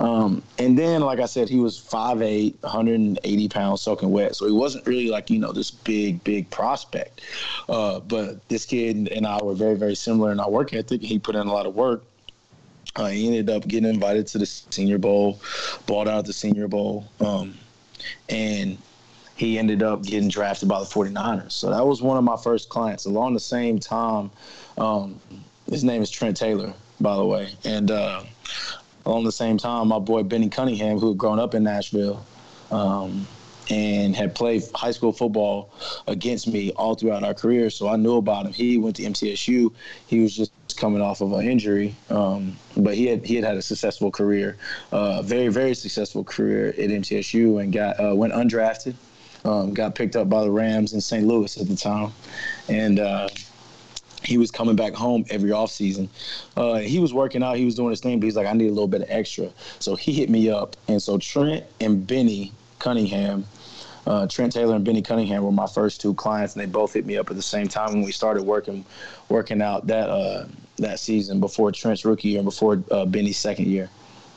Um, 0.00 0.42
and 0.58 0.76
then, 0.76 1.02
like 1.02 1.20
I 1.20 1.26
said, 1.26 1.48
he 1.48 1.60
was 1.60 1.78
5'8", 1.78 2.56
180 2.62 3.48
pounds, 3.48 3.80
soaking 3.80 4.10
wet, 4.10 4.34
so 4.34 4.46
he 4.46 4.52
wasn't 4.52 4.86
really 4.86 5.08
like 5.08 5.30
you 5.30 5.38
know 5.38 5.52
this 5.52 5.70
big, 5.70 6.22
big 6.24 6.50
prospect. 6.50 7.20
Uh, 7.68 8.00
but 8.00 8.46
this 8.48 8.64
kid 8.64 9.08
and 9.08 9.24
I 9.26 9.40
were 9.42 9.54
very, 9.54 9.76
very 9.76 9.94
similar 9.94 10.32
in 10.32 10.40
our 10.40 10.50
work 10.50 10.72
ethic. 10.72 11.00
He 11.00 11.18
put 11.18 11.36
in 11.36 11.46
a 11.46 11.52
lot 11.52 11.66
of 11.66 11.76
work. 11.76 12.02
Uh, 12.96 13.06
he 13.06 13.26
ended 13.26 13.48
up 13.50 13.66
getting 13.68 13.88
invited 13.88 14.26
to 14.28 14.38
the 14.38 14.46
Senior 14.46 14.98
Bowl, 14.98 15.40
balled 15.86 16.08
out 16.08 16.26
the 16.26 16.32
Senior 16.32 16.66
Bowl, 16.68 17.08
um, 17.20 17.54
and 18.28 18.78
he 19.36 19.58
ended 19.58 19.82
up 19.82 20.02
getting 20.02 20.28
drafted 20.28 20.68
by 20.68 20.78
the 20.80 20.86
49ers. 20.86 21.52
So 21.52 21.70
that 21.70 21.86
was 21.86 22.02
one 22.02 22.16
of 22.16 22.24
my 22.24 22.36
first 22.36 22.68
clients. 22.68 23.06
Along 23.06 23.34
the 23.34 23.40
same 23.40 23.78
time, 23.78 24.30
um, 24.78 25.20
his 25.70 25.84
name 25.84 26.02
is 26.02 26.10
Trent 26.10 26.36
Taylor, 26.36 26.72
by 27.00 27.16
the 27.16 27.24
way. 27.24 27.54
And 27.64 27.90
uh, 27.90 28.22
along 29.06 29.24
the 29.24 29.32
same 29.32 29.58
time, 29.58 29.88
my 29.88 29.98
boy 29.98 30.22
Benny 30.22 30.48
Cunningham, 30.48 30.98
who 30.98 31.08
had 31.08 31.18
grown 31.18 31.38
up 31.38 31.54
in 31.54 31.64
Nashville, 31.64 32.24
um, 32.70 33.26
and 33.70 34.14
had 34.16 34.34
played 34.34 34.62
high 34.74 34.90
school 34.90 35.12
football 35.12 35.70
against 36.06 36.48
me 36.48 36.72
all 36.72 36.94
throughout 36.94 37.22
our 37.22 37.34
career. 37.34 37.70
So 37.70 37.88
I 37.88 37.96
knew 37.96 38.16
about 38.16 38.46
him. 38.46 38.52
He 38.52 38.76
went 38.76 38.96
to 38.96 39.02
MTSU. 39.02 39.72
He 40.06 40.20
was 40.20 40.36
just 40.36 40.52
coming 40.76 41.00
off 41.00 41.20
of 41.20 41.32
an 41.32 41.46
injury, 41.46 41.94
um, 42.10 42.56
but 42.76 42.94
he 42.94 43.06
had 43.06 43.24
he 43.24 43.36
had 43.36 43.44
had 43.44 43.56
a 43.56 43.62
successful 43.62 44.10
career, 44.10 44.56
uh, 44.90 45.22
very 45.22 45.48
very 45.48 45.74
successful 45.74 46.24
career 46.24 46.68
at 46.68 46.76
MTSU, 46.76 47.62
and 47.62 47.72
got 47.72 48.00
uh, 48.00 48.14
went 48.14 48.32
undrafted. 48.32 48.94
Um, 49.44 49.74
got 49.74 49.94
picked 49.94 50.14
up 50.14 50.28
by 50.28 50.42
the 50.42 50.50
Rams 50.50 50.92
in 50.92 51.00
St. 51.00 51.26
Louis 51.26 51.60
at 51.60 51.66
the 51.66 51.74
time, 51.74 52.12
and 52.68 53.00
uh, 53.00 53.28
he 54.24 54.38
was 54.38 54.50
coming 54.50 54.76
back 54.76 54.94
home 54.94 55.24
every 55.30 55.50
offseason. 55.50 56.08
Uh, 56.56 56.76
he 56.76 56.98
was 56.98 57.12
working 57.12 57.42
out, 57.42 57.56
he 57.56 57.64
was 57.64 57.74
doing 57.74 57.90
his 57.90 58.00
thing, 58.00 58.20
but 58.20 58.24
he's 58.24 58.36
like, 58.36 58.46
I 58.46 58.52
need 58.52 58.66
a 58.66 58.72
little 58.72 58.88
bit 58.88 59.02
of 59.02 59.10
extra. 59.10 59.50
So 59.78 59.96
he 59.96 60.12
hit 60.12 60.30
me 60.30 60.50
up. 60.50 60.76
And 60.88 61.02
so 61.02 61.18
Trent 61.18 61.64
and 61.80 62.06
Benny 62.06 62.52
Cunningham, 62.78 63.44
uh, 64.06 64.26
Trent 64.26 64.52
Taylor 64.52 64.76
and 64.76 64.84
Benny 64.84 65.02
Cunningham 65.02 65.42
were 65.42 65.52
my 65.52 65.66
first 65.66 66.00
two 66.00 66.14
clients, 66.14 66.54
and 66.54 66.62
they 66.62 66.66
both 66.66 66.92
hit 66.92 67.06
me 67.06 67.16
up 67.16 67.30
at 67.30 67.36
the 67.36 67.42
same 67.42 67.68
time 67.68 67.92
when 67.92 68.02
we 68.02 68.12
started 68.12 68.42
working 68.42 68.84
working 69.28 69.62
out 69.62 69.86
that 69.86 70.08
uh, 70.08 70.46
that 70.78 70.98
season 70.98 71.40
before 71.40 71.70
Trent's 71.72 72.04
rookie 72.04 72.28
year 72.28 72.38
and 72.38 72.44
before 72.44 72.82
uh, 72.90 73.04
Benny's 73.04 73.38
second 73.38 73.66
year 73.66 73.88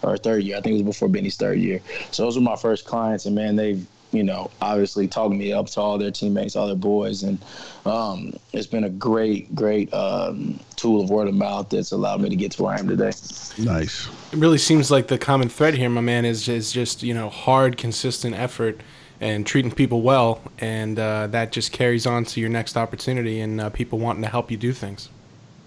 or 0.03 0.17
third 0.17 0.43
year. 0.43 0.57
I 0.57 0.61
think 0.61 0.79
it 0.79 0.83
was 0.83 0.95
before 0.95 1.07
Benny's 1.07 1.35
third 1.35 1.59
year. 1.59 1.81
So 2.11 2.23
those 2.23 2.35
were 2.35 2.43
my 2.43 2.55
first 2.55 2.85
clients, 2.85 3.25
and 3.25 3.35
man, 3.35 3.55
they've 3.55 3.85
you 4.11 4.23
know, 4.23 4.49
obviously 4.61 5.07
talking 5.07 5.37
me 5.37 5.51
up 5.51 5.67
to 5.67 5.81
all 5.81 5.97
their 5.97 6.11
teammates, 6.11 6.55
all 6.55 6.67
their 6.67 6.75
boys, 6.75 7.23
and 7.23 7.37
um, 7.85 8.33
it's 8.53 8.67
been 8.67 8.85
a 8.85 8.89
great, 8.89 9.53
great 9.53 9.93
um, 9.93 10.59
tool 10.75 11.01
of 11.01 11.09
word 11.09 11.27
of 11.27 11.33
mouth 11.33 11.69
that's 11.69 11.91
allowed 11.91 12.21
me 12.21 12.29
to 12.29 12.35
get 12.35 12.51
to 12.53 12.63
where 12.63 12.75
I 12.75 12.79
am 12.79 12.87
today. 12.87 13.11
Nice. 13.57 14.07
It 14.31 14.37
really 14.37 14.57
seems 14.57 14.89
like 14.91 15.07
the 15.07 15.17
common 15.17 15.49
thread 15.49 15.75
here, 15.75 15.89
my 15.89 16.01
man, 16.01 16.25
is 16.25 16.47
is 16.47 16.71
just 16.71 17.03
you 17.03 17.13
know 17.13 17.29
hard, 17.29 17.77
consistent 17.77 18.35
effort 18.35 18.81
and 19.21 19.45
treating 19.45 19.71
people 19.71 20.01
well, 20.01 20.41
and 20.59 20.99
uh, 20.99 21.27
that 21.27 21.51
just 21.51 21.71
carries 21.71 22.05
on 22.05 22.25
to 22.25 22.39
your 22.39 22.49
next 22.49 22.77
opportunity 22.77 23.39
and 23.41 23.61
uh, 23.61 23.69
people 23.69 23.99
wanting 23.99 24.21
to 24.21 24.29
help 24.29 24.51
you 24.51 24.57
do 24.57 24.73
things. 24.73 25.09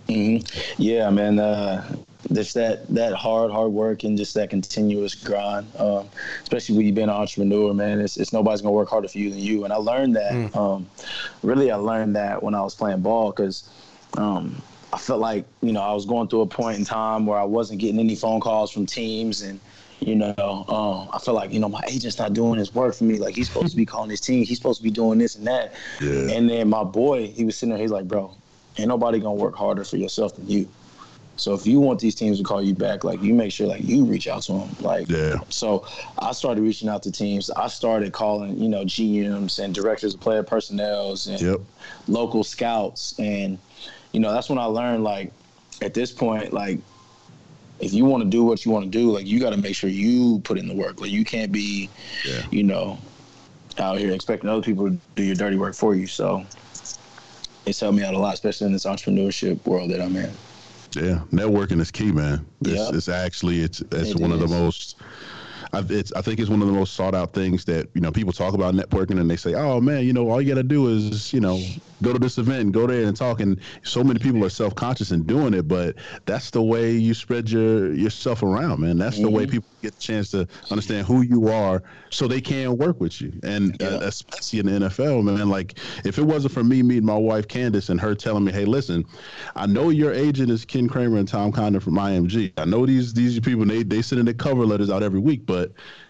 Mm-hmm. 0.08 0.82
Yeah, 0.82 1.10
man. 1.10 1.38
Uh, 1.38 1.96
just 2.32 2.54
that 2.54 2.86
that 2.88 3.14
hard 3.14 3.50
hard 3.50 3.72
work 3.72 4.04
and 4.04 4.16
just 4.18 4.34
that 4.34 4.50
continuous 4.50 5.14
grind 5.14 5.66
um, 5.78 6.08
especially 6.42 6.76
when 6.76 6.86
you've 6.86 6.94
been 6.94 7.08
an 7.08 7.14
entrepreneur 7.14 7.72
man 7.72 8.00
it's, 8.00 8.16
it's 8.16 8.32
nobody's 8.32 8.60
gonna 8.60 8.72
work 8.72 8.88
harder 8.88 9.08
for 9.08 9.18
you 9.18 9.30
than 9.30 9.38
you 9.38 9.64
and 9.64 9.72
i 9.72 9.76
learned 9.76 10.14
that 10.16 10.32
mm. 10.32 10.54
um, 10.56 10.86
really 11.42 11.70
i 11.70 11.76
learned 11.76 12.14
that 12.14 12.42
when 12.42 12.54
i 12.54 12.60
was 12.60 12.74
playing 12.74 13.00
ball 13.00 13.30
because 13.30 13.70
um, 14.16 14.60
i 14.92 14.98
felt 14.98 15.20
like 15.20 15.44
you 15.62 15.72
know 15.72 15.80
i 15.80 15.92
was 15.92 16.06
going 16.06 16.28
through 16.28 16.42
a 16.42 16.46
point 16.46 16.78
in 16.78 16.84
time 16.84 17.26
where 17.26 17.38
i 17.38 17.44
wasn't 17.44 17.78
getting 17.78 17.98
any 17.98 18.14
phone 18.14 18.40
calls 18.40 18.70
from 18.70 18.86
teams 18.86 19.42
and 19.42 19.60
you 20.00 20.14
know, 20.14 20.64
um, 20.68 21.10
I 21.12 21.18
feel 21.18 21.34
like 21.34 21.52
you 21.52 21.58
know 21.58 21.68
my 21.68 21.82
agent's 21.88 22.18
not 22.18 22.32
doing 22.32 22.58
his 22.58 22.72
work 22.72 22.94
for 22.94 23.04
me. 23.04 23.18
Like 23.18 23.34
he's 23.34 23.48
supposed 23.48 23.70
to 23.70 23.76
be 23.76 23.84
calling 23.94 24.10
his 24.10 24.20
team. 24.20 24.44
He's 24.44 24.56
supposed 24.56 24.78
to 24.78 24.84
be 24.84 24.90
doing 24.90 25.18
this 25.18 25.34
and 25.34 25.46
that. 25.46 25.74
Yeah. 26.00 26.30
And 26.30 26.48
then 26.48 26.68
my 26.68 26.84
boy, 26.84 27.28
he 27.28 27.44
was 27.44 27.56
sitting 27.56 27.70
there. 27.70 27.80
He's 27.80 27.90
like, 27.90 28.06
"Bro, 28.06 28.32
ain't 28.76 28.88
nobody 28.88 29.18
gonna 29.18 29.34
work 29.34 29.56
harder 29.56 29.84
for 29.84 29.96
yourself 29.96 30.36
than 30.36 30.48
you." 30.48 30.68
So 31.38 31.54
if 31.54 31.66
you 31.66 31.80
want 31.80 32.00
these 32.00 32.14
teams 32.14 32.38
to 32.38 32.44
call 32.44 32.60
you 32.60 32.74
back, 32.74 33.04
like 33.04 33.22
you 33.22 33.32
make 33.32 33.52
sure 33.52 33.66
like 33.66 33.84
you 33.84 34.04
reach 34.04 34.26
out 34.26 34.42
to 34.42 34.52
them. 34.52 34.76
Like 34.80 35.08
yeah. 35.08 35.36
So 35.48 35.86
I 36.18 36.32
started 36.32 36.62
reaching 36.62 36.88
out 36.88 37.02
to 37.04 37.12
teams. 37.12 37.48
I 37.50 37.68
started 37.68 38.12
calling, 38.12 38.58
you 38.58 38.68
know, 38.68 38.84
GMs 38.84 39.62
and 39.62 39.74
directors 39.74 40.14
of 40.14 40.20
player 40.20 40.42
personnels 40.42 41.28
and 41.28 41.40
yep. 41.40 41.60
local 42.08 42.42
scouts, 42.42 43.14
and 43.18 43.58
you 44.12 44.20
know 44.20 44.32
that's 44.32 44.48
when 44.50 44.58
I 44.58 44.64
learned 44.64 45.04
like 45.04 45.32
at 45.80 45.94
this 45.94 46.10
point 46.10 46.52
like 46.52 46.80
if 47.80 47.92
you 47.94 48.04
want 48.04 48.24
to 48.24 48.28
do 48.28 48.42
what 48.42 48.64
you 48.64 48.72
want 48.72 48.84
to 48.84 48.90
do, 48.90 49.10
like 49.10 49.26
you 49.26 49.38
got 49.38 49.50
to 49.50 49.56
make 49.56 49.76
sure 49.76 49.88
you 49.88 50.40
put 50.44 50.58
in 50.58 50.66
the 50.66 50.74
work. 50.74 51.00
Like 51.00 51.10
you 51.10 51.24
can't 51.24 51.52
be, 51.52 51.88
yeah. 52.26 52.44
you 52.50 52.64
know, 52.64 52.98
out 53.78 53.98
here 53.98 54.12
expecting 54.12 54.50
other 54.50 54.62
people 54.62 54.90
to 54.90 54.98
do 55.14 55.22
your 55.22 55.36
dirty 55.36 55.56
work 55.56 55.74
for 55.74 55.94
you. 55.94 56.06
So 56.06 56.44
it's 57.66 57.80
helped 57.80 57.96
me 57.96 58.02
out 58.02 58.14
a 58.14 58.18
lot, 58.18 58.34
especially 58.34 58.66
in 58.66 58.72
this 58.72 58.84
entrepreneurship 58.84 59.64
world 59.66 59.90
that 59.90 60.00
I'm 60.00 60.16
in. 60.16 60.32
Yeah, 60.92 61.20
networking 61.32 61.80
is 61.80 61.90
key, 61.90 62.12
man. 62.12 62.46
It's, 62.62 62.70
yep. 62.70 62.94
it's 62.94 63.08
actually 63.08 63.60
it's 63.60 63.80
it's 63.80 64.10
it 64.10 64.16
one 64.16 64.32
is. 64.32 64.40
of 64.40 64.48
the 64.48 64.54
most. 64.54 64.96
I, 65.72 65.84
it's, 65.88 66.12
I 66.12 66.22
think 66.22 66.40
it's 66.40 66.50
one 66.50 66.62
of 66.62 66.68
the 66.68 66.74
most 66.74 66.94
sought 66.94 67.14
out 67.14 67.32
things 67.32 67.64
that 67.66 67.88
you 67.94 68.00
know 68.00 68.10
people 68.10 68.32
talk 68.32 68.54
about 68.54 68.74
networking 68.74 69.20
and 69.20 69.30
they 69.30 69.36
say, 69.36 69.54
oh 69.54 69.80
man, 69.80 70.04
you 70.04 70.12
know 70.12 70.30
all 70.30 70.40
you 70.40 70.48
got 70.48 70.60
to 70.60 70.62
do 70.62 70.88
is 70.88 71.32
you 71.32 71.40
know 71.40 71.60
go 72.02 72.12
to 72.12 72.18
this 72.18 72.38
event 72.38 72.60
and 72.60 72.72
go 72.72 72.86
there 72.86 73.04
and 73.04 73.16
talk. 73.16 73.40
And 73.40 73.60
so 73.82 74.04
many 74.04 74.18
people 74.18 74.44
are 74.44 74.50
self 74.50 74.74
conscious 74.74 75.10
in 75.10 75.24
doing 75.24 75.54
it, 75.54 75.68
but 75.68 75.96
that's 76.26 76.50
the 76.50 76.62
way 76.62 76.92
you 76.92 77.14
spread 77.14 77.50
your 77.50 77.92
yourself 77.92 78.42
around, 78.42 78.80
man. 78.80 78.98
That's 78.98 79.16
mm-hmm. 79.16 79.24
the 79.24 79.30
way 79.30 79.42
mm-hmm. 79.44 79.52
people 79.52 79.68
get 79.82 79.94
the 79.94 80.00
chance 80.00 80.30
to 80.32 80.48
understand 80.70 81.06
who 81.06 81.22
you 81.22 81.48
are, 81.48 81.82
so 82.10 82.26
they 82.26 82.40
can 82.40 82.76
work 82.76 83.00
with 83.00 83.20
you. 83.20 83.32
And 83.42 83.80
uh, 83.82 83.90
yeah. 83.90 83.96
uh, 83.96 84.00
especially 84.00 84.60
in 84.60 84.66
the 84.66 84.88
NFL, 84.88 85.24
man. 85.24 85.48
Like 85.48 85.78
if 86.04 86.18
it 86.18 86.24
wasn't 86.24 86.54
for 86.54 86.64
me 86.64 86.82
meeting 86.82 87.06
my 87.06 87.16
wife 87.16 87.48
Candace 87.48 87.88
and 87.88 88.00
her 88.00 88.14
telling 88.14 88.44
me, 88.44 88.52
hey, 88.52 88.64
listen, 88.64 89.04
I 89.56 89.66
know 89.66 89.90
your 89.90 90.12
agent 90.12 90.50
is 90.50 90.64
Ken 90.64 90.88
Kramer 90.88 91.18
and 91.18 91.28
Tom 91.28 91.52
Condon 91.52 91.80
from 91.80 91.94
IMG. 91.94 92.52
I 92.56 92.64
know 92.64 92.86
these 92.86 93.12
these 93.12 93.38
people 93.40 93.64
they 93.64 93.82
they 93.82 94.02
send 94.02 94.20
in 94.20 94.24
their 94.24 94.34
cover 94.34 94.64
letters 94.64 94.90
out 94.90 95.02
every 95.02 95.20
week, 95.20 95.46
but 95.46 95.57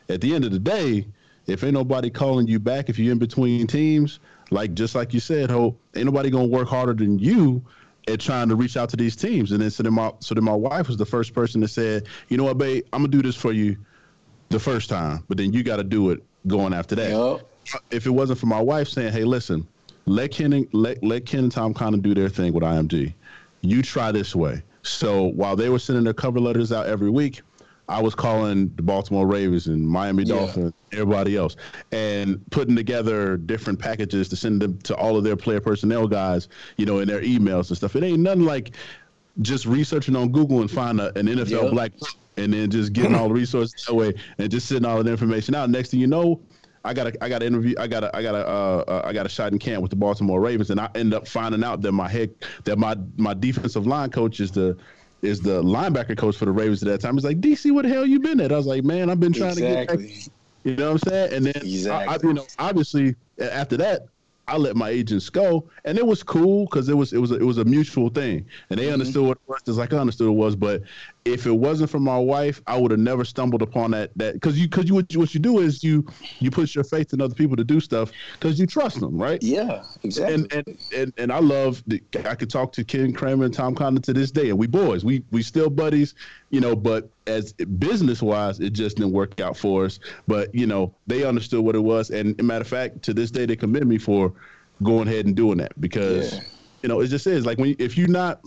at 0.09 0.21
the 0.21 0.35
end 0.35 0.45
of 0.45 0.53
the 0.53 0.59
day, 0.59 1.07
if 1.47 1.65
ain't 1.65 1.75
nobody 1.75 2.11
calling 2.11 2.47
you 2.47 2.59
back, 2.59 2.89
if 2.89 2.99
you're 2.99 3.13
in 3.13 3.19
between 3.19 3.67
teams, 3.67 4.21
like 4.51 4.75
just 4.75 4.95
like 4.95 5.15
you 5.15 5.21
said, 5.21 5.51
Holt, 5.51 5.77
ain't 5.95 6.07
nobody 6.07 6.31
gonna 6.31 6.47
work 6.47 6.69
harder 6.69 6.95
than 6.95 7.19
you 7.19 7.63
at 8.07 8.21
trying 8.21 8.49
to 8.49 8.57
reach 8.57 8.77
out 8.77 8.89
to 8.91 8.97
these 8.97 9.17
teams. 9.17 9.53
And 9.53 9.61
then 9.61 9.71
so 9.71 9.83
then 9.83 9.95
my 9.95 10.13
so 10.21 10.35
then 10.35 10.45
my 10.45 10.55
wife 10.55 10.89
was 10.89 10.97
the 10.97 11.07
first 11.07 11.35
person 11.35 11.61
that 11.63 11.69
said, 11.69 12.07
you 12.29 12.37
know 12.37 12.45
what, 12.45 12.59
babe, 12.59 12.85
I'm 12.93 13.01
gonna 13.01 13.09
do 13.09 13.23
this 13.23 13.37
for 13.37 13.53
you 13.53 13.77
the 14.49 14.59
first 14.59 14.89
time, 14.89 15.25
but 15.29 15.37
then 15.37 15.53
you 15.53 15.63
got 15.63 15.77
to 15.77 15.85
do 15.85 16.11
it 16.11 16.23
going 16.47 16.73
after 16.73 16.95
that. 16.97 17.11
Yep. 17.11 17.83
If 17.91 18.07
it 18.07 18.11
wasn't 18.11 18.39
for 18.39 18.47
my 18.47 18.61
wife 18.61 18.89
saying, 18.89 19.13
hey, 19.13 19.25
listen, 19.25 19.67
let 20.07 20.31
Ken 20.31 20.53
and, 20.55 20.67
let 20.73 21.03
let 21.05 21.27
Ken 21.27 21.45
and 21.45 21.53
Tom 21.53 21.75
kind 21.75 21.95
of 21.95 22.03
do 22.03 22.15
their 22.15 22.29
thing 22.29 22.53
with 22.53 22.63
IMG. 22.63 23.13
You 23.61 23.83
try 23.83 24.13
this 24.13 24.35
way. 24.35 24.63
So 24.83 25.25
while 25.25 25.57
they 25.57 25.69
were 25.69 25.79
sending 25.79 26.05
their 26.05 26.15
cover 26.15 26.41
letters 26.41 26.73
out 26.73 26.87
every 26.87 27.11
week, 27.11 27.43
I 27.89 28.03
was 28.03 28.15
calling 28.15 28.71
the 28.77 28.83
Baltimore 28.83 29.27
Ravens 29.27 29.67
and 29.67 29.89
Miami 29.89 30.25
yeah. 30.25 30.35
Dolphins, 30.35 30.75
everybody 30.93 31.37
else, 31.37 31.57
and 31.91 32.39
putting 32.51 32.77
together 32.77 33.39
different 33.39 33.79
packages 33.79 34.29
to 34.29 34.37
send 34.37 34.61
them 34.61 34.79
to 34.81 34.95
all 34.95 35.17
of 35.17 35.25
their 35.25 35.37
player 35.37 35.61
personnel 35.61 36.07
guys, 36.07 36.49
you 36.77 36.85
know, 36.85 36.99
in 36.99 37.09
their 37.09 37.23
emails 37.23 37.69
and 37.69 37.77
stuff. 37.77 37.97
It 37.97 38.05
ain't 38.05 38.21
nothing 38.21 38.45
like 38.45 38.73
just 39.41 39.65
researching 39.67 40.17
on 40.17 40.31
Google 40.31 40.61
and 40.61 40.71
find 40.71 41.01
a, 41.01 41.17
an 41.19 41.27
NFL 41.27 41.63
yep. 41.63 41.71
black 41.71 41.93
and 42.37 42.53
then 42.53 42.71
just 42.71 42.93
getting 42.93 43.15
all 43.15 43.29
the 43.29 43.35
resources 43.35 43.85
that 43.87 43.95
way 43.95 44.15
and 44.39 44.51
just 44.51 44.69
sending 44.69 44.85
all 44.85 45.03
the 45.03 45.11
information 45.11 45.55
out. 45.55 45.71
Next 45.71 45.91
thing 45.91 46.01
you 46.01 46.07
know, 46.07 46.41
I 46.85 46.95
got 46.95 47.09
a 47.09 47.25
I 47.25 47.29
got 47.29 47.43
an 47.43 47.49
interview 47.49 47.75
I 47.79 47.87
got 47.87 48.05
a 48.05 48.17
I 48.17 48.23
got 48.23 48.35
a 48.35 48.47
uh, 48.47 48.85
uh, 48.87 49.03
I 49.05 49.13
got 49.13 49.27
a 49.27 49.29
shot 49.29 49.53
in 49.53 49.59
camp 49.59 49.83
with 49.83 49.91
the 49.91 49.97
Baltimore 49.97 50.41
Ravens 50.41 50.71
and 50.71 50.81
I 50.81 50.89
end 50.95 51.13
up 51.13 51.27
finding 51.27 51.65
out 51.65 51.81
that 51.83 51.93
my 51.93 52.09
head 52.09 52.35
that 52.65 52.79
my 52.79 52.97
my 53.17 53.35
defensive 53.35 53.87
line 53.87 54.11
coach 54.11 54.41
is 54.41 54.51
the 54.51 54.77
is 55.23 55.41
the 55.41 55.63
linebacker 55.63 56.17
coach 56.17 56.37
for 56.37 56.45
the 56.45 56.53
Ravens 56.53 56.83
at 56.83 56.89
that 56.89 57.01
time. 57.01 57.15
He's 57.15 57.25
like, 57.25 57.41
DC, 57.41 57.73
what 57.73 57.83
the 57.83 57.89
hell 57.89 58.07
you 58.07 58.21
been 58.21 58.41
at? 58.41 58.53
I 58.53 58.57
was 58.57 58.67
like, 58.67 58.85
man, 58.85 59.11
I've 59.11 59.21
been 59.21 59.33
trying 59.33 59.53
exactly. 59.53 59.97
to 59.97 60.03
get 60.03 60.15
back. 60.15 60.33
You 60.65 60.77
know 60.77 60.93
what 60.93 61.05
I'm 61.07 61.11
saying? 61.11 61.33
And 61.35 61.47
then, 61.47 61.57
exactly. 61.57 62.09
I, 62.09 62.13
I, 62.13 62.19
you 62.23 62.35
know, 62.35 62.47
obviously, 62.59 63.17
after 63.39 63.77
that, 63.79 64.07
I 64.49 64.57
let 64.57 64.77
my 64.77 64.89
agents 64.89 65.29
go, 65.29 65.69
and 65.85 65.99
it 65.99 66.07
was 66.07 66.23
cool 66.23 66.65
because 66.65 66.89
it 66.89 66.95
was 66.95 67.13
it 67.13 67.19
was 67.19 67.33
a, 67.33 67.35
it 67.35 67.43
was 67.43 67.59
a 67.59 67.65
mutual 67.65 68.09
thing, 68.09 68.47
and 68.71 68.79
they 68.81 68.85
mm-hmm. 68.85 68.95
understood 68.95 69.27
what 69.27 69.37
it 69.37 69.49
was 69.49 69.63
just 69.63 69.79
like 69.79 69.93
I 69.93 69.99
understood 69.99 70.29
it 70.29 70.33
was. 70.33 70.57
But 70.57 70.83
if 71.33 71.47
it 71.47 71.53
wasn't 71.53 71.91
for 71.91 72.01
my 72.01 72.19
wife, 72.19 72.61
I 72.67 72.79
would 72.79 72.91
have 72.91 73.01
never 73.01 73.25
stumbled 73.25 73.63
upon 73.63 73.91
that 73.93 74.11
that 74.17 74.35
because 74.35 74.59
you 74.59 74.69
because 74.69 74.89
you 74.89 74.95
what, 74.95 75.13
you 75.13 75.21
what 75.21 75.35
you 75.35 75.41
do 75.41 75.59
is 75.59 75.85
you 75.85 76.07
you 76.41 76.51
put 76.51 76.75
your 76.75 76.85
faith 76.85 77.13
in 77.13 77.21
other 77.21 77.35
people 77.35 77.57
to 77.57 77.65
do 77.65 77.81
stuff 77.81 78.11
because 78.35 78.59
you 78.59 78.67
trust 78.67 79.01
them, 79.01 79.21
right? 79.21 79.43
Yeah, 79.43 79.85
exactly. 80.03 80.35
And 80.35 80.53
and 80.53 80.79
and, 80.95 81.13
and 81.19 81.33
I 81.33 81.39
love 81.39 81.83
that 81.87 82.27
I 82.27 82.35
could 82.35 82.51
talk 82.51 82.73
to 82.73 82.85
Ken 82.85 83.13
Kramer 83.13 83.45
and 83.45 83.55
Tom 83.55 83.75
Condon 83.75 84.03
to 84.03 84.13
this 84.13 84.31
day, 84.31 84.51
and 84.51 84.59
we 84.59 84.67
boys, 84.67 85.05
we 85.05 85.23
we 85.31 85.43
still 85.43 85.71
buddies, 85.71 86.15
you 86.51 86.61
know. 86.61 86.75
But 86.75 87.09
as 87.27 87.53
business 87.53 88.23
wise, 88.23 88.61
it 88.61 88.71
just 88.71 88.97
didn't 88.97 89.13
work 89.13 89.41
out 89.41 89.57
for 89.57 89.85
us. 89.85 90.01
But 90.27 90.55
you 90.55 90.67
know, 90.67 90.95
they 91.07 91.25
understood 91.25 91.65
what 91.65 91.75
it 91.75 91.83
was, 91.83 92.11
and 92.11 92.41
matter 92.43 92.63
of 92.63 92.69
fact, 92.69 93.03
to 93.03 93.15
this 93.15 93.31
day, 93.31 93.47
they 93.47 93.57
commend 93.57 93.89
me 93.89 93.99
for 93.99 94.33
going 94.83 95.09
ahead 95.09 95.27
and 95.27 95.35
doing 95.35 95.59
that 95.59 95.79
because 95.81 96.35
yeah. 96.35 96.41
you 96.83 96.89
know 96.89 97.01
it 97.01 97.09
just 97.09 97.27
is 97.27 97.45
like 97.45 97.59
when 97.59 97.75
if 97.79 97.97
you're 97.97 98.09
not 98.09 98.41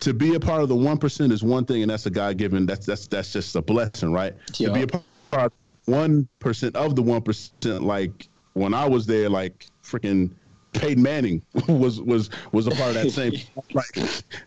to 0.00 0.14
be 0.14 0.34
a 0.34 0.40
part 0.40 0.62
of 0.62 0.68
the 0.68 0.76
one 0.76 0.98
percent 0.98 1.32
is 1.32 1.42
one 1.42 1.64
thing, 1.64 1.82
and 1.82 1.90
that's 1.90 2.06
a 2.06 2.10
God 2.10 2.36
given. 2.36 2.66
That's 2.66 2.86
that's 2.86 3.06
that's 3.06 3.32
just 3.32 3.56
a 3.56 3.62
blessing, 3.62 4.12
right? 4.12 4.34
Yeah. 4.54 4.68
To 4.68 4.74
be 4.74 4.82
a 4.82 4.86
part 5.30 5.52
one 5.86 6.28
percent 6.38 6.76
of 6.76 6.96
the 6.96 7.02
one 7.02 7.22
percent, 7.22 7.82
like 7.82 8.28
when 8.54 8.74
I 8.74 8.86
was 8.86 9.06
there, 9.06 9.28
like 9.28 9.66
freaking 9.82 10.30
Peyton 10.72 11.02
Manning 11.02 11.42
was 11.68 12.00
was 12.00 12.30
was 12.52 12.66
a 12.66 12.70
part 12.70 12.94
of 12.96 13.02
that 13.02 13.10
same. 13.10 13.32
like, 13.72 13.86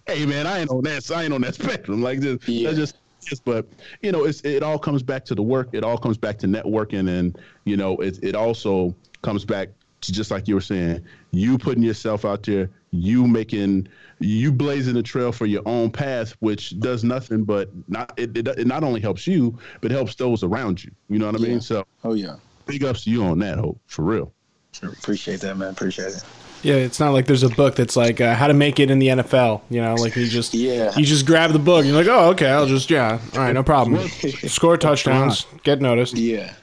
hey 0.08 0.26
man, 0.26 0.47
I 0.47 0.60
ain't 0.60 0.70
on 0.70 0.84
that. 0.84 1.10
I 1.12 1.24
ain't 1.24 1.34
on 1.34 1.41
that 1.41 1.56
spectrum. 1.56 2.02
Like 2.02 2.22
just 2.22 2.47
yeah. 2.47 2.72
just. 2.74 2.95
Just, 3.22 3.43
but 3.43 3.68
you 4.02 4.14
know, 4.14 4.24
it's 4.24 4.39
it 4.41 4.64
all 4.64 4.80
comes 4.80 5.04
back 5.04 5.26
to 5.26 5.36
the 5.36 5.43
work. 5.43 5.70
It 5.74 5.84
all 5.84 5.97
comes 5.97 6.18
back 6.18 6.38
to 6.39 6.47
networking, 6.47 7.10
and 7.20 7.38
you 7.66 7.76
know, 7.76 7.97
it 7.97 8.18
it 8.24 8.34
also 8.34 8.95
comes 9.22 9.43
back 9.43 9.70
to 10.02 10.14
just 10.14 10.32
like 10.32 10.47
you 10.47 10.56
were 10.56 10.62
saying, 10.62 11.04
you 11.32 11.58
putting 11.58 11.84
yourself 11.84 12.24
out 12.24 12.43
there, 12.43 12.70
you 12.92 13.28
making 13.28 13.88
you 14.20 14.52
blazing 14.52 14.98
a 14.98 15.04
trail 15.04 15.32
for 15.32 15.46
your 15.46 15.62
own 15.66 15.92
path, 15.92 16.36
which 16.40 16.80
does 16.80 17.04
nothing 17.04 17.44
but 17.44 17.70
not 17.88 18.14
it, 18.18 18.38
it, 18.38 18.48
it 18.48 18.68
not 18.68 18.84
only 18.84 19.00
helps 19.00 19.28
you, 19.28 19.58
but 19.82 19.92
helps 19.92 20.16
those 20.16 20.44
around 20.44 20.84
you. 20.84 20.92
You 21.10 21.20
know 21.20 21.28
what 21.28 21.36
I 21.36 21.40
mean? 21.40 21.62
So 21.62 21.86
oh 22.04 22.14
yeah. 22.14 22.36
big 22.66 22.84
ups 22.84 23.04
to 23.04 23.10
you 23.10 23.24
on 23.24 23.40
that, 23.40 23.58
Holt. 23.58 23.80
For 23.88 24.04
real. 24.04 24.34
Sure. 24.72 24.90
Appreciate 24.90 25.42
that, 25.42 25.58
man. 25.58 25.70
Appreciate 25.70 26.14
it. 26.14 26.24
Yeah, 26.62 26.76
it's 26.76 27.00
not 27.00 27.12
like 27.12 27.26
there's 27.26 27.44
a 27.44 27.50
book 27.50 27.76
that's 27.76 27.96
like 27.96 28.20
uh, 28.20 28.36
how 28.36 28.48
to 28.48 28.54
make 28.54 28.80
it 28.80 28.92
in 28.92 29.00
the 29.00 29.08
NFL. 29.08 29.62
You 29.70 29.82
know, 29.82 29.96
like 29.96 30.16
you 30.16 30.28
just 30.28 30.54
Yeah. 30.54 30.96
you 30.98 31.06
just 31.06 31.26
grab 31.26 31.52
the 31.52 31.60
book 31.60 31.86
and 31.86 31.88
you're 31.88 32.04
like, 32.04 32.08
oh, 32.08 32.32
okay, 32.32 32.50
I'll 32.50 32.66
just 32.66 32.90
yeah, 32.90 33.20
all 33.34 33.40
right, 33.40 33.54
no 33.54 33.64
problem. 33.64 34.08
Score 34.48 34.78
touchdowns, 34.78 35.46
get 35.64 35.82
noticed. 35.82 36.18
Yeah. 36.18 36.54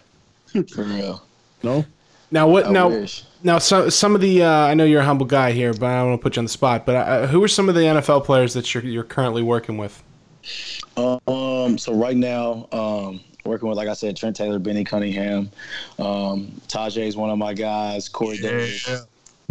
For 0.73 0.85
real. 0.85 1.23
No. 1.63 1.85
Now 2.31 2.49
what? 2.49 2.67
I 2.67 2.73
now 2.73 2.89
wish. 2.89 3.25
Now 3.47 3.59
some 3.59 3.91
some 3.91 4.17
of 4.17 4.21
the 4.21 4.43
uh, 4.43 4.51
I 4.51 4.75
know 4.75 4.83
you're 4.83 5.03
a 5.03 5.05
humble 5.05 5.25
guy 5.25 5.53
here, 5.53 5.73
but 5.73 5.87
I 5.87 6.01
don't 6.01 6.09
want 6.09 6.21
to 6.21 6.23
put 6.25 6.35
you 6.35 6.41
on 6.41 6.47
the 6.47 6.51
spot. 6.51 6.85
But 6.85 6.97
uh, 6.97 7.27
who 7.29 7.45
are 7.45 7.49
some 7.49 7.69
of 7.69 7.77
the 7.77 7.83
NFL 7.83 8.25
players 8.25 8.55
that 8.55 8.75
you're 8.75 8.83
you're 8.83 9.05
currently 9.05 9.45
working 9.45 9.79
with? 9.79 10.03
Um, 10.97 11.79
so 11.79 11.95
right 11.95 12.17
now, 12.17 12.69
um, 12.73 13.21
working 13.45 13.69
with 13.69 13.79
like 13.79 13.87
I 13.87 13.93
said, 13.93 14.17
Trent 14.17 14.35
Taylor, 14.35 14.59
Benny 14.59 14.83
Cunningham, 14.83 15.49
um, 16.01 16.61
Tajae 16.67 17.07
is 17.07 17.17
one 17.17 17.31
of 17.31 17.39
my 17.39 17.55
guys. 17.55 18.09
Corey 18.09 18.39
Davis. 18.39 19.07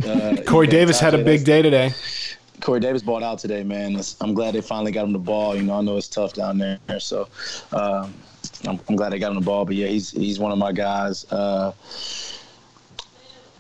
Uh, 0.06 0.36
Corey 0.46 0.68
yeah, 0.68 0.72
Davis 0.72 1.00
had 1.00 1.14
a 1.14 1.24
big 1.24 1.46
day 1.46 1.62
today. 1.62 1.94
Corey 2.60 2.82
Davis 2.82 3.02
bought 3.02 3.24
out 3.24 3.40
today, 3.40 3.64
man. 3.64 3.98
I'm 4.20 4.34
glad 4.34 4.56
they 4.56 4.62
finally 4.62 4.92
got 4.92 5.06
him 5.06 5.14
the 5.14 5.20
ball. 5.20 5.56
You 5.56 5.64
know, 5.64 5.80
I 5.80 5.82
know 5.82 5.96
it's 5.96 6.10
tough 6.10 6.34
down 6.34 6.58
there, 6.58 6.80
so 7.00 7.30
um, 7.72 8.14
I'm, 8.66 8.78
I'm 8.90 8.98
glad 8.98 9.14
they 9.14 9.20
got 9.20 9.32
him 9.32 9.40
the 9.40 9.46
ball. 9.46 9.64
But 9.64 9.76
yeah, 9.76 9.88
he's 9.88 10.12
he's 10.12 10.38
one 10.38 10.52
of 10.52 10.58
my 10.58 10.74
guys. 10.74 11.24
Uh, 11.32 11.72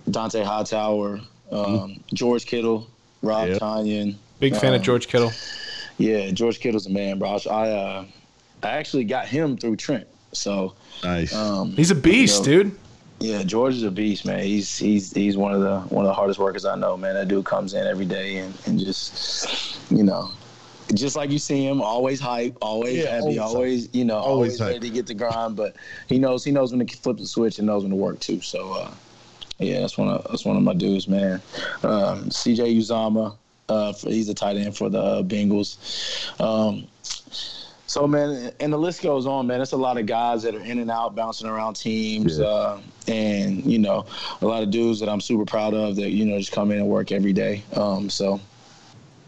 Dont'a 0.09 0.43
Hightower, 0.43 1.19
um, 1.51 1.99
George 2.13 2.45
Kittle, 2.45 2.87
Rob 3.21 3.47
Yep. 3.49 3.59
Tanyan. 3.61 4.15
Big 4.39 4.55
fan 4.55 4.73
of 4.73 4.79
Um, 4.79 4.83
George 4.83 5.07
Kittle. 5.07 5.31
Yeah, 5.97 6.29
George 6.31 6.59
Kittle's 6.59 6.87
a 6.87 6.89
man, 6.89 7.19
bro. 7.19 7.39
I 7.49 7.69
uh, 7.69 8.05
I 8.63 8.67
actually 8.69 9.05
got 9.05 9.27
him 9.27 9.57
through 9.57 9.77
Trent. 9.77 10.07
So 10.33 10.73
Nice. 11.03 11.33
um, 11.33 11.71
He's 11.71 11.91
a 11.91 11.95
beast, 11.95 12.45
you 12.45 12.57
know, 12.57 12.63
dude. 12.63 12.77
yeah, 13.19 13.43
George 13.43 13.75
is 13.75 13.83
a 13.83 13.91
beast, 13.91 14.25
man. 14.25 14.43
He's 14.43 14.77
he's 14.77 15.13
he's 15.13 15.37
one 15.37 15.53
of 15.53 15.61
the 15.61 15.79
one 15.93 16.03
of 16.05 16.09
the 16.09 16.13
hardest 16.13 16.39
workers 16.39 16.65
I 16.65 16.75
know, 16.75 16.97
man. 16.97 17.15
That 17.15 17.27
dude 17.29 17.45
comes 17.45 17.73
in 17.73 17.87
every 17.87 18.05
day 18.05 18.37
and, 18.37 18.53
and 18.65 18.77
just 18.79 19.77
you 19.89 20.03
know, 20.03 20.29
just 20.93 21.15
like 21.15 21.31
you 21.31 21.39
see 21.39 21.65
him, 21.65 21.81
always 21.81 22.19
hype, 22.19 22.57
always 22.61 22.97
Yeah, 23.03 23.11
happy, 23.15 23.39
always 23.39 23.55
always, 23.55 23.89
you 23.93 24.03
know, 24.03 24.17
Always 24.17 24.59
always, 24.59 24.73
ready 24.75 24.89
to 24.89 24.93
get 24.93 25.07
the 25.07 25.13
grind. 25.13 25.55
But 25.55 25.77
he 26.07 26.19
knows 26.19 26.43
he 26.43 26.51
knows 26.51 26.73
when 26.73 26.85
to 26.85 26.97
flip 26.97 27.17
the 27.17 27.25
switch 27.27 27.57
and 27.59 27.65
knows 27.67 27.83
when 27.83 27.91
to 27.91 27.95
work 27.97 28.19
too. 28.19 28.41
So 28.41 28.73
uh, 28.73 28.91
yeah, 29.59 29.79
that's 29.79 29.97
one 29.97 30.09
of 30.09 30.25
that's 30.29 30.45
one 30.45 30.57
of 30.57 30.63
my 30.63 30.73
dudes, 30.73 31.07
man. 31.07 31.41
Um, 31.83 32.25
CJ 32.29 32.77
Uzomah, 32.77 33.35
uh, 33.69 33.93
for, 33.93 34.09
he's 34.09 34.29
a 34.29 34.33
tight 34.33 34.57
end 34.57 34.75
for 34.77 34.89
the 34.89 35.01
uh, 35.01 35.23
Bengals. 35.23 35.77
Um, 36.41 36.87
so 37.87 38.07
man, 38.07 38.51
and 38.59 38.73
the 38.73 38.77
list 38.77 39.01
goes 39.01 39.25
on, 39.25 39.47
man. 39.47 39.61
It's 39.61 39.71
a 39.71 39.77
lot 39.77 39.97
of 39.97 40.05
guys 40.05 40.43
that 40.43 40.53
are 40.55 40.61
in 40.63 40.79
and 40.79 40.91
out, 40.91 41.15
bouncing 41.15 41.47
around 41.47 41.75
teams, 41.75 42.39
Yeah. 42.39 42.45
uh, 42.45 42.81
and 43.07 43.63
you 43.65 43.79
know, 43.79 44.05
a 44.41 44.45
lot 44.45 44.63
of 44.63 44.71
dudes 44.71 44.99
that 44.99 45.07
I'm 45.07 45.21
super 45.21 45.45
proud 45.45 45.73
of 45.73 45.95
that 45.95 46.09
you 46.09 46.25
know 46.25 46.37
just 46.37 46.51
come 46.51 46.71
in 46.71 46.79
and 46.79 46.87
work 46.87 47.11
every 47.11 47.31
day. 47.33 47.63
Um, 47.75 48.09
so 48.09 48.41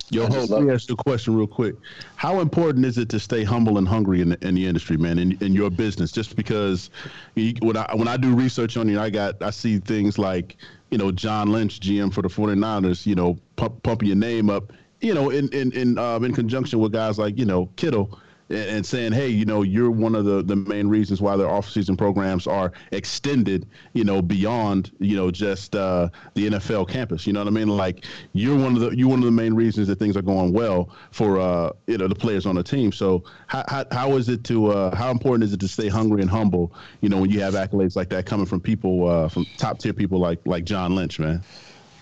Yo, 0.09 0.25
I 0.25 0.27
Holt, 0.27 0.49
let 0.49 0.63
me 0.63 0.73
ask 0.73 0.87
you 0.87 0.93
a 0.93 1.03
question 1.03 1.35
real 1.35 1.47
quick. 1.47 1.75
How 2.15 2.39
important 2.39 2.85
is 2.85 2.97
it 2.97 3.09
to 3.09 3.19
stay 3.19 3.43
humble 3.43 3.77
and 3.77 3.85
hungry 3.85 4.21
in 4.21 4.29
the, 4.29 4.47
in 4.47 4.55
the 4.55 4.65
industry, 4.65 4.95
man, 4.95 5.19
in, 5.19 5.37
in 5.43 5.53
your 5.53 5.69
business? 5.69 6.13
Just 6.13 6.37
because 6.37 6.89
you, 7.35 7.53
when 7.61 7.75
I 7.75 7.93
when 7.93 8.07
I 8.07 8.15
do 8.15 8.33
research 8.33 8.77
on 8.77 8.87
you, 8.87 8.99
I 8.99 9.09
got 9.09 9.41
I 9.41 9.49
see 9.49 9.79
things 9.79 10.17
like 10.17 10.55
you 10.91 10.97
know 10.97 11.11
John 11.11 11.51
Lynch, 11.51 11.81
GM 11.81 12.13
for 12.13 12.21
the 12.21 12.29
49ers, 12.29 13.05
you 13.05 13.15
know, 13.15 13.37
pump, 13.57 13.83
pumping 13.83 14.07
your 14.07 14.17
name 14.17 14.49
up, 14.49 14.71
you 15.01 15.13
know, 15.13 15.29
in 15.29 15.49
in 15.49 15.73
in 15.73 15.97
um, 15.97 16.23
in 16.23 16.33
conjunction 16.33 16.79
with 16.79 16.93
guys 16.93 17.19
like 17.19 17.37
you 17.37 17.45
know 17.45 17.69
Kittle. 17.75 18.17
And 18.49 18.85
saying, 18.85 19.11
hey, 19.11 19.27
you 19.27 19.43
know, 19.43 19.61
you're 19.63 19.91
one 19.91 20.15
of 20.15 20.23
the, 20.23 20.41
the 20.41 20.55
main 20.55 20.87
reasons 20.87 21.21
why 21.21 21.35
their 21.35 21.49
off-season 21.49 21.97
programs 21.97 22.47
are 22.47 22.71
extended, 22.91 23.67
you 23.93 24.05
know, 24.05 24.21
beyond, 24.21 24.91
you 24.99 25.17
know, 25.17 25.31
just 25.31 25.75
uh, 25.75 26.07
the 26.33 26.49
NFL 26.51 26.87
campus. 26.87 27.27
You 27.27 27.33
know 27.33 27.41
what 27.41 27.47
I 27.47 27.51
mean? 27.51 27.67
Like 27.67 28.05
you're 28.33 28.57
one 28.57 28.75
of 28.75 28.79
the 28.79 28.95
you're 28.95 29.09
one 29.09 29.19
of 29.19 29.25
the 29.25 29.31
main 29.31 29.53
reasons 29.53 29.87
that 29.87 29.99
things 29.99 30.15
are 30.15 30.21
going 30.21 30.53
well 30.53 30.89
for 31.11 31.39
uh, 31.39 31.71
you 31.87 31.97
know 31.97 32.07
the 32.07 32.15
players 32.15 32.45
on 32.45 32.55
the 32.55 32.63
team. 32.63 32.91
So 32.91 33.23
how 33.47 33.63
how, 33.67 33.85
how 33.91 34.11
is 34.17 34.29
it 34.29 34.43
to 34.45 34.67
uh, 34.67 34.95
how 34.95 35.11
important 35.11 35.43
is 35.43 35.53
it 35.53 35.59
to 35.59 35.67
stay 35.67 35.89
hungry 35.89 36.21
and 36.21 36.29
humble? 36.29 36.73
You 37.01 37.09
know, 37.09 37.21
when 37.21 37.29
you 37.29 37.41
have 37.41 37.53
accolades 37.53 37.95
like 37.95 38.09
that 38.09 38.25
coming 38.25 38.45
from 38.45 38.61
people 38.61 39.07
uh, 39.07 39.29
from 39.29 39.45
top 39.57 39.79
tier 39.79 39.93
people 39.93 40.19
like 40.19 40.39
like 40.45 40.63
John 40.63 40.95
Lynch, 40.95 41.19
man. 41.19 41.41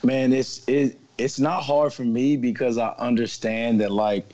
man, 0.03 0.33
it's 0.33 0.67
it 0.67 0.99
it's 1.17 1.39
not 1.39 1.63
hard 1.63 1.93
for 1.93 2.03
me 2.03 2.37
because 2.37 2.77
I 2.77 2.89
understand 2.97 3.81
that 3.81 3.91
like 3.91 4.29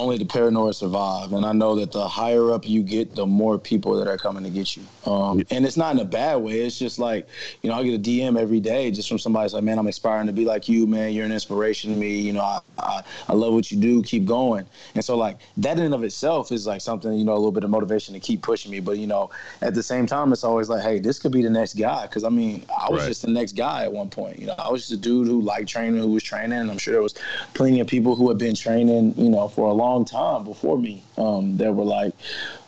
only 0.00 0.18
the 0.18 0.24
paranoid 0.24 0.74
survive, 0.74 1.32
and 1.32 1.44
I 1.44 1.52
know 1.52 1.74
that 1.76 1.92
the 1.92 2.08
higher 2.08 2.52
up 2.52 2.66
you 2.68 2.82
get, 2.82 3.14
the 3.14 3.26
more 3.26 3.58
people 3.58 3.94
that 3.98 4.08
are 4.08 4.18
coming 4.18 4.42
to 4.44 4.50
get 4.50 4.76
you. 4.76 4.82
Um, 5.06 5.42
and 5.50 5.64
it's 5.66 5.76
not 5.76 5.94
in 5.94 6.00
a 6.00 6.04
bad 6.04 6.36
way. 6.36 6.60
It's 6.60 6.78
just 6.78 6.98
like 6.98 7.28
you 7.62 7.70
know, 7.70 7.76
I 7.76 7.84
get 7.84 7.94
a 7.94 7.98
DM 7.98 8.38
every 8.38 8.60
day 8.60 8.90
just 8.90 9.08
from 9.08 9.18
somebody 9.18 9.44
that's 9.44 9.54
like, 9.54 9.64
man, 9.64 9.78
I'm 9.78 9.86
aspiring 9.86 10.26
to 10.26 10.32
be 10.32 10.44
like 10.44 10.68
you, 10.68 10.86
man. 10.86 11.12
You're 11.12 11.26
an 11.26 11.32
inspiration 11.32 11.92
to 11.92 11.96
me. 11.98 12.18
You 12.20 12.32
know, 12.32 12.42
I 12.42 12.60
I, 12.78 13.02
I 13.28 13.32
love 13.34 13.52
what 13.54 13.70
you 13.70 13.78
do. 13.78 14.02
Keep 14.02 14.24
going. 14.26 14.66
And 14.94 15.04
so 15.04 15.16
like 15.16 15.38
that 15.58 15.78
in 15.78 15.84
and 15.84 15.94
of 15.94 16.04
itself 16.04 16.50
is 16.52 16.66
like 16.66 16.80
something 16.80 17.12
you 17.12 17.24
know 17.24 17.34
a 17.34 17.40
little 17.40 17.52
bit 17.52 17.64
of 17.64 17.70
motivation 17.70 18.14
to 18.14 18.20
keep 18.20 18.42
pushing 18.42 18.70
me. 18.70 18.80
But 18.80 18.98
you 18.98 19.06
know, 19.06 19.30
at 19.62 19.74
the 19.74 19.82
same 19.82 20.06
time, 20.06 20.32
it's 20.32 20.44
always 20.44 20.68
like, 20.68 20.82
hey, 20.82 20.98
this 20.98 21.18
could 21.18 21.32
be 21.32 21.42
the 21.42 21.50
next 21.50 21.74
guy. 21.74 22.06
Because 22.06 22.24
I 22.24 22.28
mean, 22.30 22.64
I 22.76 22.90
was 22.90 23.00
Right. 23.02 23.08
just 23.08 23.22
the 23.22 23.30
next 23.30 23.52
guy 23.56 23.84
at 23.84 23.92
one 23.92 24.08
point. 24.10 24.38
You 24.38 24.46
know, 24.46 24.54
I 24.58 24.70
was 24.70 24.82
just 24.82 24.92
a 24.92 24.96
dude 24.96 25.26
who 25.26 25.40
liked 25.40 25.68
training, 25.68 26.00
who 26.00 26.12
was 26.12 26.22
training, 26.22 26.58
and 26.58 26.70
I'm 26.70 26.78
sure 26.78 26.92
there 26.92 27.02
was 27.02 27.14
plenty 27.54 27.80
of 27.80 27.86
people 27.86 28.14
who 28.14 28.28
had 28.28 28.38
been 28.38 28.54
training, 28.54 29.14
you 29.16 29.28
know, 29.30 29.48
for 29.48 29.68
a 29.68 29.72
long 29.72 29.89
time 29.98 30.44
before 30.44 30.78
me. 30.78 31.02
Um, 31.16 31.56
that 31.58 31.72
were 31.72 31.84
like, 31.84 32.14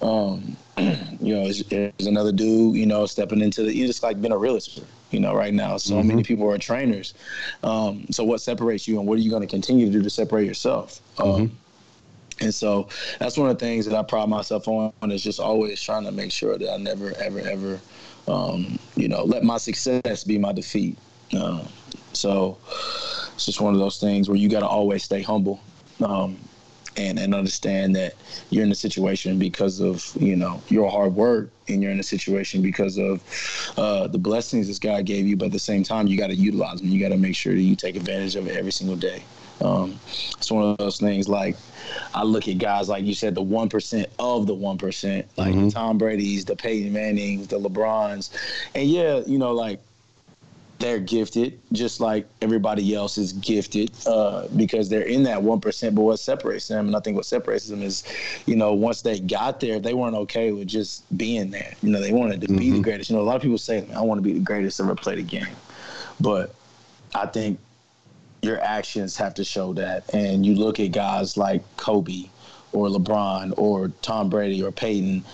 um, 0.00 0.56
you 0.78 1.34
know, 1.34 1.50
there's, 1.50 2.06
another 2.06 2.32
dude, 2.32 2.76
you 2.76 2.86
know, 2.86 3.06
stepping 3.06 3.40
into 3.40 3.62
the. 3.62 3.74
You 3.74 3.86
just 3.86 4.02
like 4.02 4.20
been 4.20 4.32
a 4.32 4.38
realtor, 4.38 4.82
you 5.10 5.20
know, 5.20 5.34
right 5.34 5.54
now. 5.54 5.76
So 5.76 6.02
many 6.02 6.22
people 6.22 6.50
are 6.50 6.58
trainers. 6.58 7.14
Um, 7.62 8.06
so 8.10 8.24
what 8.24 8.40
separates 8.40 8.86
you, 8.88 8.98
and 8.98 9.08
what 9.08 9.18
are 9.18 9.22
you 9.22 9.30
going 9.30 9.42
to 9.42 9.48
continue 9.48 9.86
to 9.86 9.92
do 9.92 10.02
to 10.02 10.10
separate 10.10 10.46
yourself? 10.46 11.00
Um, 11.18 11.52
and 12.40 12.54
so 12.54 12.88
that's 13.18 13.38
one 13.38 13.48
of 13.48 13.58
the 13.58 13.64
things 13.64 13.86
that 13.86 13.94
I 13.94 14.02
pride 14.02 14.28
myself 14.28 14.66
on 14.66 14.92
is 15.04 15.22
just 15.22 15.38
always 15.38 15.80
trying 15.80 16.04
to 16.04 16.12
make 16.12 16.32
sure 16.32 16.58
that 16.58 16.72
I 16.72 16.76
never, 16.76 17.16
ever, 17.18 17.40
ever, 17.40 17.80
um, 18.26 18.78
you 18.96 19.08
know, 19.08 19.24
let 19.24 19.44
my 19.44 19.58
success 19.58 20.24
be 20.24 20.38
my 20.38 20.52
defeat. 20.52 20.98
Uh, 21.32 21.64
so 22.12 22.58
it's 23.34 23.46
just 23.46 23.60
one 23.60 23.74
of 23.74 23.80
those 23.80 23.98
things 23.98 24.28
where 24.28 24.36
you 24.36 24.48
got 24.48 24.60
to 24.60 24.66
always 24.66 25.04
stay 25.04 25.22
humble 25.22 25.60
um, 26.02 26.38
and, 26.96 27.18
and 27.18 27.34
understand 27.34 27.96
that 27.96 28.14
you're 28.50 28.64
in 28.64 28.72
a 28.72 28.76
situation 28.76 29.38
because 29.38 29.80
of, 29.80 30.04
you 30.20 30.36
know, 30.36 30.62
your 30.68 30.90
hard 30.90 31.14
work 31.14 31.50
and 31.68 31.82
you're 31.82 31.92
in 31.92 32.00
a 32.00 32.04
situation 32.04 32.62
because 32.62 32.98
of 32.98 33.22
uh, 33.76 34.06
the 34.08 34.18
blessings 34.18 34.68
this 34.68 34.78
God 34.78 35.04
gave 35.04 35.26
you. 35.26 35.36
But 35.36 35.46
at 35.46 35.52
the 35.52 35.58
same 35.58 35.82
time, 35.82 36.06
you 36.06 36.16
got 36.16 36.28
to 36.28 36.34
utilize 36.34 36.80
them. 36.80 36.90
You 36.90 37.00
got 37.00 37.10
to 37.10 37.18
make 37.18 37.36
sure 37.36 37.54
that 37.54 37.60
you 37.60 37.76
take 37.76 37.96
advantage 37.96 38.36
of 38.36 38.46
it 38.46 38.56
every 38.56 38.72
single 38.72 38.96
day. 38.96 39.22
Um, 39.60 39.98
it's 40.06 40.50
one 40.50 40.64
of 40.64 40.76
those 40.78 40.98
things 40.98 41.28
like 41.28 41.56
I 42.14 42.24
look 42.24 42.48
at 42.48 42.58
guys 42.58 42.88
like 42.88 43.04
you 43.04 43.14
said, 43.14 43.34
the 43.34 43.42
one 43.42 43.68
percent 43.68 44.08
of 44.18 44.46
the 44.46 44.54
one 44.54 44.76
percent, 44.76 45.26
like 45.36 45.54
the 45.54 45.70
Tom 45.70 45.98
Brady's, 45.98 46.44
the 46.44 46.56
Peyton 46.56 46.92
Manning's, 46.92 47.46
the 47.46 47.60
LeBrons, 47.60 48.30
and 48.74 48.88
yeah, 48.88 49.20
you 49.26 49.38
know, 49.38 49.52
like 49.52 49.80
they're 50.82 50.98
gifted, 50.98 51.60
just 51.72 52.00
like 52.00 52.26
everybody 52.42 52.92
else 52.94 53.16
is 53.16 53.32
gifted, 53.34 53.92
uh, 54.04 54.48
because 54.56 54.88
they're 54.88 55.06
in 55.06 55.22
that 55.22 55.40
one 55.42 55.60
percent. 55.60 55.94
But 55.94 56.02
what 56.02 56.18
separates 56.18 56.66
them, 56.66 56.88
and 56.88 56.96
I 56.96 57.00
think 57.00 57.16
what 57.16 57.24
separates 57.24 57.68
them 57.68 57.82
is, 57.82 58.04
you 58.46 58.56
know, 58.56 58.74
once 58.74 59.00
they 59.00 59.20
got 59.20 59.60
there, 59.60 59.78
they 59.78 59.94
weren't 59.94 60.16
okay 60.16 60.50
with 60.50 60.66
just 60.66 61.04
being 61.16 61.50
there. 61.50 61.72
You 61.82 61.90
know, 61.90 62.00
they 62.00 62.12
wanted 62.12 62.40
to 62.42 62.48
be 62.48 62.70
the 62.70 62.80
greatest. 62.80 63.10
You 63.10 63.16
know, 63.16 63.22
a 63.22 63.24
lot 63.24 63.36
of 63.36 63.42
people 63.42 63.58
say, 63.58 63.86
"I 63.94 64.00
want 64.02 64.18
to 64.18 64.22
be 64.22 64.32
the 64.32 64.40
greatest 64.40 64.80
ever 64.80 64.96
play 64.96 65.14
the 65.14 65.22
game," 65.22 65.54
but 66.20 66.52
I 67.14 67.26
think 67.26 67.60
your 68.42 68.60
actions 68.60 69.16
have 69.16 69.34
to 69.34 69.44
show 69.44 69.72
that. 69.74 70.12
And 70.12 70.44
you 70.44 70.56
look 70.56 70.80
at 70.80 70.90
guys 70.90 71.36
like 71.36 71.62
Kobe 71.76 72.24
or 72.72 72.88
LeBron 72.88 73.54
or 73.56 73.92
Tom 74.02 74.28
Brady 74.28 74.60
or 74.60 74.72
Peyton, 74.72 75.24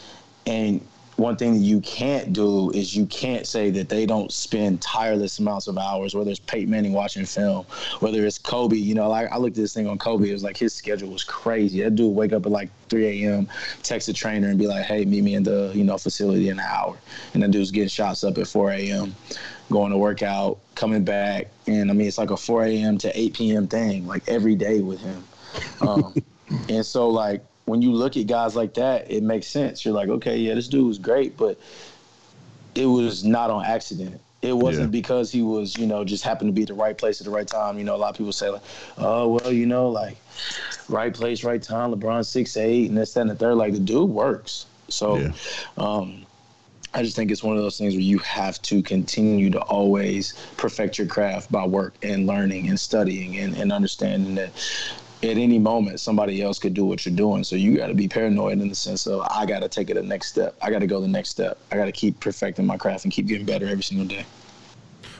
and 0.46 0.86
one 1.18 1.34
thing 1.34 1.54
that 1.54 1.58
you 1.58 1.80
can't 1.80 2.32
do 2.32 2.70
is 2.70 2.94
you 2.94 3.04
can't 3.06 3.44
say 3.44 3.70
that 3.70 3.88
they 3.88 4.06
don't 4.06 4.30
spend 4.32 4.80
tireless 4.80 5.40
amounts 5.40 5.66
of 5.66 5.76
hours, 5.76 6.14
whether 6.14 6.30
it's 6.30 6.38
Peyton 6.38 6.70
Manning 6.70 6.92
watching 6.92 7.24
film, 7.24 7.64
whether 7.98 8.24
it's 8.24 8.38
Kobe. 8.38 8.76
You 8.76 8.94
know, 8.94 9.08
like 9.08 9.30
I 9.32 9.36
looked 9.36 9.58
at 9.58 9.62
this 9.62 9.74
thing 9.74 9.88
on 9.88 9.98
Kobe, 9.98 10.30
it 10.30 10.32
was 10.32 10.44
like 10.44 10.56
his 10.56 10.72
schedule 10.72 11.10
was 11.10 11.24
crazy. 11.24 11.82
That 11.82 11.96
dude 11.96 12.14
wake 12.14 12.32
up 12.32 12.46
at 12.46 12.52
like 12.52 12.70
3 12.88 13.24
a.m., 13.24 13.48
text 13.82 14.08
a 14.08 14.12
trainer 14.12 14.48
and 14.48 14.58
be 14.60 14.68
like, 14.68 14.84
hey, 14.84 15.04
meet 15.04 15.24
me 15.24 15.34
in 15.34 15.42
the, 15.42 15.72
you 15.74 15.82
know, 15.82 15.98
facility 15.98 16.50
in 16.50 16.60
an 16.60 16.64
hour. 16.64 16.96
And 17.34 17.42
that 17.42 17.50
dude's 17.50 17.72
getting 17.72 17.88
shots 17.88 18.22
up 18.22 18.38
at 18.38 18.46
4 18.46 18.70
a.m., 18.70 19.16
going 19.72 19.90
to 19.90 19.98
work 19.98 20.22
out, 20.22 20.58
coming 20.76 21.02
back. 21.02 21.48
And 21.66 21.90
I 21.90 21.94
mean, 21.94 22.06
it's 22.06 22.18
like 22.18 22.30
a 22.30 22.36
4 22.36 22.64
a.m. 22.64 22.96
to 22.98 23.18
8 23.18 23.34
p.m. 23.34 23.66
thing, 23.66 24.06
like 24.06 24.22
every 24.28 24.54
day 24.54 24.82
with 24.82 25.00
him. 25.00 25.24
Um, 25.80 26.14
and 26.68 26.86
so, 26.86 27.08
like, 27.08 27.44
when 27.68 27.82
you 27.82 27.92
look 27.92 28.16
at 28.16 28.26
guys 28.26 28.56
like 28.56 28.74
that, 28.74 29.10
it 29.10 29.22
makes 29.22 29.46
sense. 29.46 29.84
You're 29.84 29.94
like, 29.94 30.08
okay, 30.08 30.38
yeah, 30.38 30.54
this 30.54 30.68
dude 30.68 30.86
was 30.86 30.98
great, 30.98 31.36
but 31.36 31.58
it 32.74 32.86
was 32.86 33.24
not 33.24 33.50
on 33.50 33.64
accident. 33.64 34.20
It 34.40 34.56
wasn't 34.56 34.86
Yeah. 34.88 35.00
because 35.00 35.32
he 35.32 35.42
was, 35.42 35.76
you 35.76 35.86
know, 35.86 36.04
just 36.04 36.22
happened 36.24 36.48
to 36.48 36.52
be 36.52 36.62
at 36.62 36.68
the 36.68 36.74
right 36.74 36.96
place 36.96 37.20
at 37.20 37.24
the 37.24 37.30
right 37.32 37.46
time. 37.46 37.76
You 37.78 37.84
know, 37.84 37.96
a 37.96 37.98
lot 37.98 38.10
of 38.10 38.16
people 38.16 38.32
say 38.32 38.48
like, 38.50 38.62
oh, 38.96 39.28
well, 39.28 39.52
you 39.52 39.66
know, 39.66 39.88
like 39.88 40.16
right 40.88 41.12
place, 41.12 41.42
right 41.44 41.62
time. 41.62 41.92
LeBron 41.92 42.24
six 42.24 42.56
eight 42.56 42.88
and 42.88 42.96
this, 42.96 43.14
that, 43.14 43.22
and 43.22 43.30
the 43.30 43.34
third. 43.34 43.54
Like 43.54 43.72
the 43.72 43.80
dude 43.80 44.08
works. 44.10 44.66
So, 44.88 45.18
Yeah. 45.18 45.32
um, 45.76 46.24
I 46.94 47.02
just 47.02 47.16
think 47.16 47.30
it's 47.30 47.42
one 47.42 47.56
of 47.56 47.62
those 47.62 47.76
things 47.76 47.94
where 47.94 48.00
you 48.00 48.18
have 48.20 48.62
to 48.62 48.80
continue 48.80 49.50
to 49.50 49.60
always 49.60 50.32
perfect 50.56 50.96
your 50.98 51.06
craft 51.06 51.52
by 51.52 51.66
work 51.66 51.94
and 52.02 52.26
learning 52.26 52.68
and 52.68 52.78
studying 52.80 53.36
and, 53.38 53.54
and 53.56 53.72
understanding 53.72 54.36
that 54.36 54.52
at 55.22 55.36
any 55.36 55.58
moment 55.58 56.00
somebody 56.00 56.42
else 56.42 56.58
could 56.58 56.74
do 56.74 56.84
what 56.84 57.04
you're 57.04 57.14
doing. 57.14 57.42
So 57.42 57.56
you 57.56 57.76
got 57.76 57.88
to 57.88 57.94
be 57.94 58.08
paranoid 58.08 58.60
in 58.60 58.68
the 58.68 58.74
sense 58.74 59.06
of 59.06 59.20
I 59.30 59.46
got 59.46 59.60
to 59.60 59.68
take 59.68 59.90
it 59.90 59.94
the 59.94 60.02
next 60.02 60.28
step. 60.28 60.56
I 60.62 60.70
got 60.70 60.78
to 60.78 60.86
go 60.86 61.00
the 61.00 61.08
next 61.08 61.30
step. 61.30 61.58
I 61.72 61.76
got 61.76 61.86
to 61.86 61.92
keep 61.92 62.20
perfecting 62.20 62.66
my 62.66 62.76
craft 62.76 63.04
and 63.04 63.12
keep 63.12 63.26
getting 63.26 63.46
better 63.46 63.66
every 63.66 63.82
single 63.82 64.06
day. 64.06 64.24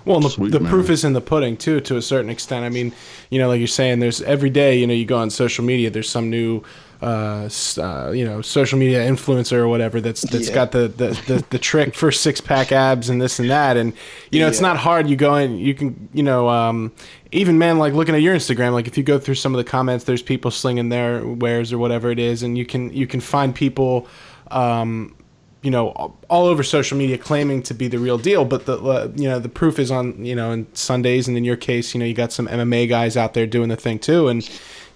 Well, 0.05 0.21
the, 0.21 0.31
Sweet, 0.31 0.53
the 0.53 0.61
proof 0.61 0.89
is 0.89 1.05
in 1.05 1.13
the 1.13 1.21
pudding 1.21 1.57
too, 1.57 1.81
to 1.81 1.97
a 1.97 2.03
certain 2.03 2.31
extent. 2.31 2.65
I 2.65 2.69
mean, 2.69 2.95
you 3.31 3.39
know, 3.39 3.49
like 3.49 3.59
you're 3.59 3.67
saying, 3.67 3.99
there's 3.99 4.23
every 4.23 4.51
day, 4.51 4.79
you 4.79 4.87
know, 4.87 4.95
you 4.95 5.05
go 5.05 5.19
on 5.19 5.29
social 5.31 5.65
media, 5.65 5.91
there's 5.91 6.09
some 6.09 6.31
new 6.31 6.63
uh, 7.01 7.49
uh, 7.79 8.11
you 8.11 8.25
know 8.25 8.43
social 8.43 8.79
media 8.79 9.09
influencer 9.09 9.53
or 9.53 9.69
whatever 9.69 10.01
that's 10.01 10.23
that's 10.23 10.49
yeah. 10.49 10.55
got 10.55 10.73
the, 10.73 10.89
the, 10.89 11.09
the 11.27 11.45
the 11.51 11.59
trick 11.59 11.95
for 11.95 12.11
six 12.11 12.41
pack 12.41 12.73
abs 12.73 13.09
and 13.09 13.23
this 13.23 13.39
and 13.39 13.49
that 13.51 13.77
and 13.77 13.93
you 14.31 14.41
know 14.41 14.47
yeah. 14.47 14.51
it's 14.51 14.61
not 14.61 14.77
hard 14.77 15.09
you 15.09 15.15
go 15.15 15.37
in 15.37 15.59
you 15.59 15.75
can 15.75 16.09
you 16.13 16.23
know 16.23 16.49
um, 16.49 16.93
even 17.31 17.59
man 17.59 17.79
like 17.79 17.93
looking 17.93 18.15
at 18.15 18.23
your 18.23 18.35
Instagram 18.35 18.73
like 18.73 18.89
if 18.89 18.99
you 18.99 19.05
go 19.05 19.19
through 19.19 19.37
some 19.37 19.55
of 19.55 19.59
the 19.59 19.71
comments 19.71 20.05
there's 20.07 20.23
people 20.23 20.51
slinging 20.51 20.89
their 20.89 21.25
wares 21.25 21.73
or 21.73 21.79
whatever 21.79 22.11
it 22.11 22.19
is 22.19 22.43
and 22.43 22.59
you 22.59 22.67
can 22.67 22.93
you 22.93 23.07
can 23.07 23.21
find 23.21 23.55
people 23.55 24.09
um, 24.51 25.15
you 25.63 25.71
know 25.71 26.17
all 26.29 26.47
over 26.47 26.63
social 26.63 26.97
media 26.97 27.19
claiming 27.19 27.63
to 27.63 27.75
be 27.75 27.89
the 27.89 27.99
real 27.99 28.17
deal 28.17 28.45
but 28.45 28.67
the 28.67 28.79
uh, 28.79 29.11
you 29.17 29.29
know 29.29 29.39
the 29.41 29.49
proof 29.49 29.79
is 29.79 29.91
on 29.91 30.25
you 30.25 30.35
know 30.35 30.53
in 30.53 30.73
Sundays 30.75 31.27
and 31.27 31.37
in 31.37 31.45
your 31.45 31.57
case 31.57 31.95
you 31.95 32.01
know 32.01 32.07
you 32.07 32.15
got 32.15 32.33
some 32.33 32.47
MMA 32.47 32.89
guys 32.89 33.17
out 33.17 33.35
there 33.35 33.47
doing 33.47 33.69
the 33.69 33.77
thing 33.77 33.99
too 33.99 34.29
and 34.29 34.49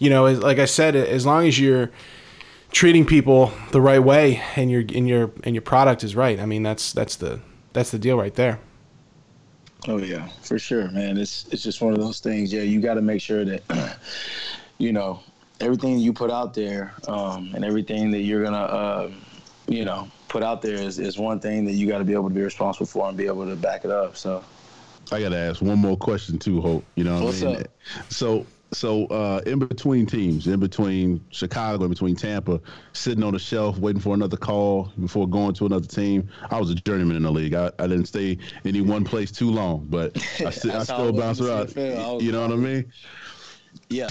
you 0.02 0.10
know, 0.10 0.24
like 0.24 0.58
I 0.58 0.64
said, 0.64 0.96
as 0.96 1.24
long 1.24 1.46
as 1.46 1.60
you're 1.60 1.88
treating 2.72 3.06
people 3.06 3.52
the 3.70 3.80
right 3.80 4.00
way 4.00 4.42
and 4.56 4.68
your 4.68 4.80
and 4.80 5.06
your 5.06 5.30
and 5.44 5.54
your 5.54 5.62
product 5.62 6.02
is 6.02 6.16
right, 6.16 6.40
I 6.40 6.44
mean 6.44 6.64
that's 6.64 6.92
that's 6.92 7.14
the 7.14 7.38
that's 7.72 7.92
the 7.92 8.00
deal 8.00 8.18
right 8.18 8.34
there. 8.34 8.58
Oh 9.86 9.98
yeah, 9.98 10.26
for 10.42 10.58
sure, 10.58 10.90
man. 10.90 11.18
It's 11.18 11.46
it's 11.52 11.62
just 11.62 11.80
one 11.80 11.92
of 11.92 12.00
those 12.00 12.18
things. 12.18 12.52
Yeah, 12.52 12.62
you 12.62 12.80
got 12.80 12.94
to 12.94 13.00
make 13.00 13.20
sure 13.20 13.44
that 13.44 13.62
you 14.78 14.92
know 14.92 15.20
everything 15.60 16.00
you 16.00 16.12
put 16.12 16.32
out 16.32 16.52
there 16.52 16.92
um, 17.06 17.52
and 17.54 17.64
everything 17.64 18.10
that 18.10 18.22
you're 18.22 18.42
gonna 18.42 18.56
uh, 18.56 19.10
you 19.72 19.84
know 19.84 20.08
put 20.28 20.42
out 20.42 20.62
there 20.62 20.74
is, 20.74 20.98
is 20.98 21.18
one 21.18 21.40
thing 21.40 21.64
that 21.64 21.72
you 21.72 21.86
got 21.86 21.98
to 21.98 22.04
be 22.04 22.12
able 22.12 22.28
to 22.28 22.34
be 22.34 22.40
responsible 22.40 22.86
for 22.86 23.08
and 23.08 23.16
be 23.16 23.26
able 23.26 23.46
to 23.46 23.56
back 23.56 23.84
it 23.84 23.90
up. 23.90 24.16
So 24.16 24.42
I 25.10 25.20
got 25.20 25.30
to 25.30 25.36
ask 25.36 25.60
one 25.60 25.78
more 25.78 25.96
question 25.96 26.38
too, 26.38 26.60
Holt. 26.60 26.84
You 26.96 27.04
know, 27.04 27.16
what 27.16 27.24
What's 27.24 27.42
I 27.42 27.46
mean? 27.46 27.56
up? 27.56 27.68
So 28.08 28.46
so 28.72 29.06
uh, 29.06 29.42
in 29.44 29.58
between 29.58 30.06
teams, 30.06 30.46
in 30.46 30.58
between 30.58 31.24
Chicago, 31.30 31.84
in 31.84 31.90
between 31.90 32.16
Tampa, 32.16 32.60
sitting 32.94 33.22
on 33.22 33.34
the 33.34 33.38
shelf 33.38 33.78
waiting 33.78 34.00
for 34.00 34.14
another 34.14 34.36
call 34.36 34.90
before 34.98 35.28
going 35.28 35.54
to 35.54 35.66
another 35.66 35.86
team. 35.86 36.28
I 36.50 36.58
was 36.58 36.70
a 36.70 36.74
journeyman 36.74 37.16
in 37.16 37.22
the 37.22 37.30
league. 37.30 37.54
I, 37.54 37.70
I 37.78 37.86
didn't 37.86 38.06
stay 38.06 38.38
any 38.64 38.80
one 38.80 39.04
place 39.04 39.30
too 39.30 39.50
long, 39.50 39.86
but 39.90 40.16
I, 40.40 40.50
st- 40.50 40.74
I 40.74 40.84
still 40.84 41.12
bounce 41.12 41.40
around. 41.40 41.76
You 41.76 42.32
know 42.32 42.40
what 42.40 42.52
I 42.52 42.56
mean? 42.56 42.92
Yeah. 43.88 44.08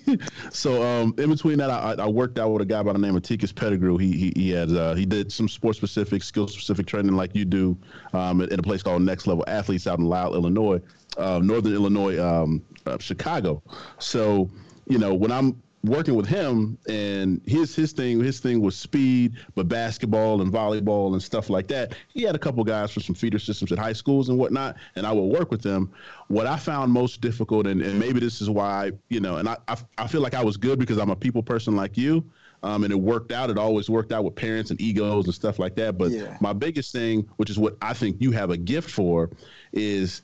so 0.50 0.82
um, 0.82 1.14
in 1.18 1.30
between 1.30 1.58
that, 1.58 1.70
I, 1.70 1.94
I, 1.98 2.06
worked 2.06 2.38
out 2.38 2.50
with 2.50 2.62
a 2.62 2.66
guy 2.66 2.82
by 2.82 2.92
the 2.92 2.98
name 2.98 3.16
of 3.16 3.22
Tikus 3.22 3.54
Pettigrew. 3.54 3.96
He 3.96 4.12
he, 4.12 4.32
he 4.36 4.50
had 4.50 4.70
uh, 4.70 4.94
he 4.94 5.06
did 5.06 5.32
some 5.32 5.48
sports 5.48 5.78
specific, 5.78 6.22
skill 6.22 6.46
specific 6.46 6.86
training 6.86 7.16
like 7.16 7.34
you 7.34 7.44
do 7.44 7.76
um, 8.12 8.40
a 8.40 8.48
place 8.58 8.82
called 8.82 9.02
Next 9.02 9.26
Level 9.26 9.44
Athletes 9.46 9.86
out 9.86 9.98
in 9.98 10.04
Lisle, 10.04 10.34
Illinois, 10.34 10.80
uh, 11.16 11.40
Northern 11.42 11.72
Illinois, 11.72 12.22
um, 12.22 12.62
uh, 12.86 12.98
Chicago. 12.98 13.62
So 13.98 14.50
you 14.86 14.98
know 14.98 15.14
when 15.14 15.32
I'm 15.32 15.62
working 15.84 16.14
with 16.14 16.26
him 16.26 16.78
and 16.88 17.42
his 17.46 17.74
his 17.76 17.92
thing 17.92 18.18
his 18.18 18.40
thing 18.40 18.60
was 18.62 18.74
speed 18.74 19.34
but 19.54 19.68
basketball 19.68 20.40
and 20.40 20.52
volleyball 20.52 21.12
and 21.12 21.22
stuff 21.22 21.50
like 21.50 21.68
that. 21.68 21.94
He 22.08 22.22
had 22.22 22.34
a 22.34 22.38
couple 22.38 22.64
guys 22.64 22.90
from 22.90 23.02
some 23.02 23.14
feeder 23.14 23.38
systems 23.38 23.70
at 23.70 23.78
high 23.78 23.92
schools 23.92 24.30
and 24.30 24.38
whatnot 24.38 24.76
and 24.96 25.06
i 25.06 25.12
would 25.12 25.26
work 25.38 25.50
with 25.50 25.62
them. 25.62 25.92
What 26.28 26.46
i 26.46 26.56
found 26.56 26.90
most 26.90 27.20
difficult 27.20 27.66
and, 27.66 27.82
and 27.82 27.98
maybe 27.98 28.18
this 28.18 28.40
is 28.40 28.48
why 28.48 28.92
you 29.08 29.20
know 29.20 29.36
and 29.36 29.48
I, 29.48 29.56
I, 29.68 29.76
I 29.98 30.06
feel 30.06 30.22
like 30.22 30.34
i 30.34 30.42
was 30.42 30.56
good 30.56 30.78
because 30.78 30.98
i'm 30.98 31.10
a 31.10 31.16
people 31.16 31.42
person 31.42 31.76
like 31.76 31.96
you 31.96 32.24
um, 32.62 32.82
and 32.82 32.90
it 32.90 32.96
worked 32.96 33.30
out. 33.30 33.50
It 33.50 33.58
always 33.58 33.90
worked 33.90 34.10
out 34.10 34.24
with 34.24 34.36
parents 34.36 34.70
and 34.70 34.80
egos 34.80 35.26
and 35.26 35.34
stuff 35.34 35.58
like 35.58 35.74
that. 35.74 35.98
But 35.98 36.12
yeah. 36.12 36.38
my 36.40 36.54
biggest 36.54 36.92
thing 36.92 37.28
which 37.36 37.50
is 37.50 37.58
what 37.58 37.76
i 37.82 37.92
think 37.92 38.16
you 38.20 38.30
have 38.30 38.48
a 38.50 38.56
gift 38.56 38.90
for 38.90 39.28
is 39.72 40.22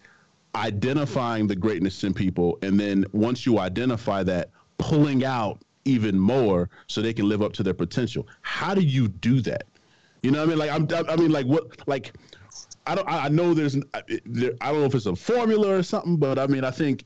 identifying 0.55 1.47
the 1.47 1.57
greatness 1.57 2.05
in 2.05 2.15
people. 2.15 2.59
And 2.63 2.79
then 2.79 3.07
once 3.13 3.47
you 3.47 3.59
identify 3.59 4.23
that 4.25 4.51
pulling 4.81 5.25
out 5.25 5.63
even 5.85 6.19
more 6.19 6.69
so 6.87 7.01
they 7.01 7.13
can 7.13 7.29
live 7.29 7.43
up 7.43 7.53
to 7.55 7.63
their 7.63 7.75
potential. 7.75 8.27
How 8.43 8.75
do 8.75 8.81
you 8.81 9.09
do 9.09 9.41
that? 9.43 9.65
You 10.23 10.31
know 10.31 10.39
what 10.39 10.47
I 10.47 10.49
mean? 10.49 10.59
Like 10.59 10.71
I'm, 10.71 11.09
I 11.09 11.17
mean, 11.17 11.33
like 11.33 11.47
what, 11.47 11.87
like 11.89 12.13
I 12.87 12.95
don't, 12.95 13.09
I 13.09 13.29
know 13.29 13.55
there's, 13.55 13.77
there, 14.27 14.53
I 14.61 14.73
don't 14.73 14.81
know 14.81 14.87
if 14.87 14.95
it's 14.95 15.07
a 15.07 15.17
formula 15.17 15.77
or 15.77 15.83
something, 15.83 16.17
but 16.17 16.39
I 16.39 16.47
mean, 16.47 16.65
I 16.65 16.71
think 16.71 17.05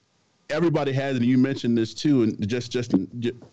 everybody 0.51 0.93
has, 0.93 1.17
and 1.17 1.25
you 1.25 1.39
mentioned 1.39 1.77
this 1.79 1.95
too, 1.95 2.23
and 2.25 2.49
just, 2.49 2.71
just, 2.71 2.95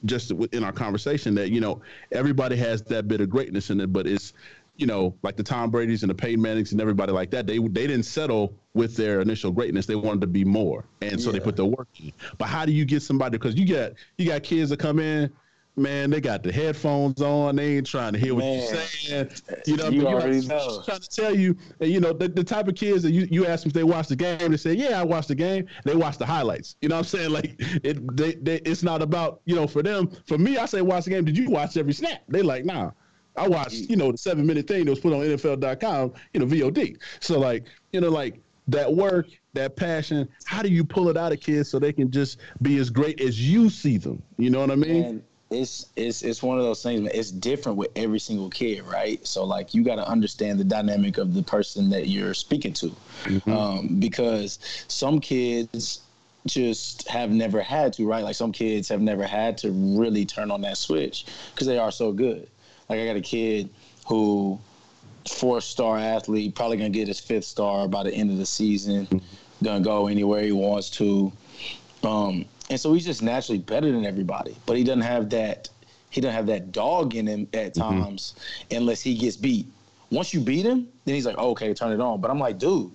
just 0.05 0.31
in 0.31 0.63
our 0.63 0.71
conversation 0.71 1.35
that 1.35 1.51
you 1.51 1.61
know 1.61 1.81
everybody 2.11 2.55
has 2.57 2.81
that 2.83 3.07
bit 3.07 3.21
of 3.21 3.29
greatness 3.29 3.69
in 3.69 3.79
it, 3.79 3.93
but 3.93 4.07
it's 4.07 4.33
you 4.75 4.87
know, 4.87 5.15
like 5.21 5.35
the 5.35 5.43
Tom 5.43 5.69
Brady's 5.69 6.03
and 6.03 6.09
the 6.09 6.15
Peyton 6.15 6.41
Mannings 6.41 6.71
and 6.71 6.81
everybody 6.81 7.11
like 7.11 7.31
that, 7.31 7.45
they 7.45 7.59
they 7.59 7.87
didn't 7.87 8.03
settle 8.03 8.53
with 8.73 8.95
their 8.95 9.21
initial 9.21 9.51
greatness. 9.51 9.85
They 9.85 9.95
wanted 9.95 10.21
to 10.21 10.27
be 10.27 10.43
more, 10.43 10.85
and 11.01 11.19
so 11.19 11.29
yeah. 11.29 11.33
they 11.33 11.39
put 11.43 11.55
their 11.55 11.65
work 11.65 11.89
in. 11.99 12.13
But 12.37 12.47
how 12.47 12.65
do 12.65 12.71
you 12.71 12.85
get 12.85 13.01
somebody? 13.01 13.37
Because 13.37 13.55
you 13.55 13.67
got 13.67 13.93
you 14.17 14.27
got 14.27 14.43
kids 14.43 14.69
that 14.69 14.79
come 14.79 14.99
in, 14.99 15.31
man, 15.75 16.09
they 16.09 16.21
got 16.21 16.43
the 16.43 16.51
headphones 16.51 17.21
on. 17.21 17.55
They 17.55 17.77
ain't 17.77 17.87
trying 17.87 18.13
to 18.13 18.19
hear 18.19 18.35
what 18.35 18.43
you're 18.43 18.61
saying. 18.61 19.29
You 19.65 19.77
know, 19.77 19.89
you 19.89 20.07
I 20.07 20.27
mean? 20.27 20.47
know. 20.47 20.81
trying 20.85 20.99
to 20.99 21.09
tell 21.09 21.35
you, 21.35 21.55
and 21.79 21.91
you 21.91 21.99
know, 21.99 22.13
the, 22.13 22.27
the 22.27 22.43
type 22.43 22.67
of 22.67 22.75
kids 22.75 23.03
that 23.03 23.11
you, 23.11 23.27
you 23.29 23.45
ask 23.45 23.63
them 23.63 23.69
if 23.69 23.73
they 23.73 23.83
watch 23.83 24.07
the 24.07 24.15
game, 24.15 24.51
they 24.51 24.57
say, 24.57 24.73
yeah, 24.73 24.99
I 24.99 25.03
watched 25.03 25.29
the 25.29 25.35
game. 25.35 25.67
They 25.85 25.95
watch 25.95 26.17
the 26.17 26.25
highlights. 26.25 26.75
You 26.81 26.89
know 26.89 26.95
what 26.95 26.99
I'm 26.99 27.05
saying? 27.05 27.31
Like 27.31 27.55
it, 27.83 28.17
they, 28.17 28.33
they, 28.35 28.57
it's 28.57 28.83
not 28.83 29.01
about 29.01 29.41
you 29.45 29.55
know 29.55 29.67
for 29.67 29.83
them. 29.83 30.11
For 30.27 30.37
me, 30.37 30.57
I 30.57 30.65
say 30.65 30.81
watch 30.81 31.05
the 31.05 31.11
game. 31.11 31.25
Did 31.25 31.37
you 31.37 31.49
watch 31.49 31.77
every 31.77 31.93
snap? 31.93 32.23
They 32.27 32.41
like, 32.41 32.65
nah. 32.65 32.91
I 33.35 33.47
watched, 33.47 33.89
you 33.89 33.95
know, 33.95 34.11
the 34.11 34.17
seven 34.17 34.45
minute 34.45 34.67
thing 34.67 34.85
that 34.85 34.91
was 34.91 34.99
put 34.99 35.13
on 35.13 35.21
NFL.com, 35.21 36.13
you 36.33 36.39
know, 36.39 36.45
VOD. 36.45 36.97
So 37.19 37.39
like, 37.39 37.65
you 37.91 38.01
know, 38.01 38.09
like 38.09 38.39
that 38.67 38.93
work, 38.93 39.27
that 39.53 39.75
passion, 39.75 40.27
how 40.45 40.61
do 40.61 40.69
you 40.69 40.83
pull 40.83 41.09
it 41.09 41.17
out 41.17 41.31
of 41.31 41.39
kids 41.39 41.69
so 41.69 41.79
they 41.79 41.93
can 41.93 42.11
just 42.11 42.39
be 42.61 42.77
as 42.77 42.89
great 42.89 43.21
as 43.21 43.41
you 43.41 43.69
see 43.69 43.97
them? 43.97 44.21
You 44.37 44.49
know 44.49 44.59
what 44.59 44.71
I 44.71 44.75
mean? 44.75 45.03
And 45.03 45.23
it's 45.51 45.87
it's 45.95 46.23
it's 46.23 46.41
one 46.41 46.57
of 46.57 46.63
those 46.63 46.81
things, 46.81 47.01
man. 47.01 47.11
It's 47.13 47.29
different 47.29 47.77
with 47.77 47.91
every 47.95 48.19
single 48.19 48.49
kid, 48.49 48.83
right? 48.83 49.25
So 49.27 49.43
like 49.43 49.73
you 49.73 49.83
got 49.83 49.95
to 49.95 50.07
understand 50.07 50.59
the 50.59 50.63
dynamic 50.63 51.17
of 51.17 51.33
the 51.33 51.43
person 51.43 51.89
that 51.89 52.07
you're 52.07 52.33
speaking 52.33 52.73
to, 52.73 52.95
mm-hmm. 53.23 53.51
um, 53.51 53.99
because 53.99 54.59
some 54.87 55.19
kids 55.19 56.01
just 56.47 57.07
have 57.07 57.29
never 57.29 57.61
had 57.61 57.93
to, 57.93 58.07
right? 58.07 58.23
Like 58.23 58.35
some 58.35 58.51
kids 58.51 58.87
have 58.89 59.01
never 59.01 59.27
had 59.27 59.57
to 59.59 59.71
really 59.71 60.25
turn 60.25 60.51
on 60.51 60.61
that 60.61 60.77
switch 60.77 61.25
because 61.53 61.67
they 61.67 61.77
are 61.77 61.91
so 61.91 62.11
good. 62.11 62.49
Like 62.91 62.99
I 62.99 63.05
got 63.05 63.15
a 63.15 63.21
kid 63.21 63.69
who 64.05 64.59
four 65.25 65.61
star 65.61 65.97
athlete, 65.97 66.53
probably 66.55 66.75
gonna 66.75 66.89
get 66.89 67.07
his 67.07 67.21
fifth 67.21 67.45
star 67.45 67.87
by 67.87 68.03
the 68.03 68.13
end 68.13 68.31
of 68.31 68.37
the 68.37 68.45
season, 68.45 69.07
gonna 69.63 69.79
go 69.79 70.07
anywhere 70.07 70.43
he 70.43 70.51
wants 70.51 70.89
to. 70.89 71.31
Um, 72.03 72.43
and 72.69 72.77
so 72.77 72.91
he's 72.93 73.05
just 73.05 73.23
naturally 73.23 73.59
better 73.59 73.89
than 73.89 74.05
everybody, 74.05 74.57
but 74.65 74.75
he 74.75 74.83
doesn't 74.83 75.03
have 75.03 75.29
that 75.29 75.69
he 76.09 76.19
doesn't 76.19 76.35
have 76.35 76.47
that 76.47 76.73
dog 76.73 77.15
in 77.15 77.27
him 77.27 77.47
at 77.53 77.75
mm-hmm. 77.75 77.79
times 77.79 78.35
mm-hmm. 78.35 78.81
unless 78.81 79.01
he 79.01 79.15
gets 79.15 79.37
beat. 79.37 79.67
Once 80.09 80.33
you 80.33 80.41
beat 80.41 80.65
him, 80.65 80.89
then 81.05 81.15
he's 81.15 81.25
like, 81.25 81.35
oh, 81.37 81.51
okay, 81.51 81.73
turn 81.73 81.93
it 81.93 82.01
on. 82.01 82.19
But 82.19 82.29
I'm 82.29 82.39
like, 82.39 82.59
dude, 82.59 82.91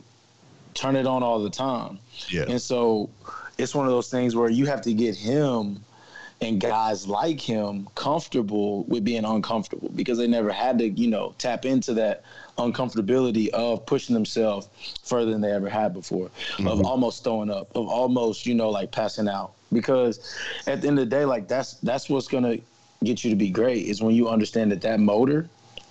turn 0.75 0.95
it 0.95 1.07
on 1.07 1.23
all 1.23 1.43
the 1.43 1.49
time. 1.49 1.99
Yeah. 2.29 2.45
And 2.47 2.61
so 2.61 3.09
it's 3.57 3.75
one 3.75 3.87
of 3.87 3.93
those 3.93 4.11
things 4.11 4.37
where 4.37 4.51
you 4.51 4.67
have 4.67 4.83
to 4.83 4.93
get 4.93 5.17
him 5.17 5.83
and 6.41 6.61
guys 6.61 7.07
like 7.07 7.41
him 7.41 7.89
comfortable 7.95 8.85
with 8.85 9.05
being 9.05 9.25
uncomfortable 9.25 9.91
because 9.95 10.19
they 10.19 10.27
never 10.27 10.53
had 10.53 10.79
to, 10.79 10.89
you 10.89 11.09
know, 11.09 11.35
tap 11.39 11.65
into 11.65 11.95
that 11.95 12.23
uncomfortability 12.59 13.49
of 13.51 13.85
pushing 13.87 14.15
themselves 14.15 14.69
further 15.03 15.31
than 15.31 15.41
they 15.41 15.53
ever 15.53 15.69
had 15.69 15.95
before, 15.95 16.29
mm-hmm. 16.29 16.69
of 16.69 16.85
almost 16.85 17.25
throwing 17.25 17.51
up, 17.51 17.75
of 17.75 17.89
almost, 17.89 18.47
you 18.47 18.55
know, 18.55 18.69
like 18.69 18.93
passing 18.93 19.29
out. 19.29 19.53
Because 19.73 20.37
at 20.67 20.83
the 20.83 20.89
end 20.89 20.99
of 20.99 21.09
the 21.09 21.17
day, 21.17 21.25
like 21.25 21.49
that's 21.49 21.75
that's 21.75 22.09
what's 22.09 22.29
gonna 22.29 22.59
get 23.03 23.25
you 23.25 23.31
to 23.31 23.37
be 23.37 23.51
great 23.51 23.87
is 23.87 24.03
when 24.03 24.15
you 24.15 24.29
understand 24.29 24.71
that 24.73 24.83
that 24.83 25.01
motor 25.01 25.49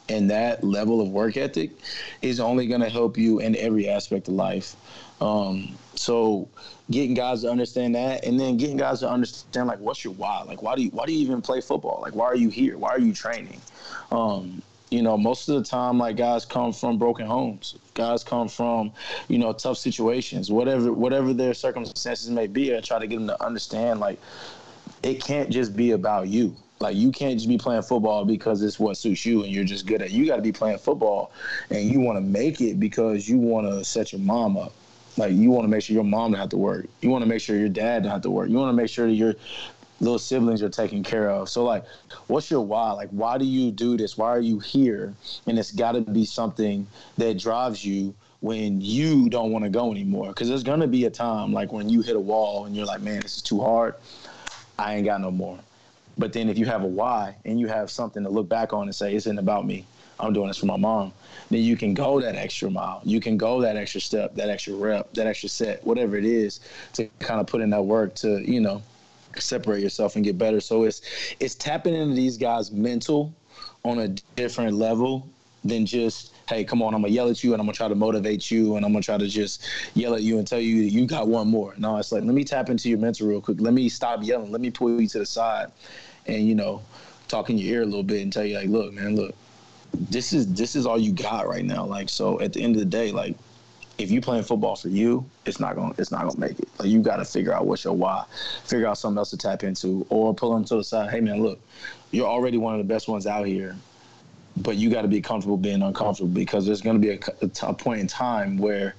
and 0.10 0.30
that 0.30 0.64
level 0.64 1.02
of 1.02 1.10
work 1.10 1.38
ethic 1.38 1.72
is 2.22 2.40
only 2.40 2.68
gonna 2.68 2.90
help 2.90 3.18
you 3.18 3.40
in 3.40 3.56
every 3.56 3.90
aspect 3.90 4.28
of 4.28 4.36
life. 4.36 4.76
Um, 5.20 5.76
so 5.96 6.48
getting 6.92 7.14
guys 7.14 7.42
to 7.42 7.50
understand 7.50 7.96
that 7.96 8.26
and 8.26 8.40
then 8.40 8.58
getting 8.58 8.78
guys 8.78 9.00
to 9.00 9.10
understand 9.10 9.68
like 9.68 9.80
what's 9.80 10.04
your 10.04 10.14
why 10.14 10.42
like 10.44 10.62
why 10.62 10.76
do 10.76 10.84
you 10.84 10.90
why 10.90 11.06
do 11.06 11.14
you 11.14 11.20
even 11.20 11.42
play 11.42 11.62
football 11.62 12.00
like 12.02 12.16
why 12.16 12.26
are 12.26 12.36
you 12.36 12.50
here 12.50 12.78
why 12.78 12.90
are 12.90 13.00
you 13.00 13.14
training 13.14 13.60
um, 14.12 14.62
you 14.92 15.02
know 15.02 15.18
most 15.18 15.50
of 15.50 15.56
the 15.56 15.64
time 15.64 15.98
like 15.98 16.16
guys 16.16 16.46
come 16.46 16.72
from 16.72 16.98
broken 16.98 17.26
homes 17.26 17.76
guys 17.94 18.24
come 18.24 18.48
from 18.48 18.92
you 19.28 19.38
know 19.38 19.54
tough 19.54 19.78
situations 19.78 20.52
whatever 20.52 20.94
whatever 20.94 21.34
their 21.34 21.54
circumstances 21.54 22.30
may 22.30 22.48
be 22.48 22.76
i 22.76 22.80
try 22.80 23.00
to 23.00 23.08
get 23.08 23.18
them 23.18 23.28
to 23.28 23.44
understand 23.44 24.00
like 24.00 24.20
it 25.04 25.24
can't 25.24 25.50
just 25.50 25.76
be 25.76 25.92
about 25.92 26.28
you 26.28 26.56
Like 26.80 26.96
you 26.96 27.12
can't 27.12 27.36
just 27.36 27.48
be 27.48 27.58
playing 27.58 27.84
football 27.84 28.26
because 28.26 28.62
it's 28.62 28.80
what 28.80 28.98
suits 28.98 29.26
you 29.26 29.44
and 29.44 29.52
you're 29.52 29.64
just 29.64 29.86
good 29.86 30.02
at. 30.02 30.08
It. 30.08 30.14
You 30.14 30.26
got 30.26 30.38
to 30.38 30.42
be 30.42 30.52
playing 30.52 30.80
football 30.80 31.32
and 31.70 31.90
you 31.90 32.00
want 32.00 32.18
to 32.18 32.22
make 32.22 32.60
it 32.62 32.80
because 32.80 33.30
you 33.30 33.38
want 33.38 33.68
to 33.68 33.84
set 33.86 34.12
your 34.12 34.22
mom 34.22 34.58
up. 34.58 34.74
Like 35.18 35.34
you 35.34 35.50
want 35.50 35.64
to 35.66 35.70
make 35.70 35.84
sure 35.84 35.94
your 35.94 36.04
mom 36.04 36.32
don't 36.32 36.40
have 36.40 36.50
to 36.50 36.58
work. 36.58 36.88
You 37.02 37.10
want 37.10 37.24
to 37.24 37.30
make 37.30 37.42
sure 37.42 37.58
your 37.58 37.70
dad 37.70 38.04
don't 38.04 38.12
have 38.12 38.22
to 38.24 38.30
work. 38.30 38.50
You 38.50 38.58
want 38.58 38.70
to 38.70 38.82
make 38.82 38.90
sure 38.90 39.08
that 39.08 39.14
your 39.14 39.36
little 40.02 40.20
siblings 40.20 40.62
are 40.62 40.70
taken 40.70 41.04
care 41.04 41.30
of. 41.30 41.50
So 41.50 41.64
like, 41.64 41.86
what's 42.28 42.52
your 42.52 42.62
why? 42.62 42.92
Like, 42.92 43.10
why 43.10 43.38
do 43.38 43.46
you 43.46 43.72
do 43.72 43.96
this? 43.96 44.18
Why 44.18 44.30
are 44.30 44.42
you 44.42 44.60
here? 44.60 45.14
And 45.48 45.58
it's 45.58 45.72
got 45.72 45.94
to 45.94 46.02
be 46.02 46.26
something 46.26 46.86
that 47.18 47.40
drives 47.40 47.86
you 47.86 48.14
when 48.42 48.82
you 48.82 49.30
don't 49.30 49.52
want 49.52 49.64
to 49.64 49.70
go 49.70 49.92
anymore. 49.92 50.28
Because 50.28 50.50
there's 50.50 50.64
gonna 50.64 50.88
be 50.88 51.06
a 51.06 51.10
time 51.10 51.52
like 51.54 51.72
when 51.72 51.90
you 51.90 52.02
hit 52.02 52.16
a 52.16 52.20
wall 52.20 52.66
and 52.66 52.76
you're 52.76 52.86
like, 52.86 53.02
man, 53.02 53.22
this 53.22 53.38
is 53.38 53.42
too 53.42 53.60
hard. 53.60 53.96
I 54.78 54.96
ain't 54.96 55.06
got 55.06 55.22
no 55.22 55.32
more. 55.32 55.60
But 56.18 56.32
then 56.32 56.50
if 56.50 56.58
you 56.58 56.66
have 56.66 56.84
a 56.84 56.88
why 56.88 57.36
and 57.46 57.60
you 57.60 57.68
have 57.68 57.90
something 57.90 58.24
to 58.24 58.30
look 58.30 58.48
back 58.48 58.72
on 58.72 58.84
and 58.84 58.96
say, 58.96 59.16
it's 59.16 59.26
isn't 59.26 59.40
about 59.40 59.66
me. 59.66 59.86
I'm 60.20 60.34
doing 60.34 60.48
this 60.48 60.58
for 60.58 60.66
my 60.66 60.78
mom. 60.78 61.14
Then 61.50 61.62
you 61.62 61.76
can 61.76 61.94
go 61.94 62.20
that 62.22 62.36
extra 62.36 62.70
mile. 62.70 63.02
You 63.04 63.20
can 63.20 63.38
go 63.38 63.62
that 63.62 63.76
extra 63.76 64.02
step, 64.02 64.36
that 64.36 64.50
extra 64.50 64.74
rep, 64.74 65.14
that 65.14 65.28
extra 65.28 65.50
set, 65.50 65.86
whatever 65.86 66.18
it 66.18 66.26
is, 66.26 66.60
to 66.94 67.08
kind 67.20 67.40
of 67.40 67.48
put 67.48 67.62
in 67.62 67.70
that 67.72 67.84
work 67.84 68.16
to, 68.16 68.40
you 68.50 68.62
know, 68.62 68.82
separate 69.38 69.82
yourself 69.82 70.16
and 70.16 70.24
get 70.24 70.38
better. 70.38 70.60
So 70.60 70.84
it's 70.84 71.02
it's 71.40 71.56
tapping 71.56 71.94
into 71.94 72.16
these 72.16 72.38
guys' 72.38 72.72
mental 72.72 73.34
on 73.84 74.00
a 74.00 74.08
different 74.36 74.76
level 74.76 75.28
than 75.64 75.86
just 75.86 76.34
hey, 76.48 76.64
come 76.64 76.82
on, 76.82 76.94
I'm 76.94 77.02
gonna 77.02 77.14
yell 77.14 77.30
at 77.30 77.44
you 77.44 77.54
and 77.54 77.60
I'm 77.60 77.66
gonna 77.66 77.76
try 77.76 77.88
to 77.88 77.96
motivate 77.96 78.52
you 78.52 78.76
and 78.76 78.86
I'm 78.86 78.92
gonna 78.92 79.04
try 79.04 79.18
to 79.18 79.28
just 79.28 79.68
yell 79.96 80.14
at 80.14 80.22
you 80.22 80.38
and 80.38 80.48
tell 80.48 80.60
you 80.60 80.76
you 80.76 81.06
got 81.08 81.28
one 81.28 81.48
more. 81.48 81.74
No, 81.78 81.98
it's 81.98 82.12
like 82.12 82.24
let 82.24 82.34
me 82.34 82.44
tap 82.44 82.70
into 82.70 82.90
your 82.90 83.00
mental 83.00 83.28
real 83.28 83.42
quick. 83.42 83.60
Let 83.60 83.74
me 83.74 83.90
stop 83.90 84.24
yelling. 84.24 84.52
Let 84.52 84.62
me 84.62 84.70
pull 84.70 85.02
you 85.02 85.08
to 85.08 85.20
the 85.20 85.26
side, 85.26 85.72
and 86.28 86.48
you 86.48 86.56
know, 86.56 86.82
talk 87.28 87.50
in 87.50 87.58
your 87.58 87.76
ear 87.76 87.82
a 87.82 87.86
little 87.86 88.04
bit 88.04 88.22
and 88.22 88.32
tell 88.32 88.46
you 88.46 88.58
like, 88.58 88.70
look, 88.70 88.94
man, 88.94 89.16
look, 89.16 89.36
this 89.96 90.34
is 90.34 90.54
this 90.54 90.76
is 90.76 90.86
all 90.86 90.98
you 90.98 91.12
got 91.12 91.48
right 91.48 91.66
now. 91.66 91.86
Like, 91.86 92.10
so 92.10 92.40
at 92.42 92.54
the 92.54 92.62
end 92.62 92.76
of 92.76 92.80
the 92.80 92.86
day, 92.86 93.12
like, 93.12 93.36
if 93.98 94.12
you 94.12 94.22
playing 94.22 94.44
football 94.44 94.76
for 94.76 94.90
you, 94.90 95.26
it's 95.46 95.60
not 95.60 95.76
gonna 95.76 95.94
it's 95.98 96.12
not 96.12 96.28
gonna 96.28 96.40
make 96.40 96.60
it. 96.60 96.68
Like, 96.80 96.90
you 96.90 97.02
got 97.02 97.18
to 97.18 97.26
figure 97.26 97.54
out 97.54 97.66
what's 97.66 97.84
your 97.84 97.94
why, 97.94 98.26
figure 98.66 98.88
out 98.88 98.98
something 98.98 99.18
else 99.18 99.32
to 99.32 99.38
tap 99.38 99.64
into, 99.64 100.06
or 100.10 100.34
pull 100.34 100.54
them 100.54 100.66
to 100.66 100.76
the 100.76 100.84
side. 100.84 101.12
Hey, 101.12 101.22
man, 101.22 101.42
look, 101.42 101.60
you're 102.12 102.28
already 102.28 102.58
one 102.58 102.74
of 102.74 102.80
the 102.80 102.94
best 102.94 103.08
ones 103.08 103.28
out 103.28 103.46
here 103.46 103.76
but 104.58 104.78
you 104.78 104.90
got 104.90 105.02
to 105.02 105.08
be 105.08 105.22
comfortable 105.22 105.58
being 105.58 105.82
uncomfortable 105.82 106.30
because 106.30 106.66
there's 106.66 106.82
to 106.82 106.94
be 106.98 107.10
a 107.10 107.74
point 107.74 108.00
in 108.00 108.08
time 108.08 108.58
where 108.58 108.96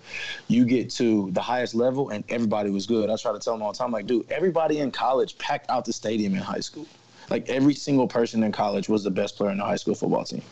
you 0.48 0.64
get 0.64 0.90
to 0.90 1.30
the 1.32 1.40
highest 1.40 1.74
level 1.74 2.10
and 2.10 2.24
everybody 2.28 2.70
was 2.70 2.86
good. 2.86 3.08
I 3.08 3.16
try 3.16 3.32
to 3.32 3.38
tell 3.38 3.54
them 3.54 3.62
all 3.62 3.72
the 3.72 3.78
time, 3.78 3.90
like, 3.90 4.06
dude, 4.06 4.30
everybody 4.30 4.80
in 4.80 4.90
college 4.90 5.38
packed 5.38 5.70
out 5.70 5.84
the 5.84 5.92
stadium 5.92 6.34
in 6.34 6.40
high 6.40 6.60
school. 6.60 6.86
Like 7.30 7.48
every 7.48 7.74
single 7.74 8.06
person 8.06 8.42
in 8.42 8.52
college 8.52 8.88
was 8.88 9.02
the 9.02 9.10
best 9.10 9.36
player 9.36 9.50
in 9.50 9.58
the 9.58 9.64
high 9.64 9.76
school 9.76 9.94
football 9.94 10.24
team. 10.24 10.42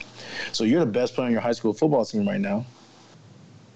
So 0.52 0.64
you're 0.64 0.80
the 0.80 0.86
best 0.86 1.14
player 1.14 1.26
in 1.26 1.32
your 1.32 1.40
high 1.40 1.52
school 1.52 1.72
football 1.72 2.04
team 2.04 2.26
right 2.26 2.40
now. 2.40 2.64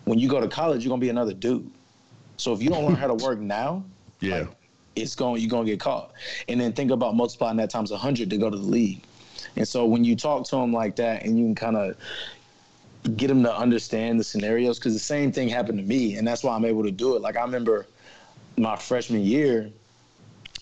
When 0.04 0.18
you 0.18 0.28
go 0.28 0.40
to 0.40 0.48
college, 0.48 0.84
you're 0.84 0.90
gonna 0.90 1.00
be 1.00 1.10
another 1.10 1.34
dude. 1.34 1.70
So 2.36 2.52
if 2.52 2.62
you 2.62 2.70
don't 2.70 2.84
learn 2.84 2.96
how 2.96 3.06
to 3.06 3.14
work 3.24 3.38
now, 3.38 3.84
yeah, 4.20 4.38
like, 4.38 4.48
it's 4.96 5.14
going 5.14 5.40
you're 5.40 5.50
gonna 5.50 5.66
get 5.66 5.80
caught. 5.80 6.12
And 6.48 6.60
then 6.60 6.72
think 6.72 6.90
about 6.90 7.14
multiplying 7.14 7.56
that 7.58 7.70
times 7.70 7.92
hundred 7.92 8.30
to 8.30 8.36
go 8.36 8.50
to 8.50 8.56
the 8.56 8.62
league. 8.62 9.02
And 9.56 9.66
so 9.66 9.86
when 9.86 10.04
you 10.04 10.16
talk 10.16 10.46
to 10.48 10.56
them 10.56 10.72
like 10.72 10.96
that 10.96 11.24
and 11.24 11.38
you 11.38 11.44
can 11.44 11.54
kind 11.54 11.76
of 11.76 11.96
get 13.16 13.28
them 13.28 13.42
to 13.44 13.56
understand 13.56 14.18
the 14.18 14.24
scenarios, 14.24 14.78
because 14.78 14.92
the 14.92 14.98
same 14.98 15.32
thing 15.32 15.48
happened 15.48 15.78
to 15.78 15.84
me. 15.84 16.16
And 16.16 16.26
that's 16.26 16.42
why 16.42 16.54
I'm 16.54 16.64
able 16.64 16.82
to 16.82 16.90
do 16.90 17.16
it. 17.16 17.22
Like 17.22 17.36
I 17.36 17.42
remember 17.42 17.86
my 18.56 18.76
freshman 18.76 19.22
year, 19.22 19.70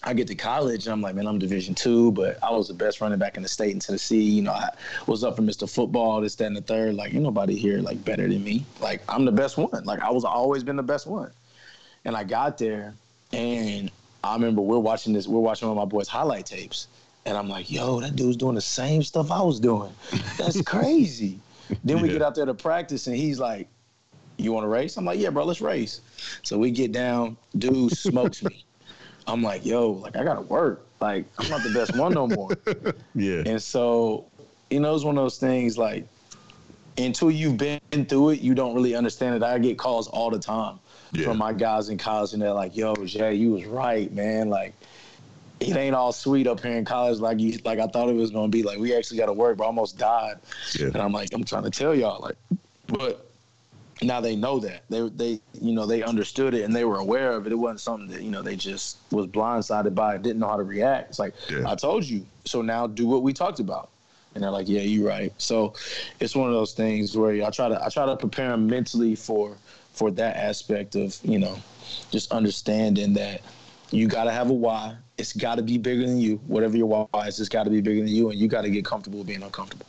I 0.02 0.14
get 0.14 0.28
to 0.28 0.34
college 0.34 0.86
and 0.86 0.92
I'm 0.92 1.00
like, 1.00 1.14
man, 1.14 1.26
I'm 1.26 1.38
Division 1.38 1.74
two, 1.74 2.12
but 2.12 2.38
I 2.42 2.50
was 2.50 2.68
the 2.68 2.74
best 2.74 3.00
running 3.00 3.18
back 3.18 3.36
in 3.36 3.42
the 3.42 3.48
state 3.48 3.72
in 3.72 3.80
Tennessee. 3.80 4.22
You 4.22 4.42
know, 4.42 4.52
I 4.52 4.70
was 5.06 5.24
up 5.24 5.36
for 5.36 5.42
Mr. 5.42 5.68
Football, 5.68 6.20
this, 6.20 6.34
that, 6.36 6.46
and 6.46 6.56
the 6.56 6.60
third. 6.60 6.94
Like, 6.94 7.14
ain't 7.14 7.22
nobody 7.22 7.56
here 7.56 7.78
like 7.80 8.04
better 8.04 8.28
than 8.28 8.42
me. 8.44 8.64
Like, 8.80 9.02
I'm 9.08 9.24
the 9.24 9.32
best 9.32 9.56
one. 9.56 9.84
Like, 9.84 10.00
I 10.00 10.10
was 10.10 10.24
always 10.24 10.62
been 10.62 10.76
the 10.76 10.82
best 10.82 11.06
one. 11.06 11.30
And 12.04 12.16
I 12.16 12.24
got 12.24 12.56
there, 12.56 12.94
and 13.32 13.90
I 14.22 14.34
remember 14.34 14.60
we're 14.60 14.78
watching 14.78 15.12
this. 15.12 15.26
We're 15.26 15.40
watching 15.40 15.68
one 15.68 15.76
of 15.76 15.80
my 15.82 15.88
boys' 15.88 16.06
highlight 16.08 16.46
tapes, 16.46 16.86
and 17.24 17.36
I'm 17.36 17.48
like, 17.48 17.70
yo, 17.70 18.00
that 18.00 18.14
dude's 18.14 18.36
doing 18.36 18.54
the 18.54 18.60
same 18.60 19.02
stuff 19.02 19.32
I 19.32 19.42
was 19.42 19.58
doing. 19.58 19.92
That's 20.38 20.62
crazy. 20.66 21.40
then 21.82 22.00
we 22.00 22.08
yeah. 22.08 22.14
get 22.14 22.22
out 22.22 22.34
there 22.36 22.46
to 22.46 22.54
practice, 22.54 23.08
and 23.08 23.16
he's 23.16 23.40
like, 23.40 23.66
you 24.38 24.52
want 24.52 24.64
to 24.64 24.68
race? 24.68 24.96
I'm 24.96 25.04
like, 25.04 25.18
yeah, 25.18 25.30
bro, 25.30 25.44
let's 25.44 25.60
race. 25.60 26.02
So 26.42 26.58
we 26.58 26.70
get 26.70 26.92
down. 26.92 27.36
Dude 27.56 27.92
smokes 27.92 28.42
me. 28.42 28.65
I'm 29.26 29.42
like, 29.42 29.64
yo, 29.64 29.90
like 29.90 30.16
I 30.16 30.24
gotta 30.24 30.42
work. 30.42 30.86
Like 31.00 31.26
I'm 31.38 31.48
not 31.48 31.62
the 31.62 31.70
best 31.70 31.96
one 31.96 32.14
no 32.14 32.26
more. 32.26 32.50
yeah. 33.14 33.42
And 33.46 33.62
so, 33.62 34.26
you 34.70 34.80
know, 34.80 34.94
it's 34.94 35.04
one 35.04 35.18
of 35.18 35.24
those 35.24 35.38
things 35.38 35.76
like 35.76 36.06
until 36.98 37.30
you've 37.30 37.56
been 37.56 37.80
through 38.06 38.30
it, 38.30 38.40
you 38.40 38.54
don't 38.54 38.74
really 38.74 38.94
understand 38.94 39.34
it. 39.34 39.42
I 39.42 39.58
get 39.58 39.78
calls 39.78 40.08
all 40.08 40.30
the 40.30 40.38
time 40.38 40.78
yeah. 41.12 41.24
from 41.24 41.38
my 41.38 41.52
guys 41.52 41.88
in 41.88 41.98
college, 41.98 42.32
and 42.32 42.40
they're 42.40 42.52
like, 42.52 42.76
"Yo, 42.76 42.94
Jay, 43.04 43.34
you 43.34 43.52
was 43.52 43.64
right, 43.66 44.10
man. 44.12 44.48
Like, 44.48 44.74
it 45.60 45.76
ain't 45.76 45.94
all 45.94 46.12
sweet 46.12 46.46
up 46.46 46.60
here 46.60 46.76
in 46.76 46.84
college 46.84 47.18
like 47.18 47.38
you 47.38 47.58
like 47.64 47.78
I 47.78 47.86
thought 47.86 48.08
it 48.08 48.14
was 48.14 48.30
gonna 48.30 48.48
be. 48.48 48.62
Like 48.62 48.78
we 48.78 48.94
actually 48.94 49.18
got 49.18 49.26
to 49.26 49.32
work, 49.32 49.58
but 49.58 49.64
I 49.64 49.66
almost 49.66 49.98
died. 49.98 50.36
Yeah. 50.78 50.86
And 50.86 50.96
I'm 50.96 51.12
like, 51.12 51.30
I'm 51.32 51.44
trying 51.44 51.64
to 51.64 51.70
tell 51.70 51.94
y'all, 51.94 52.22
like, 52.22 52.36
but 52.86 53.25
now 54.02 54.20
they 54.20 54.36
know 54.36 54.58
that 54.60 54.82
they 54.90 55.08
they 55.08 55.40
you 55.60 55.72
know 55.72 55.86
they 55.86 56.02
understood 56.02 56.54
it 56.54 56.64
and 56.64 56.74
they 56.74 56.84
were 56.84 56.98
aware 56.98 57.32
of 57.32 57.46
it. 57.46 57.52
It 57.52 57.56
wasn't 57.56 57.80
something 57.80 58.08
that 58.08 58.22
you 58.22 58.30
know 58.30 58.42
they 58.42 58.56
just 58.56 58.98
was 59.10 59.26
blindsided 59.26 59.94
by, 59.94 60.16
it, 60.16 60.22
didn't 60.22 60.38
know 60.38 60.48
how 60.48 60.56
to 60.56 60.64
react. 60.64 61.10
It's 61.10 61.18
like 61.18 61.34
yeah. 61.50 61.70
I 61.70 61.74
told 61.74 62.04
you, 62.04 62.26
so 62.44 62.62
now 62.62 62.86
do 62.86 63.06
what 63.06 63.22
we 63.22 63.32
talked 63.32 63.60
about. 63.60 63.90
And 64.34 64.44
they're 64.44 64.50
like, 64.50 64.68
yeah, 64.68 64.82
you're 64.82 65.08
right. 65.08 65.32
So 65.38 65.72
it's 66.20 66.36
one 66.36 66.48
of 66.48 66.54
those 66.54 66.74
things 66.74 67.16
where 67.16 67.42
I 67.42 67.48
try 67.50 67.70
to 67.70 67.82
I 67.82 67.88
try 67.88 68.04
to 68.04 68.16
prepare 68.16 68.50
them 68.50 68.66
mentally 68.66 69.14
for 69.14 69.56
for 69.92 70.10
that 70.10 70.36
aspect 70.36 70.94
of 70.94 71.18
you 71.22 71.38
know 71.38 71.58
just 72.10 72.30
understanding 72.32 73.14
that 73.14 73.40
you 73.90 74.08
got 74.08 74.24
to 74.24 74.32
have 74.32 74.50
a 74.50 74.52
why. 74.52 74.96
It's 75.16 75.32
got 75.32 75.54
to 75.54 75.62
be 75.62 75.78
bigger 75.78 76.06
than 76.06 76.18
you. 76.18 76.36
Whatever 76.46 76.76
your 76.76 76.86
why 76.86 77.26
is, 77.26 77.40
it's 77.40 77.48
got 77.48 77.64
to 77.64 77.70
be 77.70 77.80
bigger 77.80 78.00
than 78.00 78.12
you, 78.12 78.28
and 78.28 78.38
you 78.38 78.48
got 78.48 78.62
to 78.62 78.70
get 78.70 78.84
comfortable 78.84 79.24
being 79.24 79.42
uncomfortable. 79.42 79.86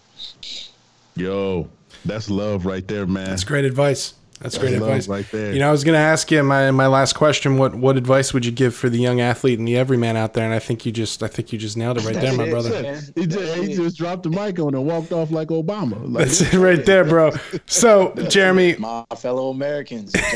Yo, 1.16 1.68
that's 2.06 2.30
love 2.30 2.66
right 2.66 2.88
there, 2.88 3.06
man. 3.06 3.26
That's 3.26 3.44
great 3.44 3.66
advice. 3.66 4.14
That's, 4.40 4.58
great 4.58 4.74
advice 4.74 5.08
right 5.08 5.26
there. 5.32 5.54
You 5.54 5.60
know, 5.60 5.70
I 5.70 5.72
was 5.72 5.84
going 5.84 5.94
to 5.94 6.00
ask 6.00 6.30
you 6.30 6.44
my 6.44 6.72
my 6.72 6.88
last 6.88 7.14
question. 7.14 7.58
What 7.58 7.76
what 7.76 7.98
advice 7.98 8.34
would 8.34 8.46
you 8.46 8.52
give 8.52 8.76
for 8.76 8.90
the 8.90 9.00
young 9.00 9.20
athlete 9.20 9.58
and 9.58 9.68
the 9.68 9.78
everyman 9.78 10.16
out 10.16 10.34
there? 10.34 10.46
And 10.46 10.54
I 10.54 10.60
think 10.60 10.86
you 10.86 10.92
just 10.92 11.24
I 11.24 11.28
think 11.28 11.52
you 11.52 11.58
just 11.58 11.76
nailed 11.76 11.98
it 11.98 12.06
right 12.06 12.16
there, 12.16 12.34
my 12.34 12.50
brother. 12.50 13.00
He 13.16 13.26
just, 13.26 13.56
he 13.56 13.76
just 13.76 13.98
dropped 13.98 14.24
the 14.24 14.30
mic 14.30 14.60
on 14.60 14.76
and 14.76 14.86
walked 14.86 15.12
off 15.12 15.32
like 15.32 15.48
Obama. 15.48 16.00
Like, 16.12 16.26
That's 16.26 16.42
it 16.42 16.54
right 16.58 16.86
there, 16.86 17.04
bro. 17.04 17.32
So 17.66 18.14
Jeremy, 18.30 18.76
my 18.78 19.04
fellow 19.18 19.50
Americans. 19.50 20.14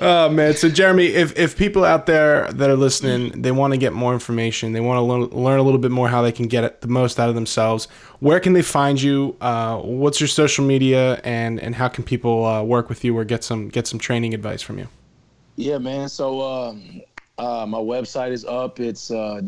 oh 0.00 0.28
man, 0.30 0.54
so 0.54 0.68
Jeremy, 0.68 1.06
if 1.06 1.36
if 1.38 1.56
people 1.56 1.84
out 1.84 2.06
there 2.06 2.52
that 2.52 2.68
are 2.68 2.76
listening, 2.76 3.40
they 3.40 3.52
want 3.52 3.72
to 3.72 3.78
get 3.78 3.92
more 3.94 4.12
information, 4.12 4.72
they 4.72 4.80
want 4.80 4.98
to 4.98 5.02
learn, 5.02 5.22
learn 5.44 5.58
a 5.58 5.62
little 5.62 5.80
bit 5.80 5.90
more 5.90 6.08
how 6.08 6.20
they 6.22 6.32
can 6.32 6.48
get 6.48 6.82
the 6.82 6.88
most 6.88 7.18
out 7.18 7.28
of 7.28 7.34
themselves. 7.34 7.86
Where 8.20 8.40
can 8.40 8.52
they 8.52 8.62
find 8.62 9.00
you? 9.00 9.36
Uh, 9.40 9.78
what's 9.78 10.20
your 10.20 10.28
social 10.28 10.64
media 10.64 11.20
and 11.24 11.60
and 11.60 11.74
how 11.74 11.88
can 11.94 12.04
people 12.04 12.44
uh, 12.44 12.62
work 12.62 12.88
with 12.88 13.04
you 13.04 13.16
or 13.16 13.24
get 13.24 13.44
some 13.44 13.68
get 13.68 13.86
some 13.86 13.98
training 14.00 14.34
advice 14.34 14.60
from 14.60 14.78
you? 14.78 14.88
Yeah, 15.56 15.78
man. 15.78 16.08
So 16.08 16.42
um, 16.42 17.00
uh, 17.38 17.64
my 17.66 17.78
website 17.78 18.32
is 18.32 18.44
up. 18.44 18.80
It's 18.80 19.12
uh. 19.12 19.40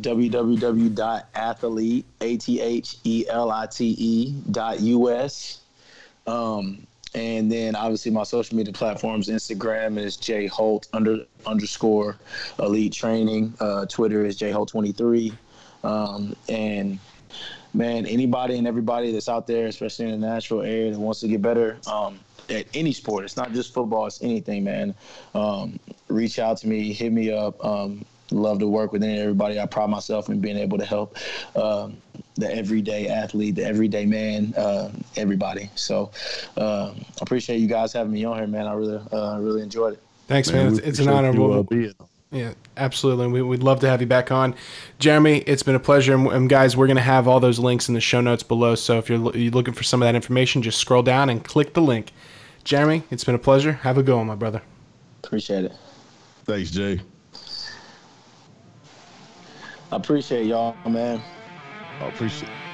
Um, 6.28 6.86
and 7.14 7.50
then 7.50 7.76
obviously 7.76 8.12
my 8.12 8.22
social 8.22 8.56
media 8.56 8.72
platforms: 8.72 9.28
Instagram 9.28 9.98
is 9.98 10.16
J 10.16 10.46
Holt 10.46 10.86
under 10.92 11.24
underscore 11.46 12.16
Elite 12.60 12.92
Training. 12.92 13.54
Uh, 13.58 13.86
Twitter 13.86 14.24
is 14.24 14.36
J 14.36 14.52
Holt 14.52 14.68
twenty 14.68 14.92
three. 14.92 15.32
Um, 15.82 16.36
and 16.48 17.00
man, 17.74 18.06
anybody 18.06 18.56
and 18.56 18.68
everybody 18.68 19.10
that's 19.10 19.28
out 19.28 19.48
there, 19.48 19.66
especially 19.66 20.06
in 20.06 20.20
the 20.20 20.26
natural 20.26 20.62
area, 20.62 20.92
that 20.92 20.98
wants 20.98 21.20
to 21.20 21.28
get 21.28 21.42
better, 21.42 21.78
um, 21.86 22.20
at 22.50 22.66
any 22.74 22.92
sport. 22.92 23.24
It's 23.24 23.36
not 23.36 23.52
just 23.52 23.72
football. 23.72 24.06
It's 24.06 24.22
anything, 24.22 24.64
man. 24.64 24.94
Um, 25.34 25.78
reach 26.08 26.38
out 26.38 26.58
to 26.58 26.68
me, 26.68 26.92
hit 26.92 27.12
me 27.12 27.32
up. 27.32 27.62
Um, 27.64 28.04
love 28.30 28.58
to 28.58 28.66
work 28.66 28.92
with 28.92 29.02
everybody. 29.02 29.60
I 29.60 29.66
pride 29.66 29.90
myself 29.90 30.28
in 30.28 30.40
being 30.40 30.56
able 30.56 30.78
to 30.78 30.84
help 30.84 31.16
um, 31.56 31.96
the 32.34 32.52
everyday 32.52 33.08
athlete, 33.08 33.54
the 33.54 33.64
everyday 33.64 34.06
man, 34.06 34.54
uh, 34.56 34.90
everybody. 35.16 35.70
So 35.74 36.10
uh, 36.56 36.92
I 36.96 37.20
appreciate 37.20 37.58
you 37.58 37.68
guys 37.68 37.92
having 37.92 38.12
me 38.12 38.24
on 38.24 38.36
here, 38.38 38.46
man. 38.46 38.66
I 38.66 38.72
really, 38.72 39.00
uh, 39.12 39.38
really 39.40 39.62
enjoyed 39.62 39.94
it. 39.94 40.02
Thanks, 40.28 40.50
man. 40.50 40.66
man. 40.66 40.78
It's, 40.78 40.86
it's 40.86 40.98
an 40.98 41.08
honor. 41.08 41.32
You, 41.32 41.92
yeah, 42.32 42.54
absolutely. 42.76 43.28
We, 43.28 43.42
would 43.42 43.62
love 43.62 43.80
to 43.80 43.88
have 43.88 44.00
you 44.00 44.06
back 44.06 44.32
on. 44.32 44.54
Jeremy, 44.98 45.38
it's 45.38 45.62
been 45.62 45.76
a 45.76 45.80
pleasure. 45.80 46.14
And, 46.14 46.48
guys, 46.48 46.76
we're 46.76 46.88
going 46.88 46.96
to 46.96 47.02
have 47.02 47.28
all 47.28 47.38
those 47.38 47.58
links 47.58 47.88
in 47.88 47.94
the 47.94 48.00
show 48.00 48.20
notes 48.20 48.42
below. 48.42 48.74
So 48.74 48.98
if 48.98 49.08
you're, 49.08 49.36
you're 49.36 49.52
looking 49.52 49.74
for 49.74 49.84
some 49.84 50.02
of 50.02 50.06
that 50.06 50.16
information, 50.16 50.60
just 50.60 50.78
scroll 50.78 51.02
down 51.02 51.30
and 51.30 51.44
click 51.44 51.74
the 51.74 51.80
link. 51.82 52.12
Jeremy, 52.66 53.04
it's 53.10 53.22
been 53.22 53.36
a 53.36 53.38
pleasure. 53.38 53.72
Have 53.72 53.96
a 53.96 54.02
go 54.02 54.18
on, 54.18 54.26
my 54.26 54.34
brother. 54.34 54.60
Appreciate 55.22 55.66
it. 55.66 55.72
Thanks, 56.46 56.72
Jay. 56.72 57.00
I 59.92 59.96
appreciate 59.96 60.46
y'all, 60.46 60.76
man. 60.88 61.22
I 62.00 62.08
appreciate. 62.08 62.65